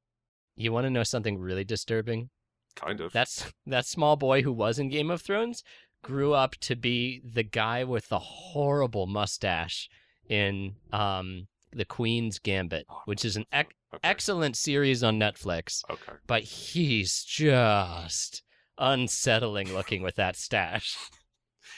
You 0.55 0.71
want 0.71 0.85
to 0.85 0.89
know 0.89 1.03
something 1.03 1.37
really 1.39 1.65
disturbing? 1.65 2.29
kind 2.75 3.01
of. 3.01 3.11
That's 3.11 3.51
that 3.65 3.85
small 3.87 4.15
boy 4.15 4.43
who 4.43 4.53
was 4.53 4.79
in 4.79 4.89
Game 4.89 5.09
of 5.11 5.21
Thrones 5.21 5.63
grew 6.03 6.33
up 6.33 6.55
to 6.61 6.75
be 6.75 7.21
the 7.25 7.43
guy 7.43 7.83
with 7.83 8.07
the 8.07 8.19
horrible 8.19 9.07
mustache 9.07 9.89
in 10.29 10.75
um 10.93 11.47
the 11.73 11.83
Queen's 11.85 12.39
Gambit, 12.39 12.85
Oh, 12.89 13.01
which 13.05 13.25
is 13.25 13.35
an 13.35 13.45
ec- 13.51 13.75
okay. 13.93 13.99
excellent 14.03 14.55
series 14.55 15.03
on 15.03 15.19
Netflix. 15.19 15.81
Okay. 15.89 16.13
But 16.25 16.43
he's 16.43 17.23
just 17.23 18.43
unsettling 18.77 19.73
looking 19.73 20.01
with 20.03 20.15
that 20.15 20.35
stash. 20.37 20.95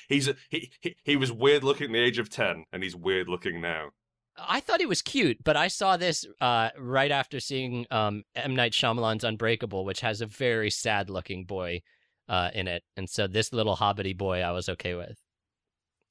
He's 0.09 0.27
a, 0.27 0.35
he, 0.49 0.71
he 0.81 0.95
he 1.03 1.15
was 1.15 1.31
weird 1.31 1.63
looking 1.63 1.85
at 1.87 1.93
the 1.93 1.99
age 1.99 2.17
of 2.17 2.29
ten, 2.29 2.65
and 2.73 2.83
he's 2.83 2.95
weird 2.95 3.29
looking 3.29 3.61
now. 3.61 3.91
I 4.37 4.59
thought 4.59 4.79
he 4.79 4.85
was 4.85 5.01
cute, 5.01 5.43
but 5.43 5.55
I 5.55 5.67
saw 5.67 5.97
this 5.97 6.25
uh, 6.41 6.69
right 6.77 7.11
after 7.11 7.39
seeing 7.39 7.85
um, 7.91 8.23
M 8.35 8.55
Night 8.55 8.71
Shyamalan's 8.71 9.23
Unbreakable, 9.23 9.85
which 9.85 10.01
has 10.01 10.19
a 10.19 10.25
very 10.25 10.71
sad-looking 10.71 11.45
boy 11.45 11.81
uh, 12.27 12.49
in 12.53 12.67
it, 12.67 12.83
and 12.97 13.07
so 13.07 13.27
this 13.27 13.53
little 13.53 13.77
hobbity 13.77 14.17
boy 14.17 14.41
I 14.41 14.51
was 14.51 14.67
okay 14.67 14.95
with. 14.95 15.19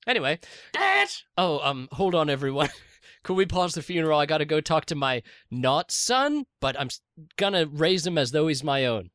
Anyway, 0.06 0.38
Dad! 0.72 1.08
oh 1.36 1.58
um, 1.60 1.88
hold 1.92 2.14
on 2.14 2.30
everyone, 2.30 2.70
could 3.24 3.34
we 3.34 3.46
pause 3.46 3.74
the 3.74 3.82
funeral? 3.82 4.20
I 4.20 4.26
got 4.26 4.38
to 4.38 4.44
go 4.44 4.60
talk 4.60 4.84
to 4.86 4.94
my 4.94 5.22
not 5.50 5.90
son, 5.90 6.44
but 6.60 6.78
I'm 6.78 6.88
gonna 7.36 7.66
raise 7.66 8.06
him 8.06 8.16
as 8.16 8.30
though 8.30 8.46
he's 8.46 8.62
my 8.62 8.86
own. 8.86 9.10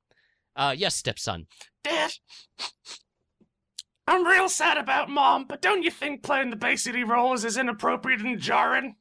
Uh, 0.58 0.76
yes, 0.78 0.96
stepson. 0.96 1.48
Dad! 1.86 2.12
I'm 4.08 4.26
real 4.26 4.50
sad 4.50 4.78
about 4.78 5.10
Mom, 5.10 5.46
but 5.46 5.62
don't 5.62 5.84
you 5.84 5.92
think 5.92 6.24
playing 6.24 6.50
the 6.50 6.56
Bay 6.56 6.76
City 6.76 7.04
Rollers 7.04 7.46
is 7.46 7.58
inappropriate 7.58 8.22
and 8.22 8.40
jarring? 8.40 8.96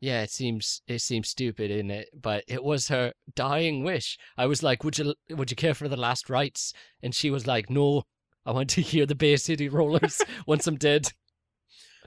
Yeah, 0.00 0.22
it 0.22 0.30
seems 0.30 0.80
it 0.86 1.00
seems 1.00 1.28
stupid, 1.28 1.72
in 1.72 1.90
it? 1.90 2.08
But 2.14 2.44
it 2.46 2.62
was 2.62 2.86
her 2.88 3.12
dying 3.34 3.82
wish. 3.82 4.16
I 4.36 4.46
was 4.46 4.62
like, 4.62 4.84
"Would 4.84 4.98
you 4.98 5.14
would 5.30 5.50
you 5.50 5.56
care 5.56 5.74
for 5.74 5.88
the 5.88 5.96
last 5.96 6.30
rites?" 6.30 6.72
And 7.02 7.12
she 7.14 7.30
was 7.30 7.48
like, 7.48 7.68
"No, 7.68 8.04
I 8.46 8.52
want 8.52 8.70
to 8.70 8.80
hear 8.92 9.06
the 9.06 9.16
Bay 9.16 9.36
City 9.36 9.68
Rollers 9.68 10.22
once 10.46 10.68
I'm 10.68 10.76
dead." 10.76 11.12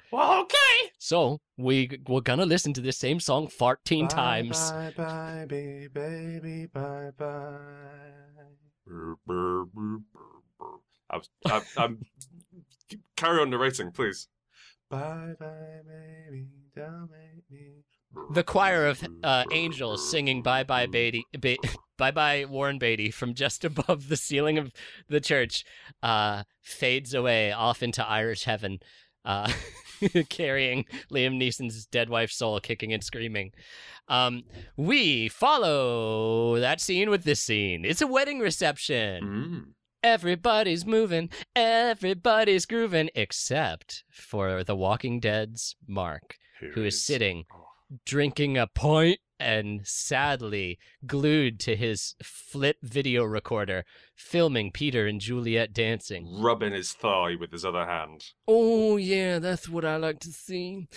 Well, 0.09 0.41
okay. 0.41 0.91
So 0.99 1.39
we 1.57 1.99
we're 2.07 2.21
gonna 2.21 2.45
listen 2.45 2.71
to 2.73 2.81
this 2.81 2.97
same 2.97 3.19
song 3.19 3.47
14 3.47 4.07
times. 4.07 4.71
Bye, 4.71 4.93
bye, 4.95 5.45
baby, 5.47 5.87
baby, 5.87 6.65
bye, 6.67 7.11
bye. 7.17 7.57
I 11.09 11.17
was, 11.17 11.29
I, 11.45 11.61
I'm. 11.77 12.05
Carry 13.15 13.39
on 13.41 13.49
narrating, 13.49 13.91
please. 13.91 14.27
Bye, 14.89 15.33
bye, 15.39 15.79
baby, 15.87 16.47
don't 16.75 17.09
make 17.11 17.43
me. 17.49 17.83
The 18.33 18.43
choir 18.43 18.87
of 18.87 19.01
uh, 19.23 19.45
angels 19.53 20.09
singing 20.11 20.41
"Bye 20.41 20.63
Bye 20.63 20.85
Beatty," 20.85 21.25
ba- 21.39 21.55
"Bye 21.97 22.11
Bye 22.11 22.45
Warren 22.45 22.77
Beatty" 22.77 23.09
from 23.09 23.33
just 23.33 23.63
above 23.65 24.09
the 24.09 24.17
ceiling 24.17 24.57
of 24.57 24.73
the 25.07 25.21
church 25.21 25.63
uh, 26.03 26.43
fades 26.61 27.13
away 27.13 27.53
off 27.53 27.81
into 27.81 28.05
Irish 28.05 28.43
heaven, 28.43 28.79
uh, 29.23 29.49
carrying 30.29 30.83
Liam 31.09 31.37
Neeson's 31.37 31.85
dead 31.85 32.09
wife's 32.09 32.35
soul, 32.35 32.59
kicking 32.59 32.91
and 32.91 33.01
screaming. 33.03 33.51
Um, 34.09 34.43
we 34.75 35.29
follow 35.29 36.59
that 36.59 36.81
scene 36.81 37.09
with 37.09 37.23
this 37.23 37.39
scene. 37.41 37.85
It's 37.85 38.01
a 38.01 38.07
wedding 38.07 38.39
reception. 38.39 39.23
Mm. 39.23 39.63
Everybody's 40.03 40.85
moving, 40.85 41.29
everybody's 41.55 42.65
grooving, 42.65 43.09
except 43.13 44.03
for 44.09 44.63
The 44.63 44.75
Walking 44.75 45.19
Dead's 45.19 45.75
Mark. 45.87 46.37
who 46.75 46.83
is 46.83 47.03
sitting 47.03 47.45
Oh. 47.51 47.65
drinking 48.05 48.55
a 48.55 48.67
pint 48.67 49.17
and 49.39 49.81
sadly 49.87 50.77
glued 51.07 51.59
to 51.61 51.75
his 51.75 52.13
flip 52.21 52.77
video 52.83 53.23
recorder, 53.23 53.83
filming 54.15 54.71
Peter 54.71 55.07
and 55.07 55.19
Juliet 55.19 55.73
dancing. 55.73 56.39
rubbing 56.39 56.71
his 56.73 56.93
thigh 56.93 57.33
with 57.39 57.51
his 57.51 57.65
other 57.65 57.87
hand. 57.87 58.23
Oh, 58.47 58.97
yeah, 58.97 59.39
that's 59.39 59.67
what 59.67 59.83
I 59.83 59.95
like 59.97 60.19
to 60.19 60.31
see. 60.31 60.87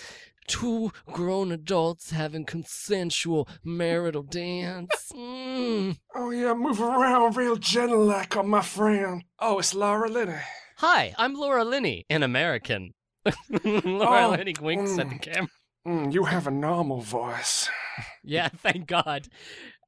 Two 0.47 0.91
grown 1.07 1.51
adults 1.51 2.11
having 2.11 2.45
consensual 2.45 3.47
marital 3.63 4.21
dance. 4.23 5.11
Mm. 5.11 5.97
Oh 6.15 6.29
yeah, 6.29 6.53
move 6.53 6.79
around 6.79 7.35
real 7.35 7.55
gentle 7.55 8.05
like 8.05 8.37
on 8.37 8.49
my 8.49 8.61
friend. 8.61 9.23
Oh, 9.39 9.57
it's 9.59 9.73
Laura 9.73 10.07
Linney. 10.09 10.37
Hi, 10.77 11.15
I'm 11.17 11.33
Laura 11.33 11.63
Linney, 11.65 12.05
an 12.09 12.21
American. 12.21 12.93
Laura 13.63 14.27
Oh, 14.27 14.35
Linney 14.37 14.53
winks 14.61 14.99
at 14.99 15.09
the 15.09 15.15
mm. 15.15 15.21
camera. 15.21 15.49
Mm, 15.87 16.13
you 16.13 16.25
have 16.25 16.47
a 16.47 16.51
normal 16.51 17.01
voice. 17.01 17.69
Yeah, 18.25 18.49
thank 18.49 18.87
God. 18.87 19.27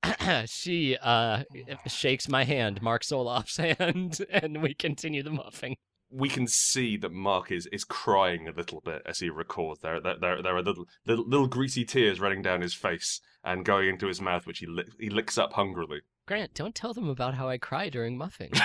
she 0.46 0.96
uh 1.02 1.44
shakes 1.88 2.30
my 2.30 2.46
hand, 2.46 2.82
Mark 2.82 3.04
Solof's 3.04 3.58
hand, 3.80 4.20
and 4.30 4.62
we 4.62 4.74
continue 4.74 5.24
the 5.24 5.32
muffing. 5.32 5.76
We 6.10 6.30
can 6.30 6.48
see 6.48 6.98
that 6.98 7.12
Mark 7.12 7.52
is, 7.52 7.68
is 7.68 7.84
crying 7.84 8.48
a 8.48 8.52
little 8.52 8.82
bit 8.82 9.02
as 9.06 9.20
he 9.20 9.30
records. 9.30 9.82
There, 9.82 10.00
there, 10.00 10.16
there, 10.20 10.42
there 10.42 10.56
are 10.56 10.62
little, 10.62 10.86
little, 11.06 11.28
little 11.28 11.48
greasy 11.48 11.84
tears 11.84 12.20
running 12.20 12.42
down 12.42 12.62
his 12.62 12.74
face 12.74 13.20
and 13.44 13.66
going 13.66 13.90
into 13.90 14.08
his 14.08 14.22
mouth, 14.22 14.48
which 14.48 14.60
he 14.60 14.66
lick, 14.66 14.88
he 15.00 15.10
licks 15.10 15.38
up 15.38 15.54
hungrily. 15.54 16.02
Grant, 16.26 16.54
don't 16.54 16.76
tell 16.76 16.94
them 16.94 17.10
about 17.10 17.36
how 17.36 17.50
I 17.50 17.58
cry 17.58 17.90
during 17.90 18.18
muffing. 18.18 18.52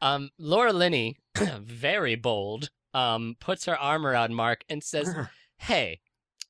um, 0.00 0.30
Laura 0.38 0.72
Linney, 0.72 1.18
very 1.60 2.14
bold, 2.14 2.70
um, 2.94 3.36
puts 3.40 3.66
her 3.66 3.78
arm 3.78 4.06
around 4.06 4.34
Mark 4.34 4.64
and 4.68 4.82
says, 4.82 5.14
Hey, 5.58 6.00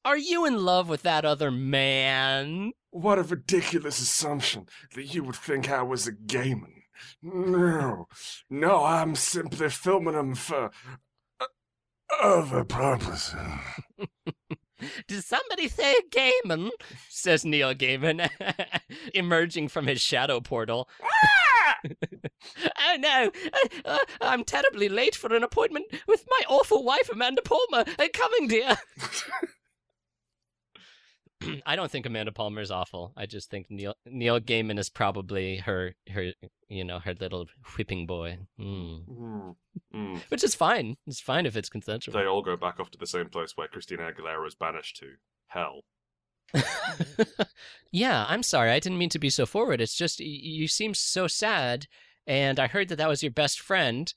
are 0.05 0.17
you 0.17 0.47
in 0.47 0.65
love 0.65 0.89
with 0.89 1.03
that 1.03 1.25
other 1.25 1.51
man? 1.51 2.73
What 2.91 3.19
a 3.19 3.23
ridiculous 3.23 4.01
assumption 4.01 4.67
that 4.95 5.15
you 5.15 5.25
would 5.25 5.37
think 5.37 5.71
I 5.71 5.83
was 5.83 6.07
a 6.07 6.13
gayman. 6.13 6.83
No, 7.23 8.09
no, 8.51 8.85
I'm 8.85 9.15
simply 9.15 9.69
filming 9.71 10.15
them 10.15 10.35
for 10.35 10.71
uh, 11.41 11.47
other 12.23 12.65
purposes. 12.65 13.35
Did 15.09 15.25
somebody 15.25 15.69
say 15.69 15.97
Gaiman? 16.11 16.71
says 17.09 17.45
Neil 17.45 17.75
Gaiman, 17.75 18.31
emerging 19.15 19.69
from 19.69 19.87
his 19.87 20.01
shadow 20.01 20.41
portal. 20.41 20.89
oh 21.85 22.97
no, 22.99 23.31
uh, 23.53 23.79
uh, 23.85 23.99
I'm 24.21 24.45
terribly 24.45 24.89
late 24.89 25.17
for 25.17 25.35
an 25.35 25.43
appointment 25.43 25.87
with 26.07 26.25
my 26.29 26.41
awful 26.49 26.85
wife, 26.85 27.11
Amanda 27.13 27.43
Palmer. 27.43 27.85
Uh, 27.99 28.09
coming, 28.13 28.49
dear. 28.49 28.77
I 31.67 31.77
don't 31.77 31.91
think 31.91 32.07
Amanda 32.07 32.33
Palmer 32.33 32.61
is 32.61 32.71
awful. 32.71 33.13
I 33.17 33.27
just 33.27 33.51
think 33.51 33.67
Neil 33.71 33.95
Neil 34.07 34.41
Gaiman 34.41 34.79
is 34.79 34.91
probably 34.91 35.59
her 35.59 35.95
her 36.11 36.33
you 36.69 36.85
know 36.85 36.99
her 36.99 37.15
little 37.15 37.47
whipping 37.77 38.07
boy, 38.07 38.39
mm. 38.59 39.05
Mm, 39.09 39.57
mm. 39.95 40.21
which 40.31 40.45
is 40.45 40.55
fine. 40.55 40.97
It's 41.07 41.21
fine 41.21 41.47
if 41.47 41.57
it's 41.57 41.69
consensual. 41.69 42.15
They 42.15 42.27
all 42.27 42.43
go 42.43 42.57
back 42.57 42.81
off 42.81 42.91
to 42.91 42.99
the 42.99 43.07
same 43.07 43.29
place 43.29 43.53
where 43.57 43.69
Christina 43.69 44.11
Aguilera 44.11 44.43
was 44.43 44.55
banished 44.55 44.97
to 44.99 45.13
hell. 45.49 45.83
yeah, 47.93 48.25
I'm 48.29 48.43
sorry. 48.43 48.71
I 48.71 48.81
didn't 48.81 48.99
mean 48.99 49.11
to 49.11 49.19
be 49.19 49.31
so 49.31 49.47
forward. 49.47 49.81
It's 49.81 49.95
just 49.95 50.21
you 50.21 50.67
seem 50.67 50.95
so 50.95 51.27
sad, 51.27 51.87
and 52.27 52.59
I 52.59 52.67
heard 52.67 52.89
that 52.89 52.97
that 52.97 53.09
was 53.09 53.23
your 53.23 53.33
best 53.33 53.61
friend, 53.61 54.13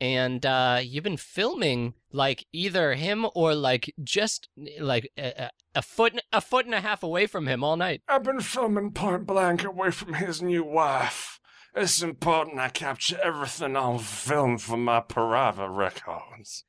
and 0.00 0.44
uh, 0.46 0.80
you've 0.82 1.04
been 1.04 1.16
filming 1.16 1.94
like 2.12 2.46
either 2.52 2.94
him 2.94 3.26
or 3.34 3.54
like 3.54 3.94
just 4.02 4.48
like 4.80 5.10
a, 5.18 5.50
a- 5.74 5.82
foot 5.82 6.18
a 6.32 6.40
foot 6.40 6.64
and 6.66 6.74
a 6.74 6.80
half 6.80 7.02
away 7.02 7.26
from 7.26 7.46
him 7.46 7.62
all 7.64 7.76
night. 7.76 8.02
I've 8.08 8.22
been 8.24 8.40
filming 8.40 8.92
point 8.92 9.26
blank 9.26 9.64
away 9.64 9.90
from 9.90 10.14
his 10.14 10.40
new 10.42 10.64
wife. 10.64 11.38
It's 11.74 12.02
important 12.02 12.58
I 12.58 12.68
capture 12.70 13.18
everything 13.22 13.76
on 13.76 13.98
film 13.98 14.56
for 14.56 14.78
my 14.78 15.00
Parava 15.00 15.68
records. 15.68 16.64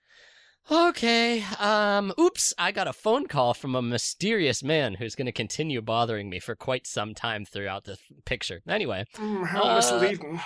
Okay. 0.69 1.43
Um. 1.59 2.11
Oops. 2.19 2.53
I 2.57 2.73
got 2.73 2.89
a 2.89 2.93
phone 2.93 3.27
call 3.27 3.53
from 3.53 3.73
a 3.73 3.81
mysterious 3.81 4.61
man 4.61 4.95
who's 4.95 5.15
going 5.15 5.27
to 5.27 5.31
continue 5.31 5.81
bothering 5.81 6.29
me 6.29 6.39
for 6.41 6.55
quite 6.57 6.85
some 6.85 7.13
time 7.13 7.45
throughout 7.45 7.85
the 7.85 7.97
picture. 8.25 8.61
Anyway, 8.67 9.05
Mm, 9.15 9.47
how 9.47 9.63
Uh, 9.63 9.75
misleading. 9.77 10.41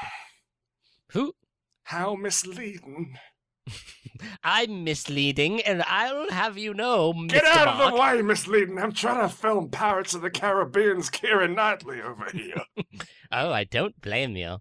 who? 1.13 1.33
How 1.83 2.15
misleading. 2.15 3.17
I'm 4.43 4.83
misleading, 4.83 5.61
and 5.61 5.83
I'll 5.87 6.29
have 6.31 6.57
you 6.57 6.73
know, 6.73 7.13
Get 7.27 7.43
Mr. 7.43 7.47
out 7.47 7.67
of 7.81 7.91
the 7.91 7.99
way, 7.99 8.21
misleading. 8.21 8.77
I'm 8.77 8.91
trying 8.91 9.27
to 9.27 9.33
film 9.33 9.69
Pirates 9.69 10.13
of 10.13 10.21
the 10.21 10.29
Caribbean's 10.29 11.09
Keira 11.09 11.53
Knightley 11.53 12.01
over 12.01 12.29
here. 12.31 12.61
Oh, 13.33 13.49
I 13.53 13.63
don't 13.63 14.01
blame 14.01 14.35
you. 14.35 14.57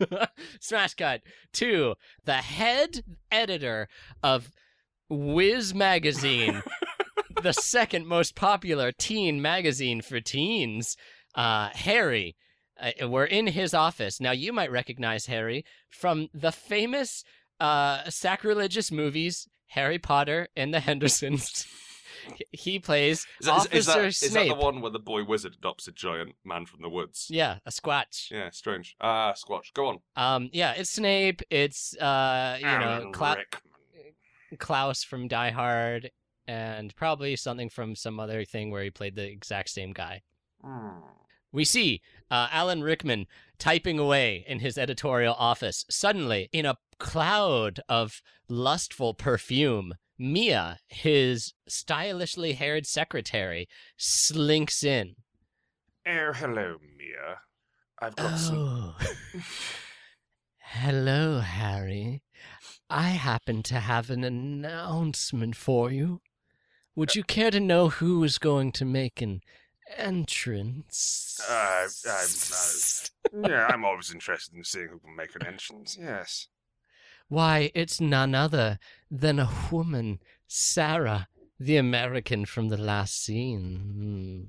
Smash 0.60 0.94
cut 0.94 1.20
to 1.52 1.94
the 2.24 2.34
head 2.38 3.04
editor 3.30 3.86
of 4.24 4.50
Whiz 5.08 5.72
Magazine, 5.72 6.64
the 7.40 7.52
second 7.52 8.08
most 8.08 8.34
popular 8.34 8.90
teen 8.90 9.40
magazine 9.40 10.02
for 10.02 10.20
teens, 10.20 10.96
uh, 11.36 11.68
Harry. 11.74 12.34
Uh, 12.80 13.08
we're 13.08 13.24
in 13.24 13.48
his 13.48 13.74
office. 13.74 14.20
Now, 14.20 14.32
you 14.32 14.52
might 14.52 14.70
recognize 14.70 15.26
Harry 15.26 15.64
from 15.90 16.28
the 16.32 16.52
famous 16.52 17.24
uh, 17.60 18.08
sacrilegious 18.08 18.92
movies 18.92 19.48
Harry 19.68 19.98
Potter 19.98 20.48
and 20.56 20.72
the 20.72 20.80
Hendersons. 20.80 21.66
he 22.52 22.78
plays 22.78 23.26
Officer 23.46 24.10
Snape. 24.10 24.28
Is 24.28 24.32
that 24.32 24.48
the 24.48 24.54
one 24.54 24.80
where 24.80 24.90
the 24.90 24.98
boy 24.98 25.24
wizard 25.24 25.56
adopts 25.58 25.88
a 25.88 25.92
giant 25.92 26.36
man 26.44 26.66
from 26.66 26.82
the 26.82 26.88
woods? 26.88 27.26
Yeah, 27.30 27.58
a 27.66 27.70
squatch. 27.70 28.30
Yeah, 28.30 28.50
strange. 28.50 28.96
Ah, 29.00 29.32
Squatch. 29.34 29.72
Go 29.74 29.86
on. 29.88 29.98
Um, 30.16 30.50
yeah, 30.52 30.72
it's 30.72 30.90
Snape. 30.90 31.42
It's 31.50 31.96
uh, 31.96 32.56
you 32.58 32.66
know, 32.66 33.10
Cla- 33.12 33.36
Klaus 34.58 35.04
from 35.04 35.28
Die 35.28 35.50
Hard, 35.50 36.10
and 36.46 36.94
probably 36.96 37.36
something 37.36 37.68
from 37.68 37.94
some 37.94 38.18
other 38.18 38.44
thing 38.44 38.70
where 38.70 38.82
he 38.82 38.90
played 38.90 39.14
the 39.14 39.26
exact 39.26 39.70
same 39.70 39.92
guy. 39.92 40.22
Hmm. 40.62 41.00
We 41.52 41.64
see 41.64 42.02
uh, 42.30 42.48
Alan 42.50 42.82
Rickman 42.82 43.26
typing 43.58 43.98
away 43.98 44.44
in 44.46 44.60
his 44.60 44.78
editorial 44.78 45.34
office. 45.38 45.84
Suddenly, 45.90 46.48
in 46.52 46.66
a 46.66 46.76
cloud 46.98 47.80
of 47.88 48.20
lustful 48.48 49.14
perfume, 49.14 49.94
Mia, 50.18 50.78
his 50.88 51.54
stylishly 51.68 52.54
haired 52.54 52.86
secretary, 52.86 53.68
slinks 53.96 54.82
in. 54.82 55.14
Oh, 56.06 56.32
hello, 56.32 56.76
Mia. 56.96 57.38
I've 58.00 58.16
got 58.16 58.38
some. 58.38 58.56
Oh. 58.58 58.96
Hello, 60.58 61.40
Harry. 61.40 62.22
I 62.90 63.10
happen 63.10 63.62
to 63.64 63.80
have 63.80 64.10
an 64.10 64.24
announcement 64.24 65.56
for 65.56 65.90
you. 65.90 66.20
Would 66.94 67.14
you 67.14 67.22
care 67.22 67.50
to 67.50 67.60
know 67.60 67.88
who 67.90 68.24
is 68.24 68.38
going 68.38 68.72
to 68.72 68.84
make 68.84 69.22
an 69.22 69.40
entrance? 69.96 71.40
Uh, 71.48 71.86
I'm, 72.08 73.44
uh, 73.44 73.48
yeah, 73.48 73.66
I'm 73.70 73.84
always 73.84 74.12
interested 74.12 74.54
in 74.54 74.64
seeing 74.64 74.88
who 74.88 74.98
can 74.98 75.16
make 75.16 75.34
an 75.34 75.46
entrance. 75.46 75.96
Yes. 76.00 76.48
Why, 77.28 77.70
it's 77.74 78.00
none 78.00 78.34
other 78.34 78.78
than 79.10 79.38
a 79.38 79.50
woman, 79.70 80.20
Sarah, 80.46 81.28
the 81.60 81.76
American 81.76 82.46
from 82.46 82.68
the 82.68 82.76
last 82.78 83.22
scene. 83.22 84.46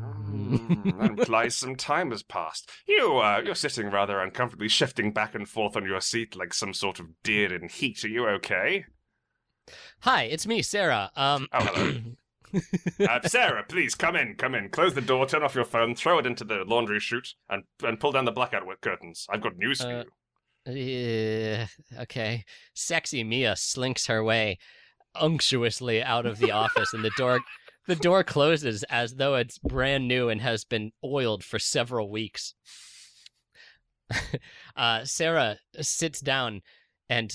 Mm, 0.00 1.10
implies 1.18 1.56
some 1.56 1.76
time 1.76 2.10
has 2.10 2.22
passed. 2.22 2.70
You, 2.86 3.18
uh, 3.18 3.40
you're 3.44 3.54
sitting 3.54 3.90
rather 3.90 4.20
uncomfortably, 4.20 4.68
shifting 4.68 5.12
back 5.12 5.34
and 5.34 5.48
forth 5.48 5.76
on 5.76 5.86
your 5.86 6.00
seat 6.00 6.36
like 6.36 6.52
some 6.52 6.74
sort 6.74 6.98
of 7.00 7.22
deer 7.22 7.54
in 7.54 7.68
heat. 7.68 8.04
Are 8.04 8.08
you 8.08 8.26
okay? 8.28 8.84
Hi, 10.00 10.24
it's 10.24 10.46
me, 10.46 10.62
Sarah. 10.62 11.10
Um, 11.16 11.48
Oh, 11.52 11.64
hello. 11.64 12.00
Uh, 13.00 13.20
Sarah, 13.26 13.64
please 13.68 13.94
come 13.94 14.14
in, 14.16 14.34
come 14.34 14.54
in. 14.54 14.68
Close 14.68 14.92
the 14.94 15.00
door, 15.00 15.26
turn 15.26 15.42
off 15.42 15.54
your 15.54 15.64
phone, 15.64 15.94
throw 15.94 16.18
it 16.18 16.26
into 16.26 16.44
the 16.44 16.64
laundry 16.66 17.00
chute, 17.00 17.34
and 17.48 17.64
and 17.82 17.98
pull 17.98 18.12
down 18.12 18.24
the 18.24 18.32
blackout 18.32 18.64
curtains. 18.80 19.26
I've 19.30 19.40
got 19.40 19.56
news 19.56 19.80
for 19.80 19.88
Uh, 20.66 20.70
you. 20.72 20.74
Yeah, 20.74 21.66
okay. 22.00 22.44
Sexy 22.74 23.24
Mia 23.24 23.56
slinks 23.56 24.06
her 24.06 24.22
way 24.22 24.58
unctuously 25.14 26.02
out 26.02 26.26
of 26.26 26.38
the 26.38 26.52
office 26.52 26.92
and 26.92 27.02
the 27.02 27.10
door 27.16 27.40
the 27.88 27.96
door 27.96 28.22
closes 28.22 28.82
as 28.84 29.14
though 29.14 29.34
it's 29.36 29.58
brand 29.58 30.06
new 30.06 30.28
and 30.28 30.40
has 30.40 30.64
been 30.64 30.92
oiled 31.04 31.42
for 31.42 31.58
several 31.58 32.10
weeks. 32.10 32.54
uh, 34.76 35.04
Sarah 35.04 35.58
sits 35.80 36.20
down 36.20 36.60
and 37.08 37.32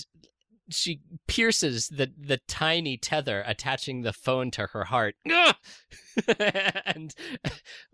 she 0.70 1.00
pierces 1.26 1.88
the 1.88 2.10
the 2.18 2.38
tiny 2.48 2.96
tether 2.96 3.42
attaching 3.46 4.02
the 4.02 4.12
phone 4.12 4.50
to 4.52 4.68
her 4.68 4.84
heart 4.84 5.16
and 6.28 7.14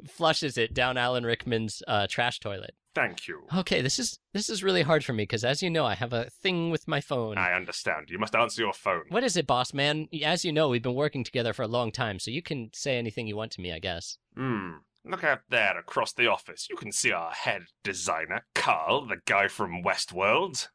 flushes 0.06 0.56
it 0.56 0.74
down 0.74 0.96
Alan 0.96 1.24
Rickman's 1.24 1.82
uh, 1.86 2.06
trash 2.08 2.40
toilet. 2.40 2.74
Thank 2.94 3.26
you. 3.26 3.42
Okay, 3.54 3.80
this 3.80 3.98
is 3.98 4.18
this 4.34 4.50
is 4.50 4.62
really 4.62 4.82
hard 4.82 5.04
for 5.04 5.12
me 5.12 5.22
because, 5.22 5.44
as 5.44 5.62
you 5.62 5.70
know, 5.70 5.86
I 5.86 5.94
have 5.94 6.12
a 6.12 6.28
thing 6.28 6.70
with 6.70 6.86
my 6.86 7.00
phone. 7.00 7.38
I 7.38 7.54
understand. 7.54 8.10
You 8.10 8.18
must 8.18 8.34
answer 8.34 8.62
your 8.62 8.74
phone. 8.74 9.04
What 9.08 9.24
is 9.24 9.36
it, 9.36 9.46
boss 9.46 9.72
man? 9.72 10.08
As 10.22 10.44
you 10.44 10.52
know, 10.52 10.68
we've 10.68 10.82
been 10.82 10.94
working 10.94 11.24
together 11.24 11.52
for 11.52 11.62
a 11.62 11.68
long 11.68 11.90
time, 11.90 12.18
so 12.18 12.30
you 12.30 12.42
can 12.42 12.70
say 12.74 12.98
anything 12.98 13.26
you 13.26 13.36
want 13.36 13.52
to 13.52 13.60
me, 13.60 13.72
I 13.72 13.78
guess. 13.78 14.18
Hmm. 14.36 14.72
Look 15.04 15.24
out 15.24 15.40
there 15.48 15.76
across 15.78 16.12
the 16.12 16.28
office. 16.28 16.68
You 16.70 16.76
can 16.76 16.92
see 16.92 17.10
our 17.10 17.32
head 17.32 17.64
designer, 17.82 18.46
Carl, 18.54 19.06
the 19.06 19.16
guy 19.24 19.48
from 19.48 19.82
Westworld. 19.82 20.68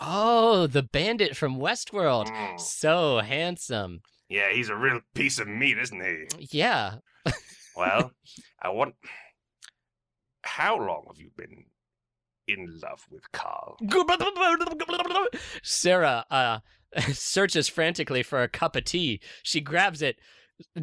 Oh, 0.00 0.66
the 0.66 0.82
bandit 0.82 1.36
from 1.36 1.58
Westworld. 1.58 2.26
Mm. 2.28 2.58
So 2.60 3.18
handsome. 3.18 4.00
Yeah, 4.28 4.50
he's 4.52 4.68
a 4.70 4.76
real 4.76 5.00
piece 5.14 5.38
of 5.38 5.46
meat, 5.46 5.76
isn't 5.78 6.00
he? 6.02 6.48
Yeah. 6.50 6.96
Well, 7.76 8.12
I 8.62 8.70
want. 8.70 8.94
How 10.44 10.76
long 10.78 11.04
have 11.08 11.20
you 11.20 11.30
been 11.36 11.64
in 12.48 12.80
love 12.82 13.06
with 13.10 13.30
Carl? 13.32 13.76
Sarah 15.62 16.24
uh, 16.30 16.58
searches 17.12 17.68
frantically 17.68 18.22
for 18.22 18.42
a 18.42 18.48
cup 18.48 18.74
of 18.76 18.84
tea. 18.84 19.20
She 19.42 19.60
grabs 19.60 20.02
it, 20.02 20.16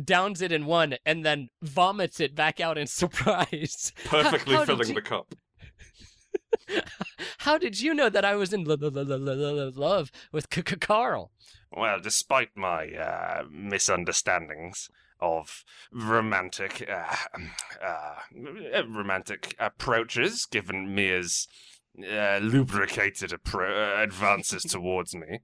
downs 0.03 0.41
it 0.41 0.51
in 0.51 0.65
one, 0.65 0.95
and 1.05 1.25
then 1.25 1.49
vomits 1.61 2.19
it 2.19 2.35
back 2.35 2.59
out 2.59 2.77
in 2.77 2.87
surprise. 2.87 3.91
Perfectly 4.05 4.53
how 4.55 4.61
did 4.61 4.67
filling 4.67 4.87
you- 4.89 4.95
the 4.95 5.01
cup. 5.01 5.33
How 7.39 7.57
did 7.57 7.79
you 7.81 7.93
know 7.93 8.09
that 8.09 8.25
I 8.25 8.35
was 8.35 8.53
in 8.53 8.63
lo- 8.63 8.77
lo- 8.79 8.89
lo- 8.89 9.03
lo- 9.03 9.17
lo- 9.17 9.33
lo- 9.53 9.71
love 9.75 10.11
with 10.31 10.49
Carl? 10.79 11.31
Well, 11.71 11.99
despite 11.99 12.55
my 12.55 12.87
uh, 12.93 13.43
misunderstandings 13.51 14.89
of 15.21 15.63
romantic, 15.91 16.89
uh, 16.89 17.15
uh, 17.85 18.83
romantic 18.87 19.55
approaches, 19.59 20.45
given 20.49 20.93
Mia's 20.95 21.47
lubricated 22.41 23.31
appro- 23.31 24.01
advances 24.03 24.63
towards 24.69 25.13
me, 25.15 25.39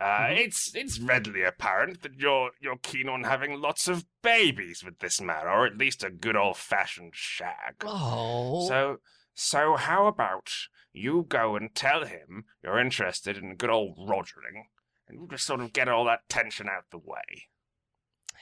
uh, 0.00 0.04
Mhm. 0.28 0.38
it's 0.46 0.74
it's 0.76 1.00
readily 1.00 1.42
apparent 1.42 2.02
that 2.02 2.14
you're 2.14 2.50
you're 2.60 2.78
keen 2.78 3.08
on 3.08 3.24
having 3.24 3.60
lots 3.60 3.88
of 3.88 4.04
babies 4.22 4.82
with 4.84 5.00
this 5.00 5.20
man, 5.20 5.46
or 5.46 5.66
at 5.66 5.76
least 5.76 6.04
a 6.04 6.10
good 6.10 6.36
old 6.36 6.56
fashioned 6.56 7.14
shag. 7.16 7.74
Oh. 7.84 8.66
So, 8.68 8.98
so 9.40 9.76
how 9.76 10.08
about 10.08 10.50
you 10.92 11.24
go 11.28 11.54
and 11.54 11.72
tell 11.72 12.04
him 12.04 12.44
you're 12.60 12.80
interested 12.80 13.36
in 13.36 13.54
good 13.54 13.70
old 13.70 13.96
rogering, 13.96 14.64
and 15.06 15.18
we'll 15.20 15.28
just 15.28 15.46
sort 15.46 15.60
of 15.60 15.72
get 15.72 15.88
all 15.88 16.04
that 16.06 16.28
tension 16.28 16.68
out 16.68 16.86
the 16.90 16.98
way. 16.98 17.46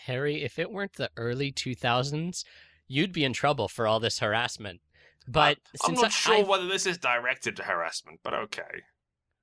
Harry, 0.06 0.42
if 0.42 0.58
it 0.58 0.70
weren't 0.70 0.94
the 0.94 1.10
early 1.18 1.52
2000s, 1.52 2.44
you'd 2.88 3.12
be 3.12 3.24
in 3.24 3.34
trouble 3.34 3.68
for 3.68 3.86
all 3.86 4.00
this 4.00 4.20
harassment. 4.20 4.80
But 5.28 5.58
I'm 5.84 5.94
not 5.94 6.04
I, 6.06 6.08
sure 6.08 6.36
I, 6.36 6.42
whether 6.42 6.66
this 6.66 6.86
is 6.86 6.96
directed 6.96 7.56
to 7.56 7.64
harassment, 7.64 8.20
but 8.22 8.32
okay. 8.32 8.84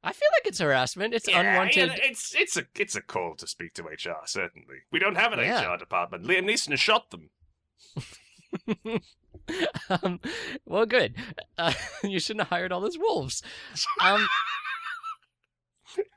I 0.03 0.11
feel 0.11 0.29
like 0.37 0.47
it's 0.47 0.59
harassment. 0.59 1.13
It's 1.13 1.27
Yeah, 1.29 1.41
unwanted. 1.41 1.91
it's 2.01 2.33
it's 2.35 2.57
a 2.57 2.65
it's 2.75 2.95
a 2.95 3.01
call 3.01 3.35
to 3.35 3.45
speak 3.47 3.73
to 3.75 3.83
HR. 3.83 4.23
Certainly, 4.25 4.77
we 4.91 4.99
don't 4.99 5.15
have 5.17 5.33
an 5.33 5.39
Yeah. 5.39 5.71
HR 5.73 5.77
department. 5.77 6.23
Liam 6.25 6.45
Neeson 6.45 6.75
shot 6.77 7.11
them. 7.11 7.29
um, 9.89 10.19
well, 10.65 10.85
good. 10.85 11.15
Uh, 11.57 11.73
you 12.03 12.19
shouldn't 12.19 12.41
have 12.41 12.49
hired 12.49 12.71
all 12.71 12.81
those 12.81 12.97
wolves. 12.97 13.41
Um, 14.01 14.27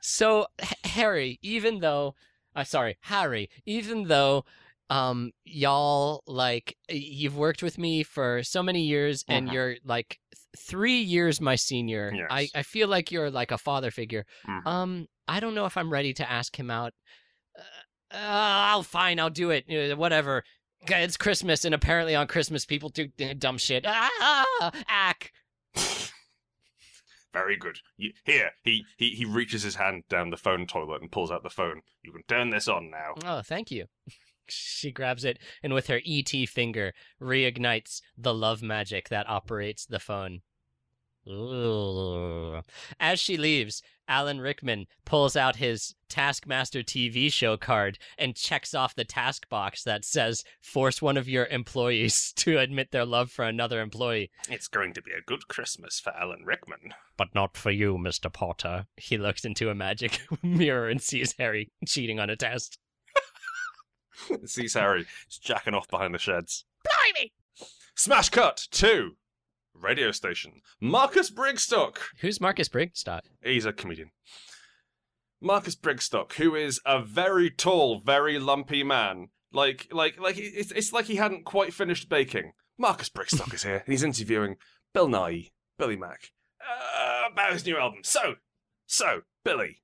so 0.01 0.47
H- 0.61 0.73
Harry, 0.85 1.39
even 1.41 1.79
though, 1.79 2.15
uh, 2.55 2.63
sorry, 2.63 2.97
Harry, 3.01 3.49
even 3.65 4.07
though, 4.07 4.45
um, 4.89 5.31
y'all 5.43 6.23
like 6.27 6.77
you've 6.89 7.35
worked 7.37 7.61
with 7.61 7.77
me 7.77 8.03
for 8.03 8.41
so 8.43 8.63
many 8.63 8.83
years, 8.83 9.25
and 9.27 9.47
Mhm. 9.49 9.53
you're 9.53 9.75
like 9.83 10.19
th- 10.33 10.65
three 10.65 11.01
years 11.01 11.41
my 11.41 11.55
senior. 11.55 12.13
I 12.29 12.41
Yes. 12.41 12.51
I 12.55 12.63
feel 12.63 12.87
like 12.87 13.11
you're 13.11 13.29
like 13.29 13.51
a 13.51 13.57
father 13.57 13.91
figure. 13.91 14.25
Mhm. 14.47 14.65
Um, 14.65 15.07
I 15.27 15.41
don't 15.41 15.55
know 15.55 15.65
if 15.65 15.75
I'm 15.75 15.91
ready 15.91 16.13
to 16.13 16.31
ask 16.31 16.57
him 16.57 16.71
out. 16.71 16.93
Uh, 17.59 18.15
uh, 18.15 18.17
I'll 18.71 18.83
fine. 18.83 19.19
I'll 19.19 19.29
do 19.29 19.49
it. 19.51 19.65
Uh, 19.69 19.97
whatever. 19.97 20.45
It's 20.89 21.17
Christmas, 21.17 21.65
and 21.65 21.75
apparently 21.75 22.15
on 22.15 22.27
Christmas 22.27 22.65
people 22.65 22.89
do 22.89 23.07
dumb 23.07 23.57
shit. 23.57 23.85
Ah, 23.87 24.09
ah, 24.61 24.71
ack. 24.87 25.31
Very 27.33 27.57
good. 27.57 27.79
You, 27.97 28.13
here, 28.23 28.51
he, 28.63 28.85
he 28.97 29.11
he 29.11 29.25
reaches 29.25 29.63
his 29.63 29.75
hand 29.75 30.03
down 30.09 30.29
the 30.29 30.37
phone 30.37 30.65
toilet 30.65 31.01
and 31.01 31.11
pulls 31.11 31.31
out 31.31 31.43
the 31.43 31.49
phone. 31.49 31.81
You 32.01 32.11
can 32.11 32.23
turn 32.27 32.49
this 32.49 32.67
on 32.67 32.89
now. 32.89 33.13
Oh, 33.25 33.41
thank 33.41 33.71
you. 33.71 33.85
She 34.49 34.91
grabs 34.91 35.25
it 35.25 35.39
and 35.61 35.73
with 35.73 35.87
her 35.87 35.99
ET 36.07 36.29
finger 36.47 36.93
reignites 37.21 38.01
the 38.17 38.33
love 38.33 38.61
magic 38.61 39.09
that 39.09 39.27
operates 39.27 39.85
the 39.85 39.99
phone. 39.99 40.39
Ooh. 41.29 42.61
As 42.99 43.19
she 43.19 43.37
leaves, 43.37 43.81
Alan 44.07 44.39
Rickman 44.39 44.87
pulls 45.05 45.35
out 45.35 45.57
his 45.57 45.93
Taskmaster 46.09 46.81
TV 46.81 47.31
show 47.31 47.57
card 47.57 47.99
and 48.17 48.35
checks 48.35 48.73
off 48.73 48.95
the 48.95 49.03
task 49.03 49.49
box 49.49 49.83
that 49.83 50.05
says, 50.05 50.43
Force 50.61 51.01
one 51.01 51.17
of 51.17 51.27
your 51.27 51.45
employees 51.47 52.31
to 52.37 52.57
admit 52.57 52.91
their 52.91 53.05
love 53.05 53.29
for 53.31 53.43
another 53.43 53.81
employee. 53.81 54.31
It's 54.49 54.67
going 54.67 54.93
to 54.93 55.01
be 55.01 55.11
a 55.11 55.21
good 55.25 55.47
Christmas 55.47 55.99
for 55.99 56.15
Alan 56.15 56.43
Rickman. 56.45 56.93
But 57.17 57.35
not 57.35 57.57
for 57.57 57.71
you, 57.71 57.97
Mr. 57.97 58.31
Potter. 58.31 58.85
He 58.95 59.17
looks 59.17 59.43
into 59.43 59.69
a 59.69 59.75
magic 59.75 60.21
mirror 60.43 60.87
and 60.89 61.01
sees 61.01 61.35
Harry 61.37 61.71
cheating 61.85 62.19
on 62.19 62.29
a 62.29 62.35
test. 62.35 62.79
Sees 64.45 64.73
Harry 64.73 65.05
just 65.29 65.43
jacking 65.43 65.75
off 65.75 65.87
behind 65.87 66.13
the 66.13 66.17
sheds. 66.17 66.65
Blimey! 66.83 67.33
Smash 67.95 68.29
cut 68.29 68.67
to 68.71 69.15
radio 69.79 70.11
station. 70.11 70.61
Marcus 70.79 71.31
Brigstocke. 71.31 71.97
Who's 72.21 72.41
Marcus 72.41 72.69
Brigstocke? 72.69 73.21
He's 73.43 73.65
a 73.65 73.73
comedian. 73.73 74.11
Marcus 75.39 75.75
Brigstocke, 75.75 76.33
who 76.33 76.55
is 76.55 76.81
a 76.85 77.01
very 77.01 77.49
tall, 77.49 77.99
very 77.99 78.39
lumpy 78.39 78.83
man. 78.83 79.29
Like, 79.51 79.87
like, 79.91 80.19
like 80.19 80.37
it's, 80.37 80.71
it's 80.71 80.91
like 80.91 81.05
he 81.05 81.15
hadn't 81.15 81.45
quite 81.45 81.73
finished 81.73 82.09
baking. 82.09 82.53
Marcus 82.77 83.09
Brigstocke 83.09 83.53
is 83.53 83.63
here, 83.63 83.83
and 83.85 83.91
he's 83.91 84.03
interviewing 84.03 84.57
Bill 84.93 85.07
Nye, 85.07 85.49
Billy 85.77 85.95
Mack, 85.95 86.31
uh, 86.61 87.23
about 87.31 87.53
his 87.53 87.65
new 87.65 87.77
album. 87.77 87.99
So, 88.03 88.35
so 88.85 89.21
Billy, 89.43 89.81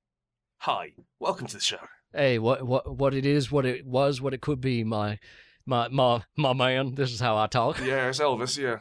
hi, 0.58 0.92
welcome 1.18 1.46
to 1.48 1.54
the 1.54 1.62
show. 1.62 1.78
Hey, 2.12 2.38
what 2.38 2.64
what 2.64 2.96
what 2.96 3.14
it 3.14 3.26
is, 3.26 3.50
what 3.50 3.66
it 3.66 3.86
was, 3.86 4.20
what 4.20 4.34
it 4.34 4.40
could 4.40 4.60
be, 4.60 4.84
my 4.84 5.18
my 5.66 5.88
my 5.88 6.22
my 6.36 6.52
man. 6.52 6.94
This 6.94 7.10
is 7.10 7.20
how 7.20 7.36
I 7.36 7.48
talk. 7.48 7.80
Yeah, 7.80 8.08
it's 8.08 8.20
Elvis. 8.20 8.58
Yeah. 8.58 8.80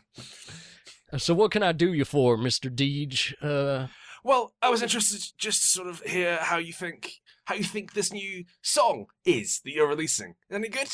So 1.17 1.33
what 1.33 1.51
can 1.51 1.63
I 1.63 1.71
do 1.71 1.93
you 1.93 2.05
for, 2.05 2.37
Mister 2.37 2.69
Deej? 2.69 3.33
Uh, 3.41 3.87
Well, 4.23 4.53
I 4.61 4.69
was 4.69 4.81
interested 4.81 5.21
just 5.37 5.61
to 5.61 5.67
sort 5.67 5.87
of 5.87 6.01
hear 6.01 6.37
how 6.37 6.57
you 6.57 6.73
think 6.73 7.21
how 7.45 7.55
you 7.55 7.63
think 7.63 7.93
this 7.93 8.13
new 8.13 8.45
song 8.61 9.07
is 9.25 9.59
that 9.63 9.71
you're 9.71 9.87
releasing. 9.87 10.35
Any 10.51 10.69
good? 10.69 10.89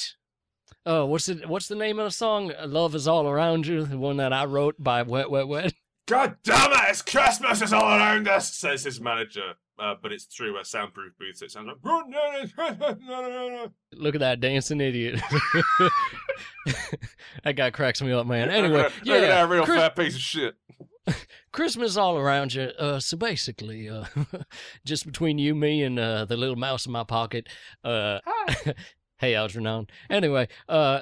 oh, 0.86 1.06
what's 1.06 1.30
it? 1.30 1.48
What's 1.48 1.68
the 1.68 1.76
name 1.76 2.00
of 2.00 2.06
the 2.06 2.12
song? 2.12 2.52
Love 2.66 2.96
is 2.96 3.08
all 3.08 3.28
around 3.28 3.68
you. 3.68 3.86
The 3.86 3.98
one 3.98 4.18
that 4.18 4.34
I 4.34 4.46
wrote 4.46 4.76
by 4.80 5.02
Wet 5.04 5.30
Wet 5.30 5.48
Wet. 5.48 5.74
God 6.08 6.38
damn 6.44 6.72
it! 6.72 6.80
It's 6.90 7.04
Christmas 7.04 7.62
is 7.62 7.72
all 7.72 7.88
around 7.88 8.28
us, 8.28 8.54
says 8.56 8.84
his 8.84 9.00
manager. 9.00 9.54
Uh, 9.80 9.96
but 10.02 10.12
it's 10.12 10.26
through 10.26 10.60
a 10.60 10.66
soundproof 10.66 11.14
booth, 11.18 11.38
so 11.38 11.46
it 11.46 11.52
sounds 11.52 11.68
like. 11.68 11.78
Look 13.94 14.16
at 14.16 14.20
that 14.20 14.40
dancing 14.42 14.82
idiot. 14.82 15.22
that 17.44 17.56
guy 17.56 17.70
cracks 17.72 18.02
me 18.02 18.12
up, 18.12 18.28
man. 18.28 18.50
Anyway, 18.50 18.84
Look 18.84 18.94
yeah, 19.04 19.20
that 19.22 19.50
real 19.50 19.64
Chris- 19.64 19.78
fat 19.78 19.96
piece 19.96 20.16
of 20.16 20.22
shit. 20.22 20.56
Christmas 21.52 21.98
all 21.98 22.18
around 22.18 22.54
you. 22.54 22.64
Uh, 22.78 23.00
so 23.00 23.18
basically, 23.18 23.90
uh, 23.90 24.06
just 24.86 25.06
between 25.06 25.38
you, 25.38 25.56
me, 25.56 25.84
and 25.84 25.98
uh, 26.00 26.26
the 26.26 26.38
little 26.38 26.56
mouse 26.56 26.86
in 26.86 26.92
my 26.92 27.04
pocket. 27.04 27.48
Uh, 27.84 28.20
hey, 29.18 29.36
Algernon. 29.36 29.88
Anyway, 30.10 30.48
uh, 30.68 31.02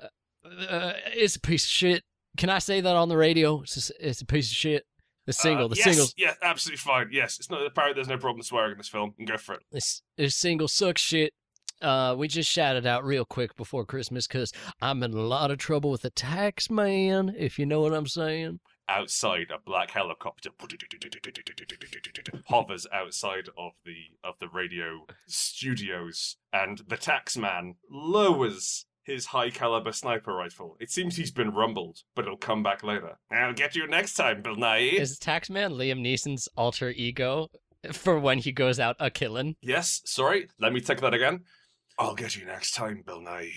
uh, 0.69 0.93
it's 1.13 1.36
a 1.36 1.39
piece 1.41 1.65
of 1.65 1.71
shit. 1.71 2.03
Can 2.38 2.49
I 2.49 2.59
say 2.59 2.82
that 2.82 2.95
on 2.95 3.09
the 3.09 3.17
radio? 3.17 3.61
It's 3.61 3.89
a, 3.89 4.07
it's 4.09 4.21
a 4.21 4.25
piece 4.25 4.51
of 4.51 4.55
shit. 4.55 4.86
The 5.28 5.34
single, 5.34 5.65
Uh, 5.65 5.67
the 5.67 5.75
yes, 5.75 5.86
single, 5.86 6.07
Yeah, 6.17 6.34
absolutely 6.41 6.78
fine. 6.78 7.09
Yes, 7.11 7.38
it's 7.38 7.49
not. 7.51 7.63
Apparently, 7.63 7.93
there's 7.95 8.07
no 8.07 8.17
problem 8.17 8.41
swearing 8.41 8.71
in 8.71 8.78
this 8.78 8.88
film. 8.88 9.11
Can 9.11 9.25
go 9.25 9.38
for 9.38 9.55
it. 9.55 9.61
this, 9.71 10.01
this 10.17 10.36
single 10.36 10.67
sucks 10.67 11.01
shit. 11.01 11.34
Uh, 11.82 12.15
we 12.17 12.28
just 12.28 12.49
shouted 12.49 12.88
out 12.88 13.03
real 13.05 13.25
quick 13.25 13.55
before 13.55 13.86
Christmas 13.86 14.25
because 14.25 14.51
I'm 14.82 15.03
in 15.03 15.13
a 15.13 15.21
lot 15.21 15.51
of 15.51 15.59
trouble 15.59 15.91
with 15.91 16.01
the 16.01 16.09
tax 16.09 16.71
man, 16.71 17.36
if 17.38 17.59
you 17.59 17.67
know 17.67 17.82
what 17.82 17.93
I'm 17.93 18.07
saying. 18.07 18.61
outside 18.89 19.51
a 19.53 19.59
black 19.63 19.91
helicopter 19.91 20.49
hovers 22.47 22.88
outside 22.93 23.49
of 23.57 23.73
the 23.86 23.95
of 24.23 24.36
the 24.39 24.47
radio 24.47 25.05
studios 25.28 26.38
and 26.53 26.82
the 26.88 26.97
tax 26.97 27.38
man 27.38 27.75
lowers 27.91 28.86
his 29.08 29.26
high 29.26 29.49
caliber 29.49 29.91
sniper 29.91 30.34
rifle. 30.34 30.78
It 30.80 30.91
seems 30.91 31.16
he's 31.16 31.32
been 31.32 31.51
rumbled, 31.51 32.03
but 32.16 32.26
it'll 32.26 32.38
come 32.38 32.62
back 32.62 32.84
later. 32.84 33.18
I'll 33.32 33.53
get 33.53 33.76
you 33.76 33.88
next 33.88 34.14
time, 34.14 34.43
Bill 34.43 34.55
Nye. 34.55 34.80
Is 34.80 35.18
Taxman 35.18 35.74
Liam 35.74 36.01
Neeson's 36.01 36.47
alter 36.55 36.91
ego? 36.91 37.49
for 37.91 38.20
when 38.20 38.39
he 38.39 38.51
goes 38.51 38.80
out 38.80 38.95
a 38.99 39.10
killing. 39.10 39.55
Yes, 39.62 40.01
sorry, 40.05 40.49
let 40.60 40.74
me 40.74 40.82
take 40.82 40.99
that 41.01 41.14
again. 41.14 41.41
I'll 41.97 42.16
get 42.16 42.36
you 42.36 42.45
next 42.45 42.74
time, 42.74 43.03
Bill 43.05 43.22
Nye. 43.22 43.51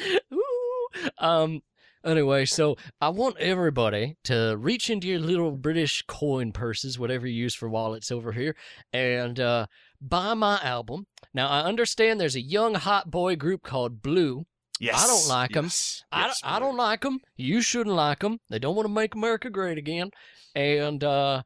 Ooh. 0.32 0.88
Um. 1.18 1.62
Anyway, 2.04 2.44
so 2.44 2.76
I 3.00 3.10
want 3.10 3.38
everybody 3.38 4.16
to 4.24 4.56
reach 4.58 4.90
into 4.90 5.06
your 5.06 5.20
little 5.20 5.52
British 5.52 6.02
coin 6.08 6.50
purses, 6.52 6.98
whatever 6.98 7.26
you 7.26 7.34
use 7.42 7.54
for 7.54 7.68
wallets 7.68 8.10
over 8.10 8.32
here, 8.32 8.56
and 8.92 9.38
uh, 9.38 9.66
buy 10.00 10.34
my 10.34 10.58
album. 10.62 11.06
Now 11.32 11.48
I 11.48 11.60
understand 11.60 12.20
there's 12.20 12.36
a 12.36 12.40
young 12.40 12.74
hot 12.74 13.10
boy 13.10 13.36
group 13.36 13.62
called 13.62 14.02
Blue. 14.02 14.44
Yes. 14.80 15.04
I 15.04 15.06
don't 15.06 15.28
like 15.28 15.56
'em. 15.56 15.66
yes, 15.66 16.02
I, 16.10 16.26
yes, 16.26 16.40
I 16.42 16.58
don't 16.58 16.76
like 16.76 17.02
them. 17.02 17.20
You 17.36 17.60
shouldn't 17.62 17.94
like 17.94 18.18
them. 18.18 18.38
They 18.50 18.58
don't 18.58 18.74
want 18.74 18.86
to 18.88 18.92
make 18.92 19.14
America 19.14 19.48
great 19.48 19.78
again. 19.78 20.10
And 20.56 21.04
uh, 21.04 21.42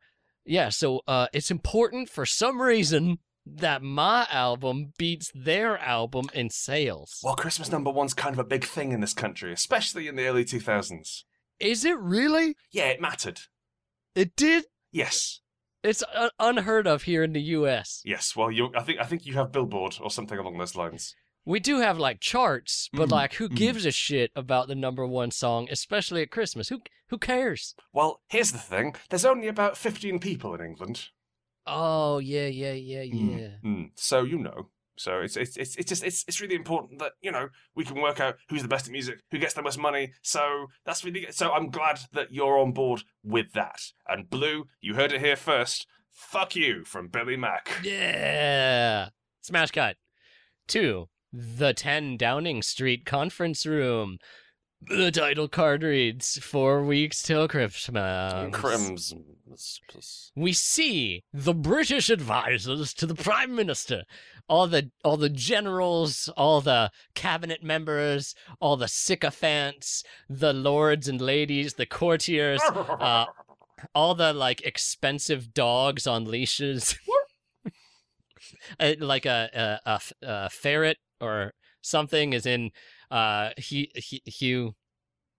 yeah, 0.47 0.71
so 0.71 1.03
uh, 1.07 1.27
it's 1.35 1.51
important 1.51 2.09
for 2.09 2.25
some 2.25 2.63
reason 2.63 3.19
that 3.47 3.83
my 3.83 4.27
album 4.31 4.93
beats 4.99 5.31
their 5.35 5.79
album 5.79 6.27
in 6.35 6.51
sales. 6.51 7.21
Well, 7.23 7.37
Christmas 7.37 7.71
number 7.71 7.91
one's 7.91 8.15
kind 8.15 8.35
of 8.35 8.39
a 8.41 8.45
big 8.45 8.65
thing 8.65 8.93
in 8.93 9.01
this 9.01 9.15
country, 9.15 9.53
especially 9.53 10.09
in 10.09 10.17
the 10.17 10.27
early 10.27 10.45
2000s. 10.45 11.23
Is 11.61 11.85
it 11.85 11.99
really? 11.99 12.57
Yeah, 12.73 12.87
it 12.89 13.01
mattered. 13.01 13.41
It 14.15 14.35
did. 14.37 14.65
Yes. 14.93 15.41
It's 15.83 16.03
un- 16.15 16.31
unheard 16.41 16.87
of 16.87 17.05
here 17.05 17.23
in 17.23 17.33
the 17.33 17.41
U.S. 17.41 18.03
Yes. 18.05 18.35
Well, 18.35 18.51
you 18.51 18.71
I 18.77 18.83
think 18.83 18.99
I 18.99 19.05
think 19.05 19.25
you 19.25 19.35
have 19.35 19.53
Billboard 19.53 19.99
or 20.01 20.11
something 20.11 20.39
along 20.39 20.59
those 20.59 20.75
lines. 20.75 21.15
We 21.45 21.61
do 21.61 21.79
have 21.79 21.97
like 21.97 22.19
charts, 22.19 22.89
but 22.93 23.09
Mm, 23.09 23.13
like, 23.13 23.35
who 23.35 23.49
mm. 23.49 23.55
gives 23.55 23.87
a 23.87 23.93
shit 23.93 24.33
about 24.35 24.67
the 24.67 24.75
number 24.75 25.07
one 25.07 25.31
song, 25.31 25.69
especially 25.71 26.23
at 26.23 26.33
Christmas? 26.33 26.71
Who 26.71 26.81
who 27.09 27.19
cares? 27.19 27.77
Well, 27.93 28.21
here's 28.29 28.51
the 28.51 28.59
thing. 28.59 28.97
There's 29.11 29.25
only 29.25 29.47
about 29.47 29.77
15 29.77 30.19
people 30.19 30.55
in 30.57 30.61
England. 30.61 31.11
Oh 31.67 32.19
yeah, 32.19 32.47
yeah, 32.47 32.73
yeah, 32.73 33.03
Mm, 33.03 33.39
yeah. 33.41 33.49
mm. 33.69 33.91
So 33.97 34.23
you 34.23 34.39
know. 34.39 34.69
So 34.99 35.21
it's 35.21 35.37
it's 35.37 35.57
it's 35.59 35.77
it's 35.77 35.89
just 35.91 36.03
it's 36.05 36.25
it's 36.27 36.41
really 36.41 36.55
important 36.55 37.01
that 37.01 37.13
you 37.21 37.31
know 37.31 37.49
we 37.75 37.85
can 37.85 38.01
work 38.01 38.19
out 38.19 38.37
who's 38.49 38.63
the 38.63 38.69
best 38.69 38.87
at 38.87 38.93
music, 38.93 39.21
who 39.31 39.39
gets 39.39 39.53
the 39.55 39.63
most 39.63 39.79
money. 39.79 40.13
So 40.23 40.69
that's 40.87 41.05
really 41.05 41.21
good. 41.21 41.35
so. 41.35 41.53
I'm 41.53 41.69
glad 41.71 42.01
that 42.13 42.33
you're 42.33 42.59
on 42.59 42.73
board 42.73 43.03
with 43.23 43.53
that. 43.53 43.81
And 44.09 44.31
Blue, 44.31 44.69
you 44.81 44.95
heard 44.95 45.13
it 45.13 45.21
here 45.21 45.37
first. 45.37 45.87
Fuck 46.11 46.57
you 46.57 46.83
from 46.87 47.09
Billy 47.09 47.37
Mack. 47.37 47.69
Yeah. 47.83 49.11
Smash 49.43 49.71
cut. 49.71 49.97
Two. 50.67 51.09
The 51.31 51.75
10 51.75 52.17
Downing 52.17 52.63
Street 52.63 53.05
conference 53.05 53.67
room. 53.67 54.17
The 54.83 55.11
title 55.11 55.49
card 55.49 55.83
reads 55.83 56.39
Four 56.39 56.85
weeks 56.85 57.23
till 57.23 57.49
Christmas. 57.49 58.55
Crims. 58.55 59.15
We 60.37 60.53
see 60.53 61.25
the 61.33 61.55
British 61.55 62.11
advisors 62.11 62.93
to 62.95 63.07
the 63.07 63.15
Prime 63.15 63.55
Minister. 63.55 64.05
All 64.49 64.69
the 64.69 64.91
all 65.03 65.17
the 65.17 65.31
generals, 65.31 66.29
all 66.37 66.61
the 66.61 66.91
cabinet 67.15 67.63
members, 67.63 68.35
all 68.61 68.77
the 68.77 68.87
sycophants, 68.87 70.05
the 70.29 70.53
lords 70.53 71.09
and 71.09 71.21
ladies, 71.21 71.75
the 71.75 71.87
courtiers, 71.87 72.61
uh, 72.63 73.25
all 73.95 74.15
the 74.15 74.33
like 74.33 74.61
expensive 74.63 75.53
dogs 75.53 76.07
on 76.07 76.27
leashes, 76.27 76.97
uh, 78.81 78.93
like 79.01 79.27
a 79.27 80.01
ferret 80.53 80.99
or 81.21 81.55
something 81.81 82.33
is 82.33 82.47
in 82.47 82.71
uh 83.11 83.51
Hugh 83.57 83.87
Hugh 83.95 84.75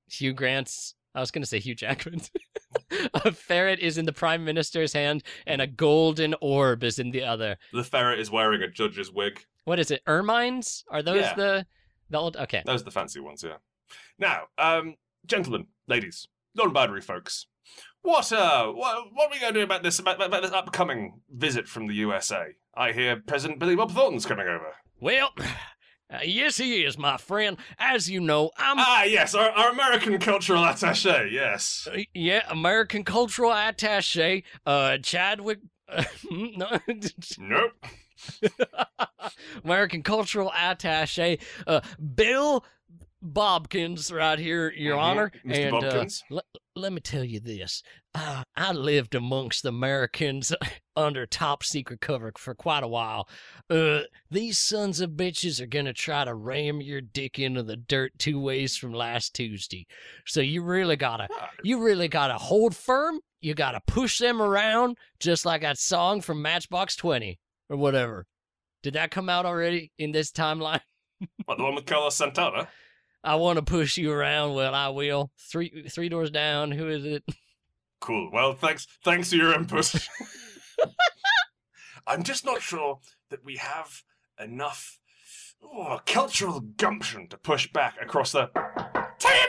Hugh 0.09 0.33
Grant's. 0.33 0.93
I 1.15 1.19
was 1.19 1.31
gonna 1.31 1.45
say 1.45 1.59
Hugh 1.59 1.75
Jackman's. 1.75 2.29
a 3.13 3.31
ferret 3.31 3.79
is 3.79 3.97
in 3.97 4.05
the 4.05 4.13
prime 4.13 4.45
minister's 4.45 4.93
hand, 4.93 5.23
and 5.45 5.61
a 5.61 5.67
golden 5.67 6.35
orb 6.41 6.83
is 6.83 6.99
in 6.99 7.11
the 7.11 7.23
other. 7.23 7.57
the 7.73 7.83
ferret 7.83 8.19
is 8.19 8.29
wearing 8.29 8.61
a 8.61 8.67
judge's 8.67 9.11
wig. 9.11 9.43
What 9.65 9.79
is 9.79 9.89
it? 9.91 10.01
Ermines? 10.05 10.83
Are 10.89 11.01
those 11.01 11.21
Yeah. 11.21 11.33
the 11.35 11.65
the 12.09 12.17
old? 12.17 12.37
Okay. 12.37 12.61
Those 12.65 12.81
are 12.81 12.85
the 12.85 12.91
fancy 12.91 13.19
ones, 13.19 13.43
yeah. 13.43 13.57
Now, 14.19 14.43
um, 14.57 14.95
gentlemen, 15.25 15.67
ladies, 15.87 16.27
non-binary 16.55 17.01
folks, 17.01 17.47
what 18.01 18.31
uh, 18.31 18.67
what, 18.67 19.05
what 19.13 19.27
are 19.27 19.31
we 19.31 19.39
going 19.39 19.53
to 19.53 19.59
do 19.59 19.63
about 19.63 19.83
this 19.83 19.99
about, 19.99 20.21
about 20.21 20.41
this 20.41 20.51
upcoming 20.51 21.21
visit 21.29 21.67
from 21.67 21.87
the 21.87 21.95
USA? 21.95 22.55
I 22.75 22.91
hear 22.91 23.21
President 23.25 23.59
Billy 23.59 23.75
Bob 23.75 23.91
Thornton's 23.91 24.25
coming 24.25 24.47
over. 24.47 24.73
Well, 25.01 25.31
uh, 26.13 26.19
yes, 26.23 26.57
he 26.57 26.83
is, 26.83 26.97
my 26.97 27.17
friend. 27.17 27.57
As 27.77 28.09
you 28.09 28.19
know, 28.19 28.51
I'm 28.57 28.77
Ah, 28.79 29.03
yes, 29.03 29.35
our, 29.35 29.49
our 29.49 29.71
American 29.71 30.17
cultural 30.19 30.63
attaché. 30.63 31.31
Yes. 31.31 31.87
Uh, 31.91 31.99
yeah, 32.13 32.43
American 32.49 33.03
cultural 33.03 33.51
attaché, 33.51 34.43
uh, 34.65 34.97
Chadwick. 35.01 35.59
no, 36.31 36.67
Nope. 37.39 37.85
American 39.63 40.01
cultural 40.03 40.51
attaché, 40.55 41.39
uh, 41.67 41.81
Bill 42.15 42.63
Bobkins, 43.33 44.11
right 44.11 44.39
here, 44.39 44.71
Your 44.71 44.97
Mhm, 44.97 45.01
Honor. 45.01 45.31
Mr. 45.45 45.55
And 45.67 45.75
uh, 45.75 45.79
Bobkins. 45.81 46.23
let 46.75 46.93
me 46.93 46.99
tell 47.01 47.23
you 47.23 47.39
this: 47.39 47.83
uh, 48.15 48.43
I 48.55 48.71
lived 48.71 49.15
amongst 49.15 49.63
the 49.63 49.69
Americans 49.69 50.53
under 50.95 51.25
top 51.25 51.63
secret 51.63 52.01
cover 52.01 52.31
for 52.37 52.55
quite 52.55 52.83
a 52.83 52.87
while. 52.87 53.27
Uh, 53.69 54.01
these 54.31 54.57
sons 54.59 54.99
of 55.01 55.11
bitches 55.11 55.59
are 55.61 55.67
gonna 55.67 55.93
try 55.93 56.23
to 56.25 56.33
ram 56.33 56.81
your 56.81 57.01
dick 57.01 57.37
into 57.39 57.63
the 57.63 57.77
dirt 57.77 58.13
two 58.17 58.39
ways 58.39 58.75
from 58.77 58.93
last 58.93 59.33
Tuesday. 59.33 59.85
So 60.25 60.41
you 60.41 60.63
really 60.63 60.95
gotta 60.95 61.27
you 61.63 61.83
really 61.83 62.07
gotta 62.07 62.35
hold 62.35 62.75
firm. 62.75 63.19
You 63.41 63.53
gotta 63.53 63.81
push 63.85 64.17
them 64.17 64.41
around, 64.41 64.97
just 65.19 65.45
like 65.45 65.61
that 65.61 65.77
song 65.77 66.21
from 66.21 66.41
Matchbox 66.41 66.95
Twenty 66.95 67.39
or 67.69 67.77
whatever. 67.77 68.25
Did 68.83 68.93
that 68.93 69.11
come 69.11 69.27
out 69.29 69.45
already 69.45 69.91
in 69.97 70.11
this 70.11 70.31
timeline? 70.31 70.81
What, 71.45 71.57
the 71.57 71.63
one 71.63 71.73
with 71.73 71.87
Carlos 71.87 72.15
Santana? 72.15 72.67
I 73.23 73.35
want 73.35 73.57
to 73.57 73.63
push 73.63 73.97
you 73.97 74.11
around. 74.11 74.53
Well, 74.53 74.73
I 74.73 74.89
will. 74.89 75.31
Three 75.37 75.87
three 75.89 76.09
doors 76.09 76.31
down. 76.31 76.71
Who 76.71 76.89
is 76.89 77.05
it? 77.05 77.23
Cool. 77.99 78.29
Well, 78.31 78.53
thanks. 78.53 78.87
Thanks 79.03 79.31
for 79.31 79.37
your 79.37 79.55
input. 79.55 79.91
I'm 82.07 82.21
just 82.21 82.45
not 82.45 82.61
sure 82.61 82.99
that 83.31 83.43
we 83.43 83.57
have 83.57 84.03
enough 84.39 84.99
oh, 85.63 85.99
cultural 86.05 86.59
gumption 86.59 87.27
to 87.29 87.37
push 87.37 87.71
back 87.73 87.95
across 87.99 88.33
the 88.33 88.51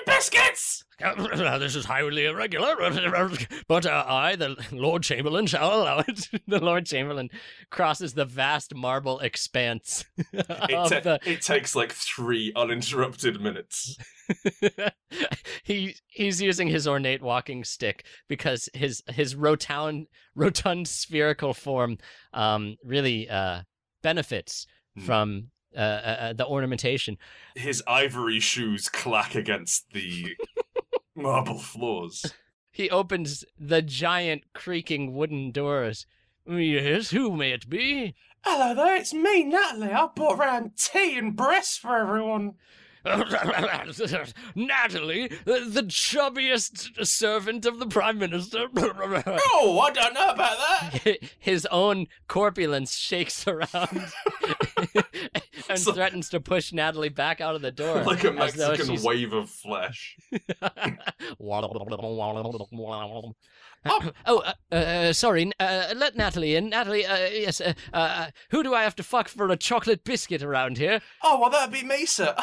biscuits. 0.07 0.85
this 1.01 1.77
is 1.77 1.85
highly 1.85 2.25
irregular, 2.27 2.75
but 3.69 3.87
uh, 3.87 4.05
I, 4.09 4.35
the 4.35 4.57
Lord 4.73 5.05
Chamberlain, 5.05 5.47
shall 5.47 5.73
allow 5.83 6.01
it. 6.01 6.29
the 6.49 6.59
Lord 6.59 6.87
Chamberlain 6.87 7.29
crosses 7.71 8.15
the 8.15 8.25
vast 8.25 8.75
marble 8.75 9.21
expanse 9.21 10.05
It, 10.33 10.47
ta- 10.49 11.01
the 11.01 11.21
it 11.25 11.43
takes 11.43 11.77
like 11.77 11.93
three 11.93 12.53
uninterrupted 12.57 13.41
minutes. 13.41 13.97
he 15.63 15.95
he's 16.09 16.43
using 16.43 16.67
his 16.69 16.89
ornate 16.89 17.23
walking 17.23 17.63
stick 17.65 18.05
because 18.29 18.69
his 18.75 19.03
his 19.09 19.37
rotund 19.37 20.07
rotund 20.35 20.89
spherical 20.89 21.55
form 21.55 21.97
um 22.35 22.77
really 22.85 23.29
uh 23.29 23.63
benefits 24.03 24.67
Hmm. 24.97 25.05
from 25.05 25.51
uh, 25.77 25.81
uh, 25.81 26.17
uh, 26.21 26.33
the 26.33 26.47
ornamentation. 26.47 27.19
His 27.55 27.83
ivory 27.87 28.41
shoes 28.41 28.89
clack 28.89 29.35
against 29.35 29.93
the 29.93 30.37
marble 31.15 31.59
floors. 31.59 32.35
He 32.71 32.89
opens 32.91 33.45
the 33.59 33.83
giant 33.83 34.45
creaking 34.55 35.15
wooden 35.15 35.51
doors. 35.51 36.07
Yes, 36.47 37.11
who 37.11 37.37
may 37.37 37.53
it 37.53 37.69
be? 37.69 38.15
Hello 38.43 38.75
there, 38.75 38.97
it's 38.97 39.13
me, 39.13 39.45
Natalie. 39.45 39.93
I 39.93 40.09
brought 40.15 40.39
round 40.39 40.77
tea 40.77 41.19
and 41.19 41.37
breasts 41.37 41.77
for 41.77 41.97
everyone. 41.97 42.55
Natalie, 44.55 45.29
the 45.45 45.61
the 45.69 45.83
chubbiest 45.83 47.07
servant 47.07 47.65
of 47.67 47.79
the 47.79 47.87
Prime 47.87 48.19
Minister. 48.19 48.67
Oh, 48.77 49.81
I 49.81 49.91
don't 49.91 50.15
know 50.15 50.29
about 50.31 50.59
that. 50.59 51.19
His 51.39 51.67
own 51.67 52.07
corpulence 52.29 52.97
shakes 52.97 53.47
around 53.47 54.13
and 55.69 55.79
So- 55.79 55.93
threatens 55.93 56.29
to 56.31 56.41
push 56.41 56.73
Natalie 56.73 57.09
back 57.09 57.41
out 57.41 57.55
of 57.55 57.63
the 57.63 57.71
door. 57.73 58.03
like 58.05 58.25
a 58.25 58.33
Mexican 58.33 59.03
wave 59.03 59.33
of 59.33 59.49
flesh. 59.51 60.17
Oh, 63.87 64.13
uh, 64.27 64.75
uh, 64.75 65.13
sorry. 65.13 65.51
Uh, 65.59 65.95
let 65.97 66.17
Natalie 66.17 66.57
in. 66.57 66.69
Natalie, 66.71 67.07
uh, 67.07 67.29
yes. 67.31 67.61
Uh, 67.61 67.75
uh, 67.93 68.31
who 68.51 68.63
do 68.63 68.75
I 68.75 68.83
have 68.83 68.97
to 68.97 69.03
fuck 69.03 69.29
for 69.29 69.49
a 69.51 69.57
chocolate 69.57 70.05
biscuit 70.05 70.43
around 70.43 70.79
here? 70.79 71.01
Oh, 71.23 71.41
well, 71.41 71.51
that'd 71.51 71.73
be 71.73 71.87
me, 71.87 72.07
sir. 72.07 72.35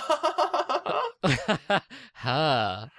ha. 2.14 2.90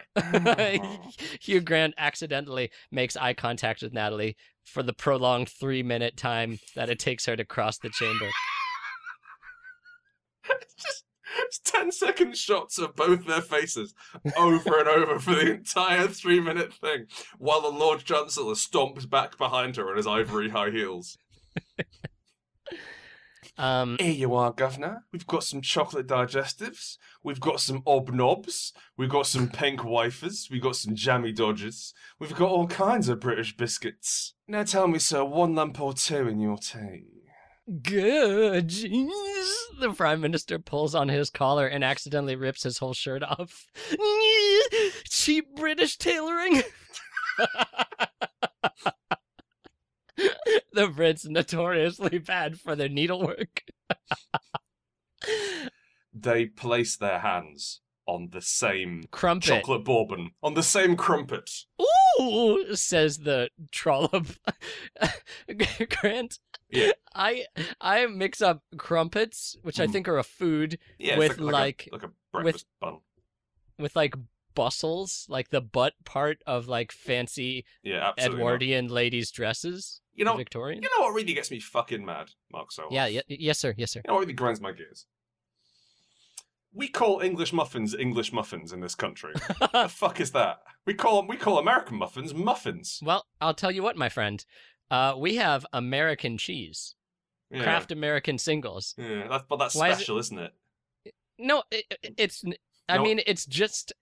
Hugh 1.41 1.61
Grant 1.61 1.95
accidentally 1.99 2.71
makes 2.91 3.17
eye 3.17 3.35
contact 3.35 3.83
with 3.83 3.93
Natalie 3.93 4.37
for 4.65 4.83
the 4.83 4.93
prolonged 4.93 5.49
three 5.49 5.83
minute 5.83 6.17
time 6.17 6.59
that 6.75 6.91
it 6.91 6.99
takes 6.99 7.27
her 7.27 7.37
to 7.37 7.45
cross 7.45 7.79
the 7.79 7.91
chamber. 7.91 8.29
just, 10.79 10.87
It's 10.87 11.05
10 11.65 11.93
second 11.93 12.37
shots 12.37 12.79
of 12.79 12.97
both 12.97 13.27
their 13.27 13.41
faces 13.41 13.95
over 14.37 14.79
and 14.79 14.89
over 14.89 15.19
for 15.19 15.35
the 15.35 15.53
entire 15.53 16.07
three 16.09 16.41
minute 16.41 16.73
thing, 16.73 17.07
while 17.39 17.61
the 17.61 17.69
Lord 17.69 18.05
Chancellor 18.05 18.55
stomps 18.55 19.09
back 19.09 19.39
behind 19.39 19.77
her 19.77 19.91
in 19.91 19.97
his 19.97 20.07
ivory 20.07 20.51
high 20.51 20.71
heels. 20.71 21.19
Um, 23.59 23.97
Here 23.99 24.13
you 24.13 24.35
are, 24.35 24.53
Governor. 24.53 25.05
We've 25.13 25.27
got 25.27 25.43
some 25.43 25.63
chocolate 25.63 26.07
digestives. 26.07 26.99
We've 27.23 27.41
got 27.41 27.61
some 27.61 27.83
obnobs. 27.83 28.73
We've 28.97 29.09
got 29.09 29.27
some 29.27 29.49
pink 29.49 29.83
wafers. 29.85 30.49
We've 30.51 30.63
got 30.63 30.77
some 30.77 30.95
jammy 30.95 31.33
dodgers. 31.33 31.95
We've 32.19 32.35
got 32.35 32.51
all 32.51 32.67
kinds 32.67 33.09
of 33.09 33.21
British 33.21 33.57
biscuits. 33.57 34.35
Now 34.47 34.65
tell 34.65 34.89
me, 34.89 34.99
sir, 34.99 35.25
one 35.25 35.55
lump 35.55 35.81
or 35.81 35.95
two 35.95 36.29
in 36.29 36.39
your 36.39 36.59
tea. 36.59 37.16
Good. 37.83 38.69
Jeez. 38.69 39.53
The 39.81 39.93
prime 39.95 40.21
minister 40.21 40.59
pulls 40.59 40.95
on 40.95 41.09
his 41.09 41.31
collar 41.31 41.67
and 41.67 41.85
accidentally 41.85 42.37
rips 42.37 42.63
his 42.63 42.79
whole 42.79 42.95
shirt 42.95 43.23
off. 43.23 43.67
Cheap 45.09 45.55
British 45.57 45.97
tailoring. 45.99 46.63
the 50.17 50.89
Brits 50.89 51.29
notoriously 51.29 52.19
bad 52.19 52.59
for 52.59 52.75
their 52.75 52.89
needlework. 52.89 53.63
They 56.13 56.47
place 56.47 56.97
their 56.97 57.19
hands 57.19 57.81
on 58.07 58.31
the 58.31 58.41
same 58.41 59.05
Crumpet. 59.11 59.49
chocolate 59.49 59.85
bourbon, 59.85 60.31
on 60.43 60.55
the 60.55 60.63
same 60.63 60.97
crumpet. 60.97 61.51
Ooh, 61.81 61.87
says 62.75 63.19
the 63.19 63.51
trollop. 63.73 64.27
Grant. 66.01 66.39
Yeah. 66.71 66.93
I 67.15 67.45
I 67.81 68.07
mix 68.07 68.43
up 68.43 68.63
crumpets, 68.77 69.57
which 69.63 69.79
I 69.81 69.87
Mm. 69.87 69.93
think 69.93 70.09
are 70.09 70.19
a 70.19 70.25
food, 70.25 70.79
Yeah, 70.99 71.13
it's 71.19 71.19
With, 71.37 71.39
like, 71.39 71.53
like- 71.53 71.89
a, 71.93 71.95
like 71.95 72.03
a 72.05 72.11
breakfast 72.33 72.67
bun. 72.81 72.99
with 73.79 73.95
like 73.97 74.15
bustles, 74.55 75.27
like 75.29 75.51
the 75.51 75.61
butt 75.61 75.95
part 76.05 76.39
of 76.47 76.67
like 76.67 76.91
fancy 76.93 77.65
Yeah, 77.83 78.09
absolutely. 78.09 78.39
not. 78.39 78.41
Edwardian 78.43 78.89
ladies' 78.89 79.31
dresses. 79.31 80.01
You 80.15 80.25
know, 80.25 80.35
Victorian. 80.37 80.83
you 80.83 80.89
know 80.97 81.05
what 81.05 81.15
really 81.15 81.35
gets 81.35 81.51
me 81.51 81.61
fucking 81.61 82.03
mad, 82.05 82.31
Mark 82.51 82.71
Sohoff? 82.71 82.91
yeah, 82.91 83.05
yeah, 83.07 83.21
yes, 83.29 83.59
sir, 83.59 83.75
yes, 83.77 83.91
sir. 83.93 84.01
You 84.03 84.09
know 84.09 84.15
what 84.15 84.21
really 84.21 84.33
grinds 84.33 84.63
my 84.63 84.73
gears? 84.73 85.05
We 86.77 86.89
call 86.89 87.21
English 87.21 87.53
muffins 87.53 87.95
English 87.95 88.33
muffins 88.33 88.73
in 88.73 88.81
this 88.81 88.95
country. 88.95 89.33
the 89.73 89.89
fuck 89.89 90.21
is 90.21 90.33
that? 90.33 90.59
We 90.85 90.95
call 90.95 91.27
we 91.27 91.37
call 91.37 91.59
American 91.59 91.97
muffins 91.97 92.35
muffins. 92.35 93.01
well, 93.03 93.25
I'll 93.41 93.55
tell 93.55 93.71
you 93.73 93.83
what, 93.83 93.97
my 93.97 94.09
friend. 94.11 94.45
Uh, 94.91 95.15
we 95.19 95.37
have 95.37 95.67
American 95.73 96.39
cheese, 96.39 96.95
Yeah, 97.51 97.63
Kraft 97.65 97.91
American 97.91 98.39
singles. 98.39 98.95
yeah. 98.97 99.27
That's, 99.29 99.45
but 99.49 99.57
that's 99.57 99.75
Why 99.75 99.93
special, 99.93 100.19
is 100.19 100.31
not 100.31 100.53
it? 101.07 101.15
No, 101.39 101.63
it, 101.71 101.85
it's. 102.17 102.45
I 102.89 102.99
No. 102.99 103.03
mean, 103.05 103.21
it's 103.27 103.47
just. 103.47 103.93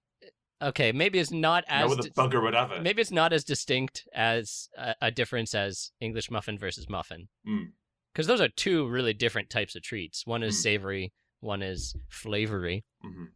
Okay, 0.62 0.92
maybe 0.92 1.18
it's 1.18 1.30
not 1.30 1.64
as. 1.68 1.90
other 1.92 2.02
dis- 2.02 2.12
bugger 2.12 2.42
would 2.42 2.54
have 2.54 2.70
it. 2.72 2.82
Maybe 2.82 3.00
it's 3.02 3.10
not 3.10 3.32
as 3.32 3.44
distinct 3.44 4.06
as 4.14 4.68
a, 4.76 4.94
a 5.02 5.10
difference 5.10 5.54
as 5.54 5.92
English 6.00 6.30
muffin 6.30 6.58
versus 6.58 6.88
muffin. 6.88 7.28
Mm. 7.48 7.72
Because 8.12 8.26
those 8.26 8.40
are 8.40 8.48
two 8.48 8.86
really 8.88 9.12
different 9.14 9.48
types 9.50 9.74
of 9.76 9.82
treats. 9.82 10.26
One 10.26 10.42
is 10.42 10.56
Mm. 10.56 10.62
savory, 10.62 11.12
one 11.44 11.62
is 11.62 11.94
flavory. 12.08 12.84
Mhm. 13.04 13.28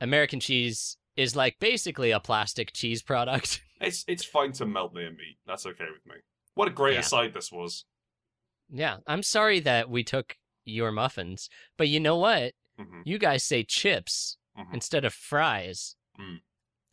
American 0.00 0.40
cheese 0.40 0.96
is 1.16 1.36
like 1.36 1.58
basically 1.58 2.10
a 2.10 2.20
plastic 2.20 2.72
cheese 2.72 3.02
product. 3.02 3.62
It's 3.82 4.04
it's 4.06 4.26
fine 4.26 4.52
to 4.52 4.66
melt 4.66 4.92
near 4.92 5.10
meat. 5.10 5.38
That's 5.46 5.64
okay 5.64 5.86
with 5.90 6.04
me. 6.04 6.20
What 6.54 6.68
a 6.68 6.70
great 6.70 6.94
Yeah. 6.94 7.00
aside 7.00 7.32
this 7.32 7.50
was. 7.50 7.86
yeah, 8.68 8.98
I'm 9.06 9.22
sorry 9.22 9.58
that 9.60 9.88
we 9.88 10.04
took 10.04 10.36
your 10.66 10.92
muffins, 10.92 11.48
but 11.78 11.88
you 11.88 11.98
know 11.98 12.18
what? 12.18 12.52
Mhm, 12.78 13.02
You 13.06 13.16
guys 13.18 13.42
say 13.42 13.64
chips 13.64 14.36
mhm. 14.54 14.74
instead 14.74 15.06
of 15.06 15.14
fries. 15.14 15.96
Mm. 16.18 16.42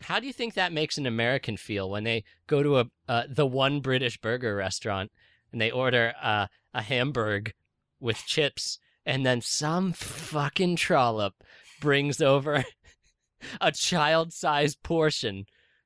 How 0.03 0.21
do 0.21 0.27
you 0.27 0.31
think 0.33 0.53
that 0.53 0.71
makes 0.71 0.97
an 0.97 1.05
American 1.05 1.57
feel 1.57 1.89
when 1.89 2.05
they 2.05 2.23
go 2.47 2.63
to 2.63 2.79
a 2.79 2.85
uh, 3.09 3.23
the 3.27 3.45
one 3.45 3.81
British 3.81 4.17
burger 4.17 4.55
restaurant 4.55 5.11
and 5.51 5.59
they 5.59 5.69
order 5.69 6.13
uh, 6.21 6.47
a 6.73 6.81
hamburger 6.83 7.51
with 7.99 8.25
chips, 8.25 8.79
and 9.07 9.25
then 9.25 9.39
some 9.41 9.93
fucking 9.93 10.75
trollop 10.75 11.33
brings 11.79 12.21
over 12.21 12.65
a 13.61 13.71
child-sized 13.71 14.83
portion 14.83 15.45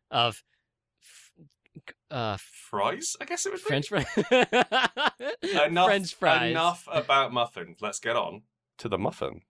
of 0.09 0.43
uh, 2.09 2.37
Fries, 2.41 3.15
I 3.21 3.25
guess 3.25 3.45
it 3.45 3.53
was. 3.53 3.61
French 3.61 3.89
fries. 3.89 4.05
enough, 5.67 5.85
French 5.85 6.15
fries. 6.15 6.51
Enough 6.51 6.87
about 6.91 7.31
muffins. 7.31 7.77
Let's 7.79 7.99
get 7.99 8.15
on 8.15 8.41
to 8.79 8.89
the 8.89 8.97
muffin. 8.97 9.41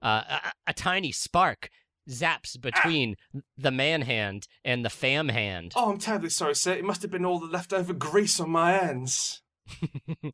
Uh, 0.00 0.22
a, 0.28 0.52
a 0.68 0.72
tiny 0.72 1.12
spark 1.12 1.68
zaps 2.08 2.58
between 2.58 3.16
the 3.58 3.70
man 3.70 4.02
hand 4.02 4.46
and 4.64 4.84
the 4.84 4.90
fam 4.90 5.28
hand. 5.28 5.72
Oh, 5.74 5.90
I'm 5.90 5.98
terribly 5.98 6.30
sorry, 6.30 6.54
sir. 6.54 6.72
It 6.74 6.84
must 6.84 7.02
have 7.02 7.10
been 7.10 7.24
all 7.24 7.40
the 7.40 7.46
leftover 7.46 7.92
grease 7.92 8.40
on 8.40 8.50
my 8.50 8.72
hands. 8.72 9.42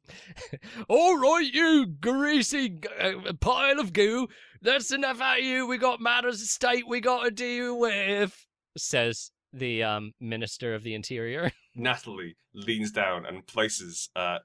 All 0.88 1.16
right, 1.18 1.48
you 1.52 1.86
greasy 2.00 2.70
g- 2.70 2.88
uh, 3.00 3.32
pile 3.40 3.78
of 3.80 3.92
goo. 3.92 4.28
That's 4.62 4.90
enough 4.92 5.20
out 5.20 5.38
of 5.38 5.44
you. 5.44 5.66
We 5.66 5.78
got 5.78 6.00
matters 6.00 6.40
of 6.42 6.48
state 6.48 6.84
we 6.88 7.00
got 7.00 7.24
to 7.24 7.30
deal 7.30 7.78
with, 7.78 8.46
says 8.76 9.30
the 9.52 9.82
um, 9.82 10.12
Minister 10.20 10.74
of 10.74 10.82
the 10.82 10.94
Interior. 10.94 11.50
Natalie 11.74 12.36
leans 12.54 12.90
down 12.90 13.26
and 13.26 13.46
places 13.46 14.08
uh 14.16 14.38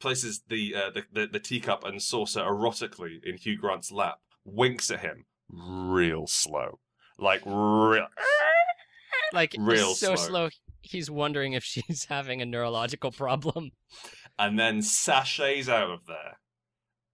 places 0.00 0.42
the 0.48 0.74
uh, 0.74 0.90
the, 0.90 1.02
the 1.12 1.26
the 1.26 1.40
teacup 1.40 1.84
and 1.84 2.02
saucer 2.02 2.40
erotically 2.40 3.18
in 3.24 3.36
Hugh 3.36 3.56
Grant's 3.58 3.92
lap. 3.92 4.18
Winks 4.44 4.90
at 4.90 5.00
him 5.00 5.24
real 5.50 6.26
slow, 6.26 6.78
like 7.18 7.42
real. 7.46 8.06
like, 9.32 9.54
Real 9.58 9.94
so 9.94 10.14
slow. 10.14 10.26
slow. 10.28 10.48
He's 10.82 11.10
wondering 11.10 11.54
if 11.54 11.64
she's 11.64 12.04
having 12.10 12.42
a 12.42 12.46
neurological 12.46 13.10
problem. 13.10 13.70
And 14.38 14.58
then 14.58 14.82
sachets 14.82 15.68
out 15.68 15.90
of 15.90 16.06
there. 16.06 16.38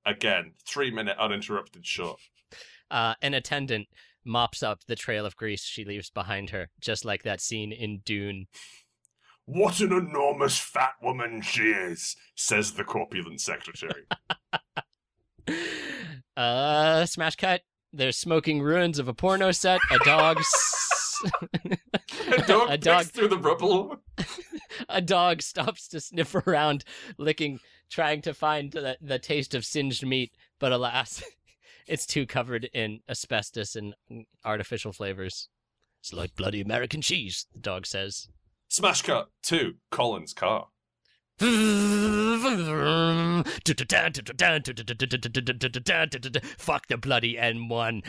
Again, 0.07 0.53
three 0.67 0.91
minute 0.91 1.17
uninterrupted 1.19 1.87
shot. 1.87 2.19
Uh, 2.91 3.15
an 3.23 3.35
attendant 3.35 3.89
mops 4.25 4.63
up 4.63 4.85
the 4.87 4.97
trail 4.97 5.25
of 5.27 5.37
grease 5.37 5.63
she 5.65 5.85
leaves 5.85 6.11
behind 6.11 6.51
her, 6.51 6.71
just 6.81 7.05
like 7.05 7.23
that 7.23 7.41
scene 7.41 7.73
in 7.73 8.01
Dune. 8.05 8.47
What 9.45 9.81
an 9.81 9.93
enormous 9.93 10.59
fat 10.59 10.95
woman 11.03 11.43
she 11.43 11.71
is, 11.71 12.17
says 12.35 12.73
the 12.73 12.85
corpulent 12.85 13.41
secretary. 13.41 14.05
Uh, 16.37 17.05
smash 17.05 17.37
cut. 17.37 17.61
There's 17.93 18.17
smoking 18.17 18.63
ruins 18.63 18.99
of 18.99 19.09
a 19.09 19.15
porno 19.15 19.51
set. 19.53 19.81
A 19.91 19.99
dog. 19.99 20.41
a 22.33 22.43
dog 22.47 22.71
a 22.71 22.79
dog. 22.79 23.07
through 23.07 23.29
the 23.29 23.39
rubble. 23.39 23.97
A 24.89 25.03
dog 25.03 25.43
stops 25.43 25.89
to 25.89 26.01
sniff 26.01 26.35
around, 26.35 26.85
licking, 27.19 27.61
trying 27.91 28.23
to 28.23 28.33
find 28.33 28.73
the, 28.73 28.97
the 29.01 29.19
taste 29.19 29.55
of 29.55 29.65
singed 29.65 30.07
meat, 30.07 30.33
but 30.59 30.73
alas, 30.73 31.23
it's 31.87 32.07
too 32.07 32.27
covered 32.27 32.65
in 32.73 33.01
asbestos 33.09 33.77
and 33.77 33.95
artificial 34.45 34.93
flavors. 34.93 35.49
It's 36.01 36.13
like 36.13 36.35
bloody 36.35 36.61
American 36.61 37.03
cheese, 37.03 37.47
the 37.53 37.61
dog 37.61 37.85
says. 37.85 38.29
Smash 38.69 39.03
cut 39.03 39.29
to 39.45 39.75
Colin's 39.91 40.33
car. 40.33 40.69
Fuck 46.59 46.89
the 46.89 46.99
bloody 47.01 47.37
M1. 47.37 48.03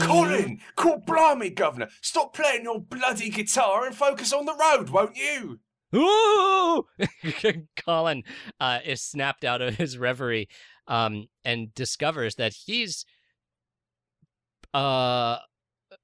Colin, 0.00 0.60
call 0.74 0.98
blimey, 1.06 1.50
Governor. 1.50 1.88
Stop 2.00 2.34
playing 2.34 2.64
your 2.64 2.80
bloody 2.80 3.30
guitar 3.30 3.86
and 3.86 3.94
focus 3.94 4.32
on 4.32 4.46
the 4.46 4.56
road, 4.56 4.90
won't 4.90 5.16
you? 5.16 5.60
Ooh! 5.94 6.86
Colin 7.86 8.24
uh, 8.58 8.80
is 8.84 9.00
snapped 9.02 9.44
out 9.44 9.62
of 9.62 9.76
his 9.76 9.96
reverie 9.96 10.48
um, 10.88 11.28
and 11.44 11.72
discovers 11.74 12.34
that 12.34 12.52
he's 12.66 13.04
uh, 14.74 15.36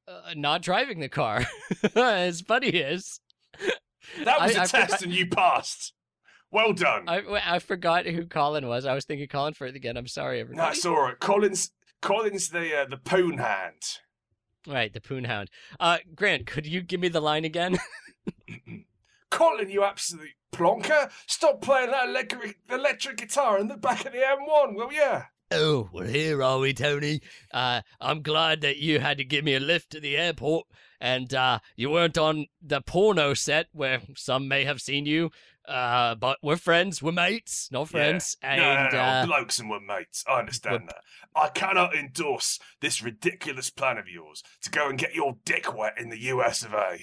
uh, 0.06 0.34
not 0.36 0.62
driving 0.62 1.00
the 1.00 1.08
car. 1.08 1.44
his 1.94 2.42
buddy 2.42 2.68
is. 2.68 3.20
That 4.24 4.40
was 4.40 4.54
I- 4.56 4.60
a 4.60 4.62
I 4.62 4.66
test 4.66 4.72
forgot- 4.72 5.02
and 5.02 5.12
you 5.12 5.26
passed. 5.26 5.92
Well 6.52 6.72
done. 6.72 7.08
I, 7.08 7.22
I 7.56 7.58
forgot 7.58 8.06
who 8.06 8.24
Colin 8.26 8.66
was. 8.68 8.86
I 8.86 8.94
was 8.94 9.04
thinking 9.04 9.26
Colin 9.26 9.52
Firth 9.52 9.74
again. 9.74 9.96
I'm 9.96 10.06
sorry, 10.06 10.40
everybody. 10.40 10.64
That's 10.66 10.86
all 10.86 11.02
right. 11.02 11.18
Colin's 11.18 11.72
Colin's 12.00 12.50
the 12.50 12.82
uh, 12.82 12.84
the 12.86 12.96
poon 12.98 13.38
hand. 13.38 13.82
Right, 14.68 14.92
the 14.92 15.00
Poon 15.00 15.22
Hound. 15.24 15.48
Uh, 15.78 15.98
Grant, 16.16 16.46
could 16.46 16.66
you 16.66 16.82
give 16.82 16.98
me 16.98 17.06
the 17.06 17.20
line 17.20 17.44
again? 17.44 17.78
Colin, 19.30 19.70
you 19.70 19.84
absolute 19.84 20.30
plonker! 20.52 21.10
Stop 21.26 21.60
playing 21.60 21.90
that 21.90 22.08
electric 22.08 22.56
electric 22.70 23.16
guitar 23.18 23.58
in 23.58 23.68
the 23.68 23.76
back 23.76 24.04
of 24.06 24.12
the 24.12 24.18
M1, 24.18 24.74
will 24.74 24.92
ya? 24.92 25.22
Oh, 25.50 25.88
well, 25.92 26.06
here 26.06 26.42
are 26.42 26.58
we, 26.58 26.72
Tony. 26.74 27.20
Uh, 27.52 27.82
I'm 28.00 28.22
glad 28.22 28.62
that 28.62 28.78
you 28.78 28.98
had 28.98 29.18
to 29.18 29.24
give 29.24 29.44
me 29.44 29.54
a 29.54 29.60
lift 29.60 29.90
to 29.90 30.00
the 30.00 30.16
airport 30.16 30.66
and 31.00 31.32
uh, 31.34 31.60
you 31.76 31.90
weren't 31.90 32.18
on 32.18 32.46
the 32.60 32.80
porno 32.80 33.32
set 33.34 33.66
where 33.72 34.00
some 34.16 34.48
may 34.48 34.64
have 34.64 34.80
seen 34.80 35.06
you 35.06 35.30
Uh, 35.68 36.14
but 36.14 36.38
we're 36.42 36.56
friends. 36.56 37.02
We're 37.02 37.10
mates, 37.12 37.68
not 37.72 37.88
friends. 37.88 38.36
No, 38.42 38.48
And 38.48 38.60
no, 38.60 38.98
no, 38.98 39.04
uh, 39.04 39.26
blokes 39.26 39.58
and 39.58 39.68
we're 39.68 39.80
mates. 39.80 40.24
I 40.28 40.38
understand 40.38 40.72
we're- 40.74 40.86
that. 40.86 41.02
I 41.40 41.48
cannot 41.48 41.94
endorse 41.94 42.58
this 42.80 43.02
ridiculous 43.02 43.68
plan 43.70 43.98
of 43.98 44.08
yours 44.08 44.42
to 44.62 44.70
go 44.70 44.88
and 44.88 44.96
get 44.98 45.14
your 45.14 45.34
dick 45.44 45.76
wet 45.76 45.94
in 45.98 46.08
the 46.08 46.20
US 46.34 46.62
of 46.64 46.72
A. 46.72 46.98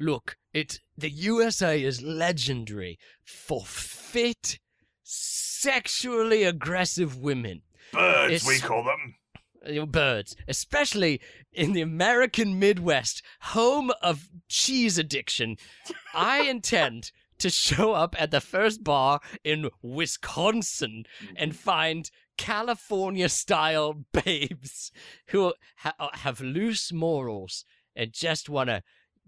look, 0.00 0.36
it 0.52 0.80
the 0.96 1.10
USA 1.10 1.80
is 1.82 2.00
legendary 2.02 2.98
for 3.24 3.64
fit, 3.66 4.58
sexually 5.64 6.44
aggressive 6.44 7.18
women. 7.18 7.62
Birds, 7.92 8.46
we 8.46 8.58
call 8.58 8.84
them. 8.84 9.14
uh, 9.66 9.86
birds, 9.86 10.36
especially 10.46 11.20
in 11.52 11.72
the 11.72 11.80
American 11.80 12.58
Midwest, 12.58 13.22
home 13.40 13.90
of 14.02 14.28
cheese 14.48 14.98
addiction. 14.98 15.56
I 16.12 16.42
intend 16.48 17.12
to 17.38 17.48
show 17.48 17.92
up 17.92 18.14
at 18.20 18.30
the 18.30 18.42
first 18.42 18.84
bar 18.84 19.20
in 19.42 19.70
Wisconsin 19.82 21.04
and 21.34 21.56
find 21.56 22.10
California 22.36 23.28
style 23.30 24.04
babes 24.12 24.92
who 25.28 25.54
ha- 25.78 25.94
uh, 25.98 26.08
have 26.12 26.40
loose 26.40 26.92
morals 26.92 27.64
and 27.96 28.12
just 28.12 28.48
want 28.50 28.68
to 28.68 28.82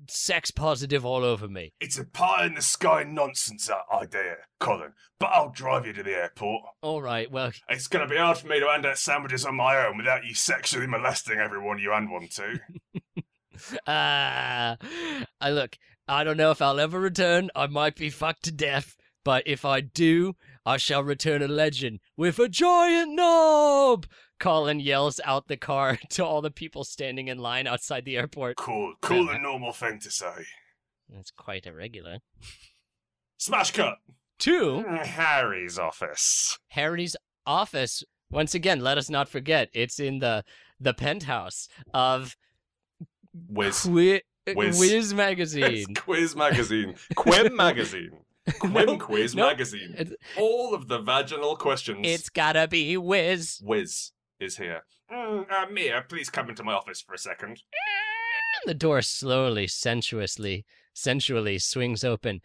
sex 0.09 0.51
positive 0.51 1.05
all 1.05 1.25
over 1.25 1.49
me. 1.49 1.73
It's 1.81 1.99
a 1.99 2.05
pie 2.05 2.47
in 2.47 2.55
the 2.55 2.63
sky 2.63 3.03
nonsense 3.05 3.69
uh, 3.71 3.81
idea, 3.95 4.37
Colin, 4.61 4.93
but 5.19 5.27
I'll 5.27 5.51
drive 5.51 5.87
you 5.87 5.93
to 5.95 6.03
the 6.03 6.13
airport. 6.15 6.63
All 6.83 7.03
right, 7.03 7.31
well, 7.31 7.53
It's 7.69 7.89
going 7.89 8.07
to 8.07 8.13
be 8.13 8.19
hard 8.19 8.39
for 8.39 8.47
me 8.49 8.61
to 8.61 8.67
hand 8.67 8.87
out 8.87 8.99
sandwiches 8.99 9.45
on 9.45 9.57
my 9.57 9.85
own 9.87 9.97
without 9.97 10.25
you 10.25 10.35
sexually 10.35 10.87
molesting 10.87 11.39
everyone 11.39 11.79
you 11.79 11.91
hand 11.93 12.11
one 12.11 12.29
to. 12.33 12.61
Ah, 13.87 14.77
I 15.41 15.51
look. 15.51 15.79
I 16.07 16.25
don't 16.25 16.37
know 16.37 16.51
if 16.51 16.61
I'll 16.61 16.79
ever 16.79 17.01
return. 17.01 17.51
I 17.57 17.67
might 17.67 17.97
be 17.97 18.11
fucked 18.11 18.45
to 18.45 18.53
death, 18.53 18.97
but 19.25 19.45
if 19.47 19.65
I 19.65 19.81
do, 19.81 20.37
I 20.65 20.77
shall 20.77 21.03
return 21.03 21.43
a 21.43 21.49
legend 21.49 22.01
with 22.17 22.39
a 22.39 22.49
giant 22.49 23.15
knob. 23.15 24.07
Colin 24.39 24.81
yells 24.81 25.21
out 25.25 25.49
the 25.49 25.57
car 25.57 25.99
to 26.11 26.25
all 26.25 26.43
the 26.43 26.51
people 26.51 26.85
standing 26.85 27.29
in 27.29 27.39
line 27.39 27.67
outside 27.67 28.05
the 28.05 28.17
airport. 28.17 28.57
Cool, 28.57 28.95
cool 29.01 29.31
and 29.31 29.43
normal 29.43 29.73
thing 29.73 29.99
to 30.01 30.11
say. 30.11 30.47
That's 31.09 31.31
quite 31.31 31.67
irregular. 31.67 32.19
Smash 33.39 33.71
cut! 33.73 33.97
Two, 34.39 34.85
Harry's 35.03 35.79
office. 35.79 36.59
Harry's 36.69 37.17
office. 37.47 38.03
Once 38.31 38.55
again, 38.55 38.81
let 38.81 38.99
us 38.99 39.09
not 39.09 39.29
forget 39.29 39.69
it's 39.73 40.01
in 40.01 40.19
the 40.19 40.45
the 40.81 40.93
penthouse 40.93 41.69
of 41.95 42.37
Whiz. 43.49 43.83
Qui- 43.83 44.23
uh, 44.49 44.53
Whiz. 44.55 44.79
Whiz 44.79 45.15
magazine. 45.27 45.65
It's 45.65 46.01
Quiz 46.01 46.37
Magazine. 46.37 46.95
Quim 47.15 47.55
Magazine. 47.55 48.11
Quim 48.49 48.99
Quiz 49.01 49.35
no, 49.35 49.47
Magazine. 49.47 50.15
All 50.39 50.75
of 50.75 50.87
the 50.87 50.99
vaginal 50.99 51.57
questions. 51.57 52.01
it's 52.03 52.29
gotta 52.29 52.69
be 52.69 52.97
Whiz. 52.97 53.61
Whiz 53.65 54.13
is 54.41 54.57
here. 54.57 54.83
Mm, 55.13 55.51
uh, 55.51 55.67
Mia, 55.71 56.05
please 56.09 56.31
come 56.31 56.49
into 56.49 56.63
my 56.65 56.73
office 56.73 57.01
for 57.01 57.15
a 57.15 57.19
second. 57.19 57.63
The 58.65 58.75
door 58.75 59.03
slowly, 59.03 59.67
sensuously, 59.67 60.65
sensually 60.93 61.59
swings 61.59 62.03
open. 62.05 62.41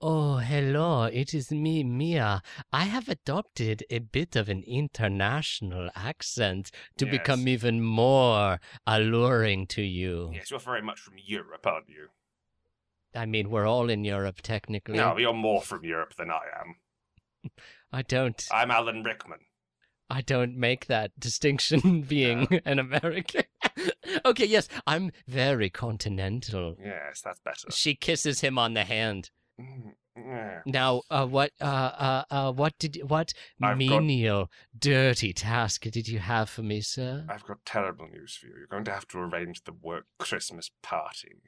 Oh, 0.00 0.36
hello, 0.36 1.04
it 1.04 1.34
is 1.34 1.50
me, 1.50 1.82
Mia. 1.82 2.40
I 2.72 2.84
have 2.84 3.08
adopted 3.08 3.84
a 3.90 3.98
bit 3.98 4.36
of 4.36 4.48
an 4.48 4.62
international 4.66 5.90
accent 5.96 6.70
to 6.98 7.04
Yes. 7.04 7.18
become 7.18 7.48
even 7.48 7.82
more 7.82 8.60
alluring 8.86 9.66
to 9.68 9.82
you. 9.82 10.30
Yes, 10.32 10.50
you're 10.50 10.60
very 10.60 10.82
much 10.82 11.00
from 11.00 11.14
Europe, 11.18 11.66
aren't 11.66 11.88
you? 11.88 12.08
I 13.14 13.26
mean, 13.26 13.50
we're 13.50 13.66
all 13.66 13.90
in 13.90 14.04
Europe, 14.04 14.40
technically. 14.42 14.96
No, 14.98 15.18
you're 15.18 15.32
more 15.32 15.62
from 15.62 15.84
Europe 15.84 16.14
than 16.14 16.30
I 16.30 16.42
am. 16.60 17.50
I 17.92 18.02
don't. 18.02 18.46
I'm 18.52 18.70
Alan 18.70 19.02
Rickman. 19.02 19.40
I 20.10 20.20
don't 20.22 20.56
make 20.56 20.86
that 20.86 21.12
distinction 21.18 22.02
being 22.02 22.60
an 22.64 22.78
American. 22.78 23.44
okay, 24.24 24.46
yes, 24.46 24.68
I'm 24.86 25.12
very 25.26 25.70
continental. 25.70 26.76
Yes, 26.82 27.20
that's 27.22 27.40
better. 27.40 27.70
She 27.70 27.94
kisses 27.94 28.40
him 28.40 28.58
on 28.58 28.74
the 28.74 28.84
hand. 28.84 29.30
Mm, 29.60 29.92
yeah. 30.16 30.60
Now, 30.66 31.02
uh, 31.10 31.26
what, 31.26 31.52
uh, 31.60 31.64
uh, 31.64 32.24
uh, 32.30 32.52
what 32.52 32.78
did, 32.78 33.00
what 33.06 33.32
I've 33.62 33.78
got- 33.78 34.02
menial, 34.02 34.50
dirty 34.76 35.32
task 35.32 35.82
did 35.82 36.08
you 36.08 36.18
have 36.20 36.48
for 36.48 36.62
me, 36.62 36.80
sir? 36.80 37.26
I've 37.28 37.44
got 37.44 37.58
terrible 37.64 38.06
news 38.08 38.36
for 38.36 38.46
you. 38.46 38.54
You're 38.58 38.66
going 38.66 38.84
to 38.84 38.92
have 38.92 39.06
to 39.08 39.18
arrange 39.18 39.64
the 39.64 39.72
work 39.72 40.06
Christmas 40.18 40.70
party. 40.82 41.42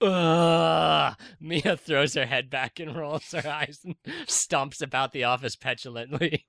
Ugh. 0.00 1.16
Mia 1.40 1.76
throws 1.76 2.14
her 2.14 2.26
head 2.26 2.50
back 2.50 2.78
and 2.78 2.96
rolls 2.96 3.32
her 3.32 3.48
eyes 3.48 3.80
and 3.84 3.96
stomps 4.26 4.80
about 4.82 5.12
the 5.12 5.24
office 5.24 5.56
petulantly. 5.56 6.46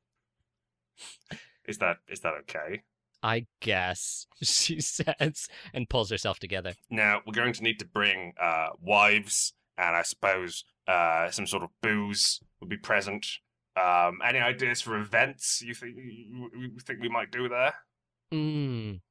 Is 1.68 1.78
that 1.78 1.98
is 2.08 2.22
that 2.22 2.34
okay? 2.42 2.84
I 3.22 3.48
guess, 3.60 4.28
she 4.42 4.80
says, 4.82 5.48
and 5.74 5.90
pulls 5.90 6.10
herself 6.10 6.40
together. 6.40 6.74
Now 6.90 7.22
we're 7.26 7.34
going 7.34 7.54
to 7.54 7.64
need 7.64 7.80
to 7.80 7.86
bring 7.86 8.34
uh, 8.42 8.70
wives, 8.82 9.54
and 9.78 9.96
I 9.96 10.04
suppose 10.04 10.64
uh, 10.88 11.30
some 11.30 11.48
sort 11.48 11.64
of 11.64 11.70
booze 11.82 12.40
would 12.60 12.70
be 12.70 12.78
present. 12.78 13.26
Um, 13.76 14.20
any 14.26 14.40
ideas 14.40 14.82
for 14.82 14.98
events 14.98 15.62
you 15.62 15.74
think 15.74 15.96
you, 15.96 16.72
think 16.86 17.02
we 17.02 17.10
might 17.10 17.32
do 17.32 17.48
there? 17.48 17.74
Mm. 18.34 19.02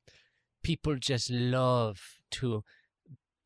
People 0.62 0.96
just 0.96 1.30
love 1.30 2.00
to 2.32 2.64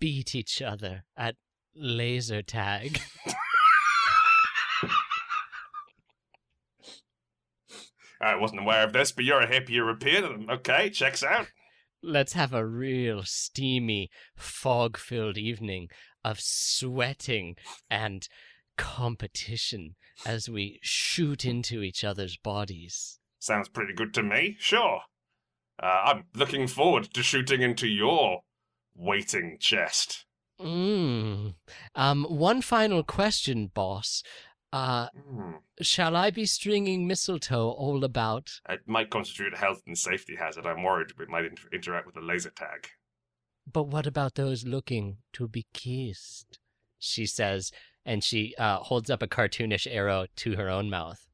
beat 0.00 0.34
each 0.34 0.60
other 0.60 1.04
at 1.16 1.36
laser 1.74 2.42
tag. 2.42 3.00
I 8.22 8.36
wasn't 8.36 8.60
aware 8.60 8.84
of 8.84 8.92
this, 8.92 9.12
but 9.12 9.24
you're 9.24 9.40
a 9.40 9.46
hip 9.46 9.68
European. 9.68 10.46
Okay, 10.48 10.90
checks 10.90 11.24
out. 11.24 11.48
Let's 12.02 12.32
have 12.34 12.54
a 12.54 12.66
real 12.66 13.22
steamy, 13.24 14.10
fog 14.36 14.96
filled 14.96 15.36
evening 15.36 15.88
of 16.24 16.40
sweating 16.40 17.56
and 17.90 18.28
competition 18.76 19.96
as 20.24 20.48
we 20.48 20.78
shoot 20.82 21.44
into 21.44 21.82
each 21.82 22.04
other's 22.04 22.36
bodies. 22.36 23.18
Sounds 23.38 23.68
pretty 23.68 23.92
good 23.92 24.14
to 24.14 24.22
me. 24.22 24.56
Sure. 24.58 25.00
Uh, 25.82 26.02
I'm 26.04 26.24
looking 26.34 26.68
forward 26.68 27.12
to 27.14 27.22
shooting 27.22 27.60
into 27.60 27.88
your 27.88 28.42
waiting 28.94 29.56
chest. 29.60 30.26
Mm. 30.60 31.54
Um, 31.94 32.24
one 32.24 32.62
final 32.62 33.02
question, 33.02 33.70
boss. 33.74 34.22
Uh, 34.72 35.08
Hmm. 35.14 35.52
shall 35.82 36.16
I 36.16 36.30
be 36.30 36.46
stringing 36.46 37.06
mistletoe 37.06 37.70
all 37.70 38.04
about? 38.04 38.60
It 38.68 38.88
might 38.88 39.10
constitute 39.10 39.52
a 39.52 39.58
health 39.58 39.82
and 39.86 39.98
safety 39.98 40.36
hazard. 40.36 40.66
I'm 40.66 40.82
worried 40.82 41.12
we 41.18 41.26
might 41.26 41.44
inter- 41.44 41.68
interact 41.72 42.06
with 42.06 42.16
a 42.16 42.20
laser 42.22 42.50
tag. 42.50 42.88
But 43.70 43.84
what 43.84 44.06
about 44.06 44.34
those 44.34 44.64
looking 44.66 45.18
to 45.34 45.46
be 45.46 45.66
kissed? 45.74 46.58
She 46.98 47.26
says, 47.26 47.70
and 48.04 48.24
she 48.24 48.54
uh, 48.56 48.78
holds 48.78 49.10
up 49.10 49.22
a 49.22 49.28
cartoonish 49.28 49.86
arrow 49.90 50.26
to 50.36 50.56
her 50.56 50.68
own 50.68 50.88
mouth. 50.88 51.26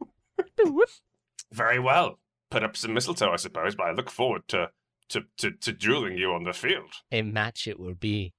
Very 1.52 1.78
well. 1.78 2.18
Put 2.50 2.62
up 2.62 2.76
some 2.76 2.94
mistletoe, 2.94 3.32
I 3.32 3.36
suppose, 3.36 3.74
but 3.74 3.86
I 3.86 3.92
look 3.92 4.08
forward 4.10 4.46
to, 4.48 4.70
to, 5.08 5.24
to, 5.38 5.50
to 5.50 5.72
dueling 5.72 6.16
you 6.16 6.32
on 6.32 6.44
the 6.44 6.52
field. 6.52 6.92
A 7.10 7.22
match 7.22 7.66
it 7.66 7.80
will 7.80 7.94
be. 7.94 8.34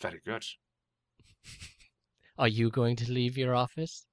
Very 0.00 0.20
good. 0.24 0.44
Are 2.42 2.48
you 2.48 2.70
going 2.70 2.96
to 2.96 3.08
leave 3.08 3.38
your 3.38 3.54
office? 3.54 4.04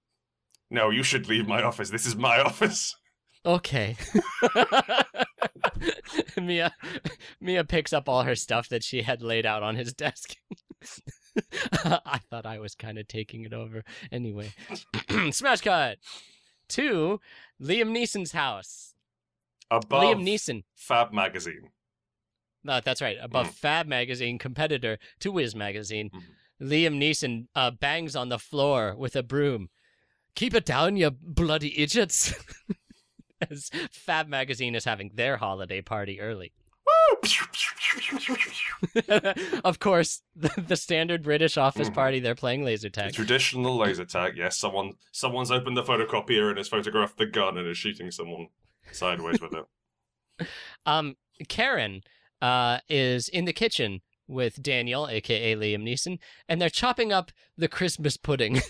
No, 0.69 0.91
you 0.91 1.01
should 1.01 1.27
leave 1.27 1.47
my 1.47 1.63
office. 1.63 1.89
This 1.89 2.05
is 2.05 2.15
my 2.15 2.39
office. 2.49 2.95
Okay. 3.43 3.95
Mia 6.39 6.71
Mia 7.41 7.63
picks 7.63 7.91
up 7.91 8.07
all 8.07 8.21
her 8.23 8.36
stuff 8.36 8.69
that 8.69 8.84
she 8.84 9.01
had 9.01 9.23
laid 9.23 9.47
out 9.47 9.63
on 9.63 9.75
his 9.75 9.93
desk. 9.93 10.36
I 11.84 12.19
thought 12.30 12.45
I 12.45 12.59
was 12.59 12.75
kind 12.75 12.99
of 12.99 13.07
taking 13.07 13.45
it 13.45 13.53
over. 13.53 13.84
Anyway, 14.11 14.51
smash 15.32 15.61
cut 15.61 15.97
to 16.69 17.19
Liam 17.59 17.89
Neeson's 17.97 18.34
house. 18.34 18.93
Above 19.71 20.03
Liam 20.03 20.21
Neeson. 20.23 20.65
Fab 20.75 21.11
Magazine. 21.11 21.71
No, 22.63 22.80
that's 22.80 23.01
right. 23.01 23.17
Above 23.19 23.47
Mm. 23.47 23.53
Fab 23.53 23.88
magazine, 23.88 24.38
competitor 24.38 24.99
to 25.21 25.32
Whiz 25.32 25.55
magazine, 25.55 26.09
Mhm. 26.13 26.21
Liam 26.62 26.97
Neeson 26.99 27.47
uh, 27.55 27.72
bangs 27.72 28.16
on 28.16 28.30
the 28.30 28.39
floor 28.39 28.95
with 28.97 29.16
a 29.16 29.24
broom. 29.24 29.70
Keep 30.36 30.53
it 30.53 30.66
down, 30.66 30.97
you 30.97 31.12
bloody 31.12 31.80
idiots! 31.80 32.34
As 33.49 33.70
Fab 33.91 34.28
magazine 34.28 34.76
is 34.76 34.84
having 34.86 35.12
their 35.16 35.38
holiday 35.38 35.82
party 35.82 36.20
early. 36.20 36.51
of 39.64 39.80
course, 39.80 40.22
the, 40.36 40.49
the 40.68 40.76
standard 40.76 41.24
British 41.24 41.57
office 41.57 41.89
Mhm. 41.89 41.93
party, 41.93 42.20
they're 42.20 42.36
playing 42.36 42.64
laser 42.64 42.89
The 42.89 43.01
tag. 43.01 43.14
traditional 43.14 43.78
laser 43.78 44.05
tag, 44.05 44.38
yes. 44.38 44.57
Someone 44.57 44.93
someone's 45.12 45.51
opened 45.51 45.78
the 45.78 45.84
photocopier 45.84 46.49
and 46.49 46.57
has 46.57 46.68
photographed 46.68 47.18
the 47.18 47.26
gun 47.26 47.57
and 47.57 47.68
is 47.68 47.78
shooting 47.78 48.12
someone 48.12 48.47
sideways 48.91 49.41
with 49.41 49.53
it. 49.53 49.66
Um, 50.86 51.18
Karen 51.49 52.01
uh, 52.41 52.80
is 52.88 53.28
in 53.28 53.43
the 53.43 53.51
kitchen 53.51 53.99
with 54.30 54.61
Daniel, 54.61 55.09
aka 55.09 55.55
Liam 55.55 55.84
Neeson, 55.84 56.19
and 56.47 56.61
they're 56.61 56.69
chopping 56.69 57.11
up 57.11 57.32
the 57.57 57.67
Christmas 57.67 58.15
pudding. 58.15 58.61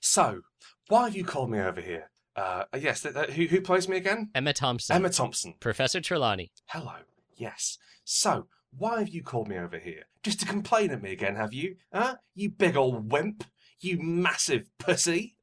So, 0.00 0.40
why 0.88 1.04
have 1.04 1.14
you 1.14 1.24
called 1.24 1.50
me 1.50 1.60
over 1.60 1.80
here? 1.80 2.10
Uh, 2.34 2.64
yes, 2.76 3.02
th- 3.02 3.14
th- 3.14 3.30
who, 3.30 3.44
who 3.46 3.60
plays 3.60 3.88
me 3.88 3.96
again? 3.96 4.30
Emma 4.34 4.52
Thompson, 4.52 4.96
Emma 4.96 5.10
Thompson. 5.10 5.54
Professor 5.60 6.00
Trelawney. 6.00 6.50
Hello. 6.66 6.94
Yes. 7.36 7.78
So, 8.04 8.48
why 8.76 8.98
have 8.98 9.10
you 9.10 9.22
called 9.22 9.46
me 9.46 9.56
over 9.56 9.78
here? 9.78 10.04
Just 10.24 10.40
to 10.40 10.46
complain 10.46 10.90
at 10.90 11.00
me 11.02 11.12
again, 11.12 11.36
have 11.36 11.52
you? 11.52 11.76
Huh? 11.94 12.16
You 12.34 12.50
big 12.50 12.76
old 12.76 13.12
wimp. 13.12 13.44
You 13.78 13.98
massive 14.02 14.68
pussy. 14.78 15.36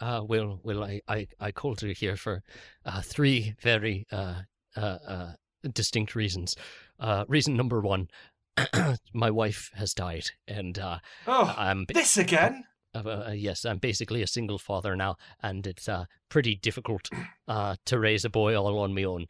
Uh, 0.00 0.22
Will, 0.24 0.60
Will, 0.62 0.84
I, 0.84 1.00
I, 1.08 1.26
I 1.40 1.50
called 1.50 1.82
you 1.82 1.92
here 1.92 2.16
for 2.16 2.42
uh, 2.84 3.00
three 3.00 3.54
very 3.60 4.06
uh, 4.12 4.42
uh, 4.76 4.98
uh, 5.06 5.32
distinct 5.74 6.14
reasons. 6.14 6.56
Uh, 6.98 7.24
reason 7.28 7.56
number 7.56 7.80
one, 7.80 8.08
my 9.12 9.30
wife 9.30 9.70
has 9.74 9.94
died, 9.94 10.26
and 10.46 10.78
uh, 10.78 10.98
Oh, 11.26 11.54
I'm 11.56 11.84
ba- 11.84 11.94
this 11.94 12.16
again? 12.18 12.64
uh, 12.94 12.98
uh, 13.28 13.32
yes, 13.34 13.64
I'm 13.64 13.78
basically 13.78 14.22
a 14.22 14.26
single 14.26 14.58
father 14.58 14.94
now, 14.96 15.16
and 15.42 15.66
it's 15.66 15.88
uh, 15.88 16.04
pretty 16.28 16.54
difficult 16.56 17.08
uh, 17.48 17.76
to 17.86 17.98
raise 17.98 18.24
a 18.24 18.30
boy 18.30 18.54
all 18.56 18.78
on 18.80 18.94
my 18.94 19.04
own. 19.04 19.26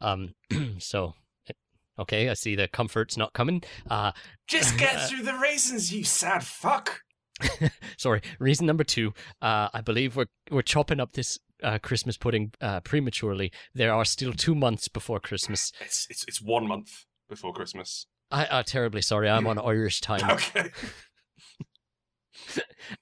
Um, 0.00 0.34
so, 0.78 1.14
eh, 1.48 1.52
okay, 1.98 2.28
I 2.28 2.34
see 2.34 2.54
the 2.54 2.68
comfort's 2.68 3.16
not 3.16 3.32
coming. 3.32 3.62
Uh, 3.90 4.12
Just 4.46 4.78
get 4.78 5.08
through 5.08 5.24
the 5.24 5.34
reasons, 5.38 5.92
you 5.92 6.04
sad 6.04 6.44
fuck. 6.44 7.00
sorry. 7.98 8.20
Reason 8.40 8.66
number 8.66 8.84
two, 8.84 9.14
uh, 9.42 9.68
I 9.72 9.80
believe 9.80 10.16
we're 10.16 10.26
we're 10.50 10.62
chopping 10.62 10.98
up 11.00 11.12
this 11.12 11.38
uh, 11.62 11.78
Christmas 11.78 12.16
pudding 12.16 12.52
uh, 12.60 12.80
prematurely. 12.80 13.52
There 13.74 13.92
are 13.92 14.04
still 14.04 14.32
two 14.32 14.54
months 14.54 14.88
before 14.88 15.20
Christmas. 15.20 15.72
It's 15.80 16.06
it's 16.10 16.24
it's 16.28 16.42
one 16.42 16.66
month 16.66 17.04
before 17.28 17.52
Christmas. 17.52 18.06
I 18.30 18.44
uh, 18.46 18.62
terribly 18.62 19.02
sorry. 19.02 19.28
I'm 19.28 19.46
on 19.46 19.58
Irish 19.64 20.00
time. 20.00 20.20
Okay. 20.30 20.70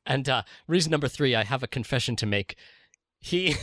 And 0.04 0.28
uh, 0.28 0.42
reason 0.66 0.90
number 0.90 1.06
three, 1.06 1.34
I 1.34 1.44
have 1.44 1.62
a 1.62 1.68
confession 1.68 2.16
to 2.16 2.26
make. 2.26 2.56
He 3.20 3.54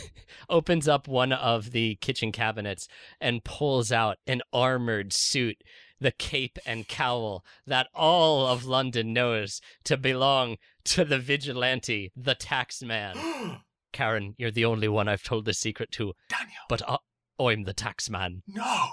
opens 0.48 0.88
up 0.88 1.08
one 1.08 1.32
of 1.32 1.72
the 1.72 1.96
kitchen 1.96 2.32
cabinets 2.32 2.88
and 3.20 3.44
pulls 3.44 3.92
out 3.92 4.18
an 4.26 4.40
armored 4.52 5.12
suit, 5.12 5.62
the 6.00 6.12
cape 6.12 6.58
and 6.64 6.88
cowl 6.88 7.44
that 7.66 7.88
all 7.92 8.46
of 8.46 8.64
London 8.64 9.12
knows 9.12 9.60
to 9.84 9.96
belong 9.96 10.56
to 10.84 11.04
the 11.04 11.18
vigilante, 11.18 12.12
the 12.16 12.34
tax 12.34 12.82
man. 12.82 13.16
Karen, 13.94 14.34
you're 14.36 14.50
the 14.50 14.66
only 14.66 14.88
one 14.88 15.08
I've 15.08 15.22
told 15.22 15.46
this 15.46 15.58
secret 15.58 15.90
to, 15.92 16.12
Daniel. 16.28 16.50
but 16.68 16.82
uh, 16.86 16.98
I'm 17.40 17.62
the 17.64 17.72
tax 17.72 18.10
man. 18.10 18.42
No. 18.46 18.88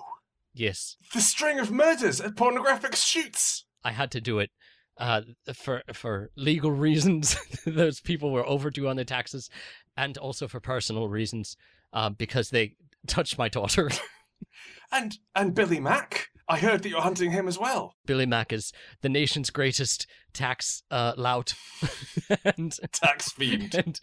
Yes, 0.53 0.95
The 1.13 1.19
string 1.21 1.59
of 1.59 1.71
murders 1.71 2.19
at 2.21 2.35
pornographic 2.37 2.95
shoots. 2.95 3.65
I 3.83 3.91
had 3.91 4.11
to 4.11 4.21
do 4.21 4.39
it 4.39 4.51
uh, 4.97 5.21
for 5.53 5.81
for 5.93 6.29
legal 6.35 6.71
reasons. 6.87 7.35
Those 7.65 7.99
people 7.99 8.31
were 8.31 8.45
overdue 8.45 8.87
on 8.87 8.95
their 8.95 9.05
taxes, 9.05 9.49
and 9.97 10.17
also 10.17 10.47
for 10.47 10.59
personal 10.59 11.07
reasons, 11.09 11.55
uh, 11.93 12.09
because 12.09 12.49
they 12.49 12.75
touched 13.07 13.37
my 13.37 13.49
daughter. 13.49 13.89
And 14.91 15.19
and 15.35 15.53
Billy 15.53 15.79
Mack. 15.79 16.27
I 16.49 16.57
heard 16.57 16.81
that 16.83 16.89
you're 16.89 16.99
hunting 17.01 17.31
him 17.31 17.47
as 17.47 17.57
well. 17.57 17.93
Billy 18.05 18.25
Mack 18.25 18.51
is 18.51 18.73
the 19.01 19.07
nation's 19.07 19.49
greatest 19.51 20.05
tax 20.33 20.83
uh, 20.91 21.13
lout, 21.15 21.53
and 22.57 22.73
Tax 22.91 23.31
fiend. 23.31 23.73
and 23.75 23.99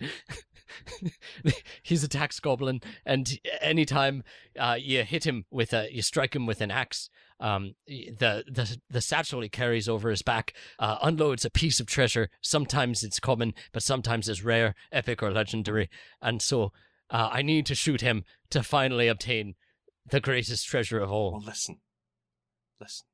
he's 1.83 2.05
a 2.05 2.09
tax 2.09 2.41
goblin. 2.41 2.81
And 3.05 3.39
anytime 3.61 4.25
uh, 4.59 4.77
you 4.79 5.03
hit 5.05 5.27
him 5.27 5.45
with 5.51 5.73
a, 5.73 5.89
you 5.93 6.03
strike 6.03 6.35
him 6.35 6.47
with 6.47 6.61
an 6.61 6.71
axe. 6.71 7.11
Um, 7.41 7.77
the 7.87 8.43
the 8.49 8.79
the 8.91 9.01
satchel 9.01 9.43
he 9.43 9.49
carries 9.49 9.89
over 9.89 10.11
his 10.11 10.23
back 10.23 10.55
uh, 10.81 10.99
unloads 11.03 11.45
a 11.45 11.51
piece 11.51 11.79
of 11.79 11.87
treasure. 11.87 12.31
Sometimes 12.41 13.05
it's 13.05 13.21
common, 13.21 13.55
but 13.73 13.85
sometimes 13.85 14.29
it's 14.29 14.43
rare, 14.43 14.75
epic, 14.91 15.23
or 15.23 15.31
legendary. 15.31 15.89
And 16.21 16.43
so 16.43 16.73
uh, 17.11 17.29
I 17.31 17.43
need 17.43 17.65
to 17.67 17.77
shoot 17.77 18.01
him 18.01 18.25
to 18.51 18.63
finally 18.65 19.07
obtain 19.07 19.55
the 20.11 20.21
greatest 20.21 20.67
treasure 20.67 20.99
of 20.99 21.13
all. 21.13 21.33
Well, 21.33 21.43
listen. 21.43 21.79
Listen. 22.81 23.07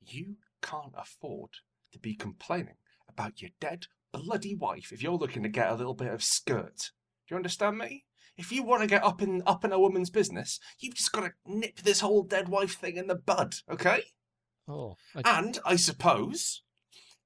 You 0.00 0.36
can't 0.62 0.94
afford 0.96 1.50
to 1.92 1.98
be 1.98 2.14
complaining 2.14 2.76
about 3.08 3.40
your 3.40 3.50
dead 3.60 3.86
bloody 4.12 4.54
wife 4.54 4.92
if 4.92 5.02
you're 5.02 5.12
looking 5.16 5.42
to 5.42 5.48
get 5.48 5.70
a 5.70 5.74
little 5.74 5.94
bit 5.94 6.12
of 6.12 6.22
skirt. 6.22 6.76
Do 7.28 7.34
you 7.34 7.36
understand 7.36 7.78
me? 7.78 8.04
If 8.36 8.50
you 8.52 8.62
want 8.62 8.82
to 8.82 8.86
get 8.88 9.04
up 9.04 9.20
in 9.22 9.42
up 9.46 9.64
in 9.64 9.72
a 9.72 9.78
woman's 9.80 10.10
business, 10.10 10.58
you've 10.78 10.94
just 10.94 11.12
got 11.12 11.22
to 11.22 11.32
nip 11.46 11.80
this 11.80 12.00
whole 12.00 12.22
dead 12.22 12.48
wife 12.48 12.78
thing 12.78 12.96
in 12.96 13.06
the 13.06 13.14
bud, 13.14 13.54
okay? 13.70 14.02
Oh, 14.68 14.96
I- 15.14 15.38
And 15.38 15.58
I 15.64 15.76
suppose 15.76 16.62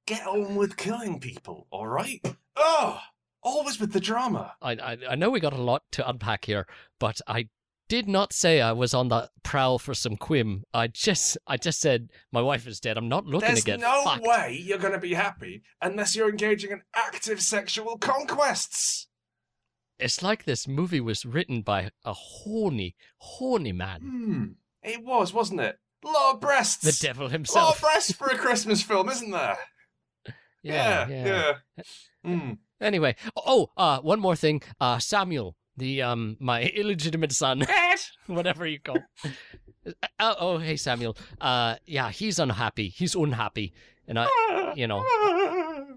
get 0.07 0.26
on 0.26 0.57
with 0.57 0.76
killing 0.76 1.20
people, 1.20 1.66
all 1.70 1.87
right? 1.87 2.20
Oh, 2.57 3.01
always 3.43 3.78
with 3.78 3.93
the 3.93 4.01
drama. 4.01 4.55
I, 4.61 4.72
I 4.72 4.99
I 5.11 5.14
know 5.14 5.30
we 5.30 5.41
got 5.41 5.53
a 5.53 5.62
lot 5.62 5.82
to 5.93 6.09
unpack 6.09 6.47
here, 6.47 6.66
but 6.99 7.20
I 7.26 7.49
did 7.95 8.09
not 8.09 8.33
say 8.33 8.61
I 8.61 8.73
was 8.73 8.93
on 8.93 9.07
the 9.07 9.31
prowl 9.45 9.79
for 9.79 9.95
some 9.95 10.17
quim. 10.17 10.63
I 10.75 10.89
just 10.89 11.39
I 11.47 11.57
just 11.57 11.81
said 11.81 12.11
my 12.33 12.43
wife 12.43 12.67
is 12.67 12.81
dead. 12.81 12.99
I'm 12.99 13.09
not 13.09 13.25
looking 13.25 13.51
again. 13.51 13.55
There's 13.55 13.65
to 13.65 13.71
get 13.71 13.81
no 13.81 14.03
fucked. 14.03 14.25
way 14.27 14.61
you're 14.61 14.79
going 14.79 14.95
to 14.95 14.99
be 14.99 15.15
happy 15.15 15.63
unless 15.81 16.17
you're 16.17 16.29
engaging 16.29 16.73
in 16.73 16.83
active 16.93 17.41
sexual 17.41 17.97
conquests. 17.99 19.07
It's 20.01 20.25
like 20.25 20.43
this 20.45 20.67
movie 20.67 21.01
was 21.01 21.25
written 21.25 21.63
by 21.63 21.91
a 22.05 22.13
horny, 22.13 22.97
horny 23.19 23.71
man. 23.71 24.01
Hmm. 24.01 24.45
It 24.83 25.05
was, 25.05 25.33
wasn't 25.33 25.61
it? 25.61 25.79
Lot 26.05 26.35
of 26.35 26.41
breasts. 26.41 26.83
The 26.83 27.07
devil 27.07 27.29
himself. 27.29 27.65
Lot 27.65 27.75
of 27.77 27.81
breasts 27.81 28.13
for 28.13 28.27
a 28.27 28.37
Christmas 28.37 28.83
film, 28.83 29.09
isn't 29.09 29.31
there? 29.31 29.57
Yeah, 30.65 31.07
yeah. 31.09 31.53
yeah. 31.77 31.85
Hmm. 32.25 32.53
Anyway, 32.81 33.15
oh, 33.37 33.71
uh, 33.77 34.01
one 34.01 34.19
more 34.19 34.35
thing. 34.35 34.63
Uh, 34.81 34.99
Samuel, 34.99 35.57
the 35.77 36.03
um, 36.03 36.37
my 36.41 36.62
illegitimate 36.75 37.33
son, 37.33 37.66
whatever 38.27 38.66
you 38.66 38.81
call. 38.81 38.99
Oh, 40.18 40.35
oh, 40.41 40.59
hey 40.59 40.77
Samuel. 40.77 41.14
Uh, 41.43 41.75
yeah, 41.85 42.11
he's 42.11 42.39
unhappy. 42.39 42.89
He's 42.89 43.14
unhappy, 43.14 43.75
and 44.09 44.18
I, 44.18 44.72
you 44.75 44.87
know, 44.87 45.05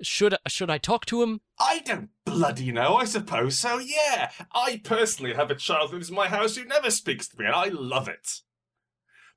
should 0.02 0.36
should 0.46 0.70
I 0.70 0.78
talk 0.78 1.06
to 1.06 1.24
him? 1.24 1.40
I 1.58 1.80
don't 1.86 2.10
bloody 2.26 2.74
know, 2.74 2.98
I 2.98 3.06
suppose 3.06 3.58
so, 3.58 3.78
yeah. 3.78 4.32
I 4.54 4.82
personally 4.84 5.36
have 5.36 5.50
a 5.50 5.56
child 5.56 5.92
who 5.92 5.96
lives 5.96 6.10
in 6.10 6.18
my 6.18 6.28
house 6.28 6.58
who 6.58 6.66
never 6.66 6.92
speaks 6.92 7.30
to 7.30 7.40
me, 7.40 7.46
and 7.46 7.56
I 7.56 7.70
love 7.70 8.10
it. 8.10 8.42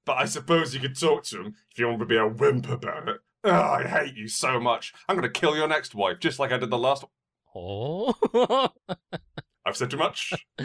But 0.05 0.16
I 0.16 0.24
suppose 0.24 0.74
you 0.74 0.80
could 0.80 0.99
talk 0.99 1.22
to 1.26 1.41
him 1.41 1.55
if 1.70 1.78
you 1.78 1.86
want 1.86 2.01
to 2.01 2.07
be 2.07 2.16
a 2.16 2.26
wimp 2.26 2.68
about 2.68 3.09
it. 3.09 3.18
Oh, 3.45 3.53
I 3.53 3.84
hate 3.84 4.16
you 4.16 4.26
so 4.26 4.59
much. 4.59 4.93
I'm 5.09 5.16
going 5.16 5.30
to 5.30 5.41
kill 5.41 5.57
your 5.57 5.68
next 5.68 5.95
wife, 5.95 6.18
just 6.18 6.41
like 6.41 6.51
I 6.51 6.59
did 6.59 6.70
the 6.70 6.78
last 6.78 7.05
one. 7.05 7.12
Oh. 7.55 8.70
I've 9.65 9.77
said 9.77 9.91
too 9.91 9.97
much. 9.97 10.33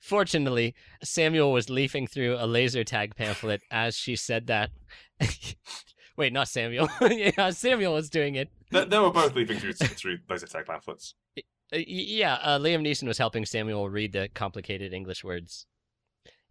Fortunately, 0.00 0.74
Samuel 1.02 1.52
was 1.52 1.68
leafing 1.68 2.06
through 2.06 2.36
a 2.38 2.46
laser 2.46 2.84
tag 2.84 3.14
pamphlet 3.16 3.60
as 3.70 3.96
she 3.96 4.16
said 4.16 4.46
that. 4.46 4.70
Wait, 6.16 6.32
not 6.32 6.48
Samuel. 6.48 6.88
yeah, 7.10 7.50
Samuel 7.50 7.94
was 7.94 8.10
doing 8.10 8.34
it. 8.34 8.48
they, 8.70 8.84
they 8.84 8.98
were 8.98 9.10
both 9.10 9.34
leafing 9.34 9.58
through, 9.58 9.72
through 9.74 10.18
laser 10.28 10.46
tag 10.46 10.66
pamphlets. 10.66 11.14
Uh, 11.36 11.78
yeah, 11.86 12.34
uh, 12.42 12.58
Liam 12.58 12.86
Neeson 12.86 13.06
was 13.06 13.18
helping 13.18 13.44
Samuel 13.44 13.88
read 13.88 14.12
the 14.12 14.28
complicated 14.34 14.92
English 14.92 15.22
words. 15.22 15.66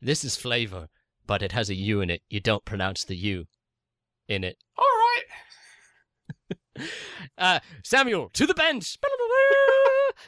This 0.01 0.23
is 0.23 0.37
flavor, 0.37 0.87
but 1.25 1.41
it 1.41 1.51
has 1.53 1.69
a 1.69 1.75
U 1.75 2.01
in 2.01 2.09
it. 2.09 2.21
You 2.29 2.39
don't 2.39 2.63
pronounce 2.63 3.03
the 3.03 3.15
U 3.15 3.45
in 4.27 4.43
it. 4.43 4.57
All 4.77 4.85
right. 4.85 5.23
Uh, 7.37 7.59
Samuel, 7.83 8.29
to 8.33 8.45
the 8.45 8.53
bench! 8.53 8.97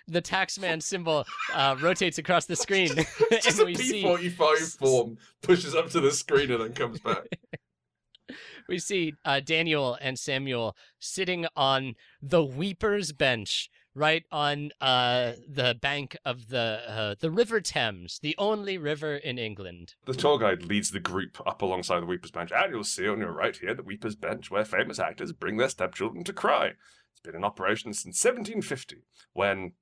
The 0.07 0.21
taxman 0.21 0.81
symbol 0.81 1.25
uh, 1.53 1.75
rotates 1.79 2.17
across 2.17 2.45
the 2.45 2.55
screen, 2.55 2.89
Just 3.31 3.47
and 3.59 3.59
a 3.59 3.65
we 3.65 3.75
see 3.75 4.03
P45 4.03 4.77
form 4.77 5.17
pushes 5.41 5.75
up 5.75 5.89
to 5.91 5.99
the 5.99 6.11
screen 6.11 6.51
and 6.51 6.61
then 6.61 6.73
comes 6.73 6.99
back. 6.99 7.27
we 8.69 8.79
see 8.79 9.13
uh, 9.25 9.39
Daniel 9.39 9.97
and 10.01 10.17
Samuel 10.17 10.75
sitting 10.99 11.45
on 11.55 11.95
the 12.21 12.43
Weeper's 12.43 13.11
bench, 13.11 13.69
right 13.95 14.23
on 14.31 14.71
uh, 14.79 15.33
the 15.47 15.75
bank 15.81 16.15
of 16.23 16.49
the 16.49 16.81
uh, 16.87 17.15
the 17.19 17.31
River 17.31 17.59
Thames, 17.61 18.19
the 18.21 18.35
only 18.37 18.77
river 18.77 19.15
in 19.15 19.37
England. 19.37 19.95
The 20.05 20.13
tour 20.13 20.37
guide 20.37 20.65
leads 20.65 20.91
the 20.91 20.99
group 20.99 21.41
up 21.45 21.61
alongside 21.61 22.01
the 22.01 22.05
Weeper's 22.05 22.31
Bench, 22.31 22.51
and 22.55 22.73
you'll 22.73 22.83
see 22.83 23.07
on 23.07 23.19
your 23.19 23.31
right 23.31 23.55
here 23.55 23.73
the 23.73 23.83
Weeper's 23.83 24.15
Bench, 24.15 24.51
where 24.51 24.65
famous 24.65 24.99
actors 24.99 25.31
bring 25.31 25.57
their 25.57 25.69
stepchildren 25.69 26.23
to 26.23 26.33
cry. 26.33 26.73
It's 27.11 27.21
been 27.23 27.35
in 27.35 27.43
operation 27.43 27.93
since 27.93 28.23
1750, 28.23 29.03
when 29.33 29.73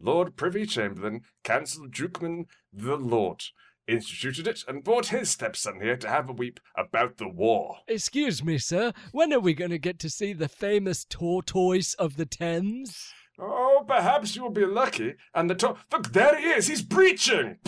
Lord 0.00 0.36
Privy 0.36 0.66
Chamberlain, 0.66 1.22
Council 1.42 1.86
Dukeman 1.88 2.46
the 2.72 2.96
Lord, 2.96 3.42
instituted 3.86 4.46
it 4.46 4.64
and 4.66 4.84
brought 4.84 5.06
his 5.06 5.30
stepson 5.30 5.80
here 5.80 5.96
to 5.96 6.08
have 6.08 6.28
a 6.28 6.32
weep 6.32 6.60
about 6.76 7.18
the 7.18 7.28
war. 7.28 7.78
Excuse 7.86 8.42
me, 8.42 8.58
sir. 8.58 8.92
When 9.12 9.32
are 9.32 9.40
we 9.40 9.54
going 9.54 9.70
to 9.70 9.78
get 9.78 9.98
to 10.00 10.10
see 10.10 10.32
the 10.32 10.48
famous 10.48 11.04
tortoise 11.04 11.94
of 11.94 12.16
the 12.16 12.26
Thames? 12.26 13.12
Oh, 13.38 13.84
perhaps 13.86 14.36
you 14.36 14.42
will 14.42 14.50
be 14.50 14.64
lucky, 14.64 15.14
and 15.34 15.50
the 15.50 15.54
to- 15.56 15.76
Look, 15.92 16.12
there 16.12 16.38
he 16.38 16.46
is! 16.46 16.68
He's 16.68 16.82
breaching! 16.82 17.58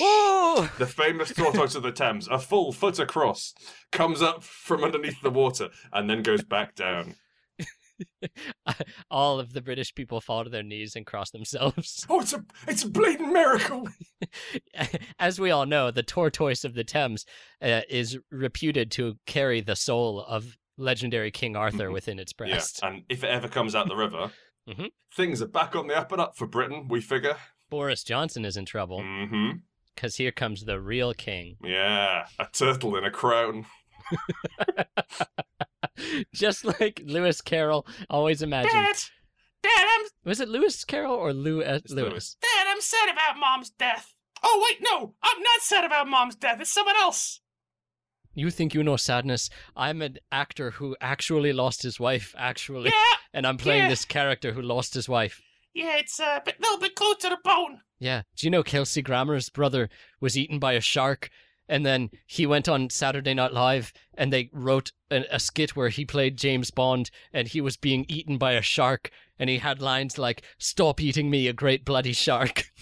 Oh! 0.00 0.70
The 0.78 0.86
famous 0.86 1.32
tortoise 1.32 1.74
of 1.74 1.82
the 1.82 1.92
Thames, 1.92 2.28
a 2.28 2.38
full 2.38 2.72
foot 2.72 2.98
across, 2.98 3.54
comes 3.90 4.20
up 4.20 4.42
from 4.42 4.84
underneath 4.84 5.22
the 5.22 5.30
water 5.30 5.70
and 5.92 6.10
then 6.10 6.22
goes 6.22 6.42
back 6.42 6.74
down. 6.74 7.14
All 9.10 9.38
of 9.38 9.52
the 9.52 9.62
British 9.62 9.94
people 9.94 10.20
fall 10.20 10.44
to 10.44 10.50
their 10.50 10.62
knees 10.62 10.96
and 10.96 11.06
cross 11.06 11.30
themselves. 11.30 12.04
Oh, 12.08 12.20
it's 12.20 12.32
a 12.32 12.44
it's 12.66 12.84
a 12.84 12.88
blatant 12.88 13.32
miracle. 13.32 13.88
As 15.18 15.38
we 15.40 15.50
all 15.50 15.66
know, 15.66 15.90
the 15.90 16.02
tortoise 16.02 16.64
of 16.64 16.74
the 16.74 16.84
Thames 16.84 17.24
uh, 17.62 17.82
is 17.88 18.18
reputed 18.30 18.90
to 18.92 19.16
carry 19.26 19.60
the 19.60 19.76
soul 19.76 20.20
of 20.22 20.56
legendary 20.76 21.30
King 21.30 21.56
Arthur 21.56 21.90
within 21.92 22.18
its 22.18 22.32
Yeah, 22.38 22.46
breast. 22.46 22.80
and 22.82 23.02
if 23.08 23.22
it 23.22 23.28
ever 23.30 23.48
comes 23.48 23.74
out 23.74 23.88
the 23.88 23.96
river, 23.96 24.30
Mhm. 24.68 24.90
things 25.14 25.42
are 25.42 25.46
back 25.46 25.76
on 25.76 25.86
the 25.88 25.94
up 25.96 26.10
and 26.12 26.20
up 26.20 26.36
for 26.36 26.46
Britain. 26.46 26.88
We 26.88 27.00
figure. 27.00 27.36
Boris 27.70 28.02
Johnson 28.02 28.44
is 28.44 28.56
in 28.56 28.64
trouble 28.64 29.00
Mm-hmm. 29.00 29.58
because 29.94 30.16
here 30.16 30.32
comes 30.32 30.64
the 30.64 30.80
real 30.80 31.12
king. 31.14 31.56
Yeah, 31.62 32.26
a 32.38 32.46
turtle 32.52 32.96
in 32.96 33.04
a 33.04 33.10
crown. 33.10 33.66
Just 36.34 36.64
like 36.64 37.02
Lewis 37.04 37.40
Carroll 37.40 37.86
always 38.10 38.42
imagined. 38.42 38.72
Dad, 38.72 38.96
Dad, 39.62 39.86
I'm 39.98 40.06
Was 40.24 40.40
it 40.40 40.48
Lewis 40.48 40.84
Carroll 40.84 41.14
or 41.14 41.32
Lew- 41.32 41.62
uh, 41.62 41.80
Lewis? 41.88 42.10
Lewis. 42.10 42.36
Dad, 42.40 42.66
I'm 42.68 42.80
sad 42.80 43.10
about 43.12 43.38
Mom's 43.38 43.70
death. 43.70 44.12
Oh 44.42 44.62
wait, 44.68 44.78
no, 44.82 45.14
I'm 45.22 45.40
not 45.42 45.60
sad 45.60 45.84
about 45.84 46.08
Mom's 46.08 46.36
death. 46.36 46.60
It's 46.60 46.72
someone 46.72 46.96
else. 46.96 47.40
You 48.34 48.50
think 48.50 48.74
you 48.74 48.82
know 48.82 48.96
sadness? 48.96 49.48
I'm 49.76 50.02
an 50.02 50.18
actor 50.32 50.72
who 50.72 50.96
actually 51.00 51.52
lost 51.52 51.82
his 51.84 52.00
wife, 52.00 52.34
actually. 52.36 52.90
Yeah, 52.90 53.16
And 53.32 53.46
I'm 53.46 53.56
playing 53.56 53.84
yeah. 53.84 53.88
this 53.88 54.04
character 54.04 54.52
who 54.52 54.60
lost 54.60 54.94
his 54.94 55.08
wife. 55.08 55.40
yeah, 55.72 55.96
it's 55.98 56.18
a 56.18 56.42
bit, 56.44 56.60
little 56.60 56.78
bit 56.78 56.94
close 56.96 57.16
to 57.18 57.28
the 57.28 57.38
bone. 57.44 57.80
Yeah. 58.00 58.22
Do 58.36 58.46
you 58.46 58.50
know 58.50 58.62
Kelsey 58.64 59.02
Grammer's 59.02 59.48
brother 59.50 59.88
was 60.20 60.36
eaten 60.36 60.58
by 60.58 60.72
a 60.72 60.80
shark? 60.80 61.30
And 61.68 61.84
then 61.86 62.10
he 62.26 62.46
went 62.46 62.68
on 62.68 62.90
Saturday 62.90 63.32
Night 63.34 63.52
Live 63.52 63.92
and 64.14 64.32
they 64.32 64.50
wrote 64.52 64.92
a, 65.10 65.24
a 65.30 65.38
skit 65.40 65.74
where 65.74 65.88
he 65.88 66.04
played 66.04 66.36
James 66.36 66.70
Bond 66.70 67.10
and 67.32 67.48
he 67.48 67.60
was 67.60 67.76
being 67.76 68.04
eaten 68.08 68.36
by 68.36 68.52
a 68.52 68.62
shark. 68.62 69.10
And 69.38 69.48
he 69.50 69.58
had 69.58 69.80
lines 69.82 70.18
like, 70.18 70.42
Stop 70.58 71.00
eating 71.00 71.30
me, 71.30 71.48
a 71.48 71.52
great 71.52 71.84
bloody 71.84 72.12
shark. 72.12 72.64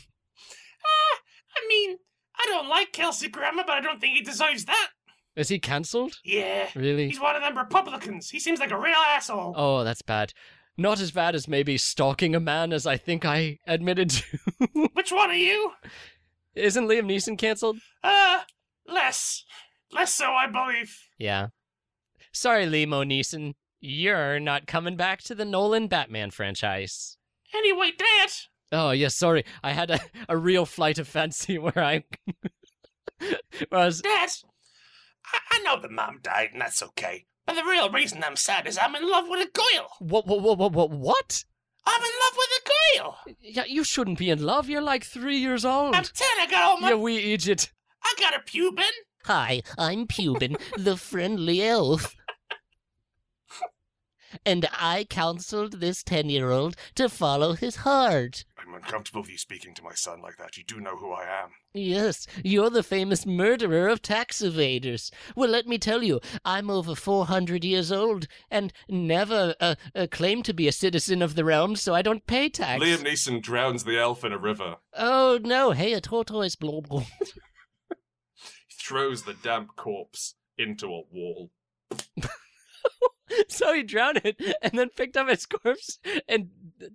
Ah, 0.85 1.19
I 1.57 1.69
mean, 1.69 1.97
I 2.37 2.45
don't 2.47 2.69
like 2.69 2.93
Kelsey 2.93 3.29
Grammer, 3.29 3.63
but 3.67 3.75
I 3.77 3.81
don't 3.81 4.01
think 4.01 4.17
he 4.17 4.23
deserves 4.25 4.65
that. 4.65 4.89
Is 5.37 5.49
he 5.49 5.59
cancelled? 5.59 6.15
Yeah, 6.25 6.69
Really? 6.75 7.09
he's 7.09 7.21
one 7.21 7.37
of 7.37 7.43
them 7.43 7.57
Republicans. 7.57 8.29
He 8.31 8.41
seems 8.41 8.59
like 8.61 8.71
a 8.73 8.79
real 8.79 8.97
asshole. 8.97 9.55
Oh, 9.57 9.85
that's 9.85 10.03
bad. 10.03 10.33
Not 10.77 11.01
as 11.01 11.11
bad 11.11 11.35
as 11.35 11.47
maybe 11.49 11.79
stalking 11.79 12.35
a 12.35 12.41
man 12.41 12.73
as 12.73 12.87
I 12.87 12.97
think 12.97 13.25
I 13.25 13.59
admitted 13.67 14.11
to. 14.11 14.39
Which 14.95 15.13
one 15.13 15.31
are 15.31 15.35
you? 15.35 15.73
Isn't 16.55 16.89
Liam 16.89 17.07
Neeson 17.07 17.39
cancelled? 17.39 17.79
Uh, 18.03 18.41
less, 18.87 19.45
less 19.93 20.15
so, 20.15 20.33
I 20.33 20.47
believe. 20.47 20.97
Yeah. 21.19 21.49
Sorry, 22.33 22.67
Liam 22.67 22.89
Neeson. 23.07 23.55
You're 23.81 24.39
not 24.39 24.67
coming 24.67 24.97
back 24.97 25.23
to 25.23 25.35
the 25.35 25.45
Nolan 25.45 25.89
Batman 25.89 26.31
franchise. 26.31 27.17
Anyway, 27.55 27.91
Dad, 27.99 28.31
Oh, 28.75 28.91
yes, 28.93 29.15
sorry. 29.15 29.45
I 29.63 29.73
had 29.73 29.91
a, 29.91 30.01
a 30.31 30.37
real 30.37 30.65
flight 30.65 30.99
of 30.99 31.07
fancy 31.07 31.59
where 31.59 31.79
I. 31.85 32.05
where 33.21 33.81
I 33.81 33.85
was. 33.85 34.01
Dad, 34.01 34.31
I, 35.27 35.39
I 35.53 35.59
know 35.61 35.81
that 35.81 35.91
Mom 35.91 36.21
died, 36.23 36.51
and 36.53 36.61
that's 36.63 36.83
okay. 36.83 37.27
But 37.47 37.55
the 37.57 37.65
real 37.65 37.91
reason 37.91 38.25
I'm 38.25 38.37
sad 38.37 38.67
is 38.67 38.79
I'm 38.79 38.95
in 38.95 39.09
love 39.09 39.25
with 39.29 39.47
a 39.47 39.51
girl. 39.51 39.89
What, 39.99 40.27
what, 40.27 40.41
what, 40.41 40.59
what, 40.59 40.73
what? 40.73 40.91
What? 40.91 41.45
I'm 41.85 42.01
in 42.01 42.11
love 42.23 42.37
with 42.37 42.49
a 42.61 42.99
girl. 43.01 43.19
Yeah, 43.41 43.65
you 43.67 43.83
shouldn't 43.85 44.19
be 44.19 44.31
in 44.31 44.41
love. 44.43 44.69
You're 44.69 44.81
like 44.81 45.05
three 45.05 45.39
years 45.39 45.65
old. 45.65 45.97
I'm 45.97 46.05
ten. 46.05 46.55
All 46.55 46.79
my. 46.81 46.91
You 46.91 46.99
wee 46.99 47.33
idiot. 47.33 47.73
I 48.05 48.15
got 48.19 48.35
a 48.37 48.41
pubin. 48.41 48.85
Hi, 49.25 49.63
I'm 49.79 50.07
Pubin, 50.07 50.57
the 50.77 50.97
friendly 50.97 51.63
elf. 51.63 52.17
And 54.47 54.67
I 54.73 55.07
counseled 55.09 55.81
this 55.81 56.03
10 56.03 56.31
year 56.31 56.51
old 56.51 56.75
to 56.95 57.09
follow 57.09 57.53
his 57.53 57.77
heart. 57.77 58.45
I'm 58.59 58.75
uncomfortable 58.75 59.21
with 59.21 59.31
you 59.31 59.37
speaking 59.39 59.75
to 59.75 59.83
my 59.83 59.93
son 59.95 60.23
like 60.23 60.39
that. 60.39 60.57
You 60.57 60.65
do 60.65 60.81
know 60.81 60.97
who 60.97 61.13
I 61.13 61.25
am. 61.25 61.51
Yes, 61.75 62.27
you're 62.43 62.71
the 62.71 62.83
famous 62.83 63.27
murderer 63.27 63.89
of 63.89 64.03
tax 64.03 64.41
evaders. 64.41 65.13
Well, 65.37 65.51
let 65.51 65.67
me 65.67 65.79
tell 65.79 66.03
you, 66.03 66.21
I'm 66.45 66.71
over 66.71 66.95
400 66.95 67.63
years 67.65 67.93
old 67.93 68.27
and 68.51 68.73
never 68.89 69.55
uh, 69.61 69.75
uh, 69.95 70.07
claimed 70.11 70.47
to 70.47 70.55
be 70.55 70.67
a 70.67 70.73
citizen 70.73 71.23
of 71.23 71.35
the 71.35 71.45
realm, 71.45 71.77
so 71.77 71.95
I 71.95 72.03
don't 72.03 72.27
pay 72.27 72.49
tax. 72.49 72.83
Liam 72.83 73.05
Neeson 73.05 73.43
drowns 73.43 73.85
the 73.85 73.99
elf 73.99 74.25
in 74.25 74.33
a 74.33 74.39
river. 74.39 74.77
Oh, 74.95 75.39
no, 75.43 75.73
hey, 75.73 75.93
a 75.93 76.01
tortoise, 76.01 76.57
blah, 76.57 76.81
blah. 76.81 77.05
He 78.93 78.99
throws 78.99 79.23
the 79.23 79.35
damp 79.35 79.77
corpse 79.77 80.35
into 80.59 80.87
a 80.87 81.03
wall. 81.11 81.51
so 83.49 83.73
he 83.75 83.83
drowned 83.83 84.21
it 84.25 84.41
and 84.63 84.79
then 84.79 84.91
picked 84.91 85.17
up 85.17 85.29
his 85.29 85.47
corpse 85.47 85.99
and 86.29 86.49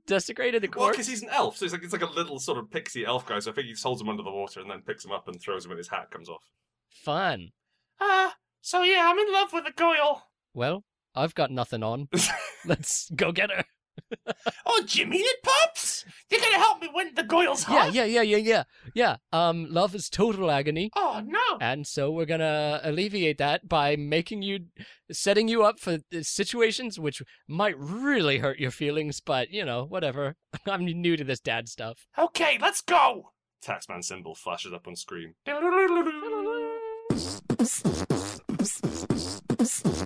desecrated 0.06 0.62
the 0.62 0.68
corpse. 0.68 0.78
Well, 0.78 0.88
corpse. 0.88 0.98
because 0.98 1.08
he's 1.08 1.24
an 1.24 1.30
elf, 1.30 1.58
so 1.58 1.66
he's 1.66 1.74
like 1.74 1.84
it's 1.84 1.94
like 1.94 2.02
a 2.04 2.14
little 2.14 2.40
sort 2.40 2.58
of 2.58 2.70
pixie 2.70 3.06
elf 3.06 3.26
guy. 3.26 3.40
So 3.40 3.52
I 3.52 3.54
think 3.54 3.68
he 3.68 3.74
just 3.74 3.84
holds 3.84 4.02
him 4.02 4.10
under 4.10 4.24
the 4.24 4.32
water 4.32 4.62
and 4.62 4.70
then 4.70 4.82
picks 4.82 5.06
him 5.06 5.12
up 5.12 5.28
and 5.28 5.42
throws 5.42 5.66
him 5.66 5.70
when 5.70 5.78
his 5.78 5.88
hat 5.88 6.12
comes 6.12 6.30
off. 6.30 6.44
Fun. 6.90 7.52
Uh, 8.00 8.32
so 8.62 8.84
yeah, 8.84 9.10
I'm 9.10 9.18
in 9.20 9.32
love 9.34 9.54
with 9.54 9.66
a 9.68 9.72
girl. 9.72 10.30
Well, 10.54 10.84
I've 11.16 11.36
got 11.36 11.52
nothing 11.52 11.84
on. 11.84 12.10
Let's 12.66 13.10
go 13.16 13.32
get 13.32 13.52
her. 13.52 13.64
oh, 14.66 14.84
Jimmy 14.86 15.18
it 15.18 15.38
Pops! 15.44 16.06
You're 16.30 16.42
gonna 16.42 16.58
help 16.58 16.82
me 16.82 16.90
win 16.94 17.12
the 17.16 17.24
Goyle's 17.24 17.64
heart? 17.64 17.94
Yeah, 17.94 18.06
yeah, 18.06 18.22
yeah, 18.22 18.38
yeah, 18.38 18.40
yeah. 18.44 18.64
Yeah. 18.94 19.16
Um, 19.32 19.68
love 19.70 19.96
is 19.96 20.10
total 20.10 20.52
agony. 20.52 20.90
Oh 20.96 21.22
no! 21.26 21.58
And 21.62 21.86
so 21.86 22.12
we're 22.12 22.26
gonna 22.26 22.80
alleviate 22.84 23.38
that 23.38 23.68
by 23.68 23.96
making 23.96 24.42
you, 24.42 24.66
setting 25.12 25.48
you 25.48 25.64
up 25.64 25.80
for 25.80 26.00
situations 26.22 27.00
which 27.00 27.22
might 27.48 27.78
really 27.78 28.40
hurt 28.40 28.60
your 28.60 28.72
feelings, 28.72 29.20
but 29.20 29.52
you 29.52 29.66
know, 29.66 29.86
whatever. 29.86 30.36
I'm 30.66 30.86
new 30.86 31.18
to 31.18 31.24
this 31.24 31.40
dad 31.40 31.70
stuff. 31.70 32.08
Okay, 32.18 32.58
let's 32.62 32.82
go. 32.82 33.32
Taxman 33.64 34.04
symbol 34.04 34.36
flashes 34.36 34.74
up 34.74 34.88
on 34.88 34.96
screen. 34.96 35.34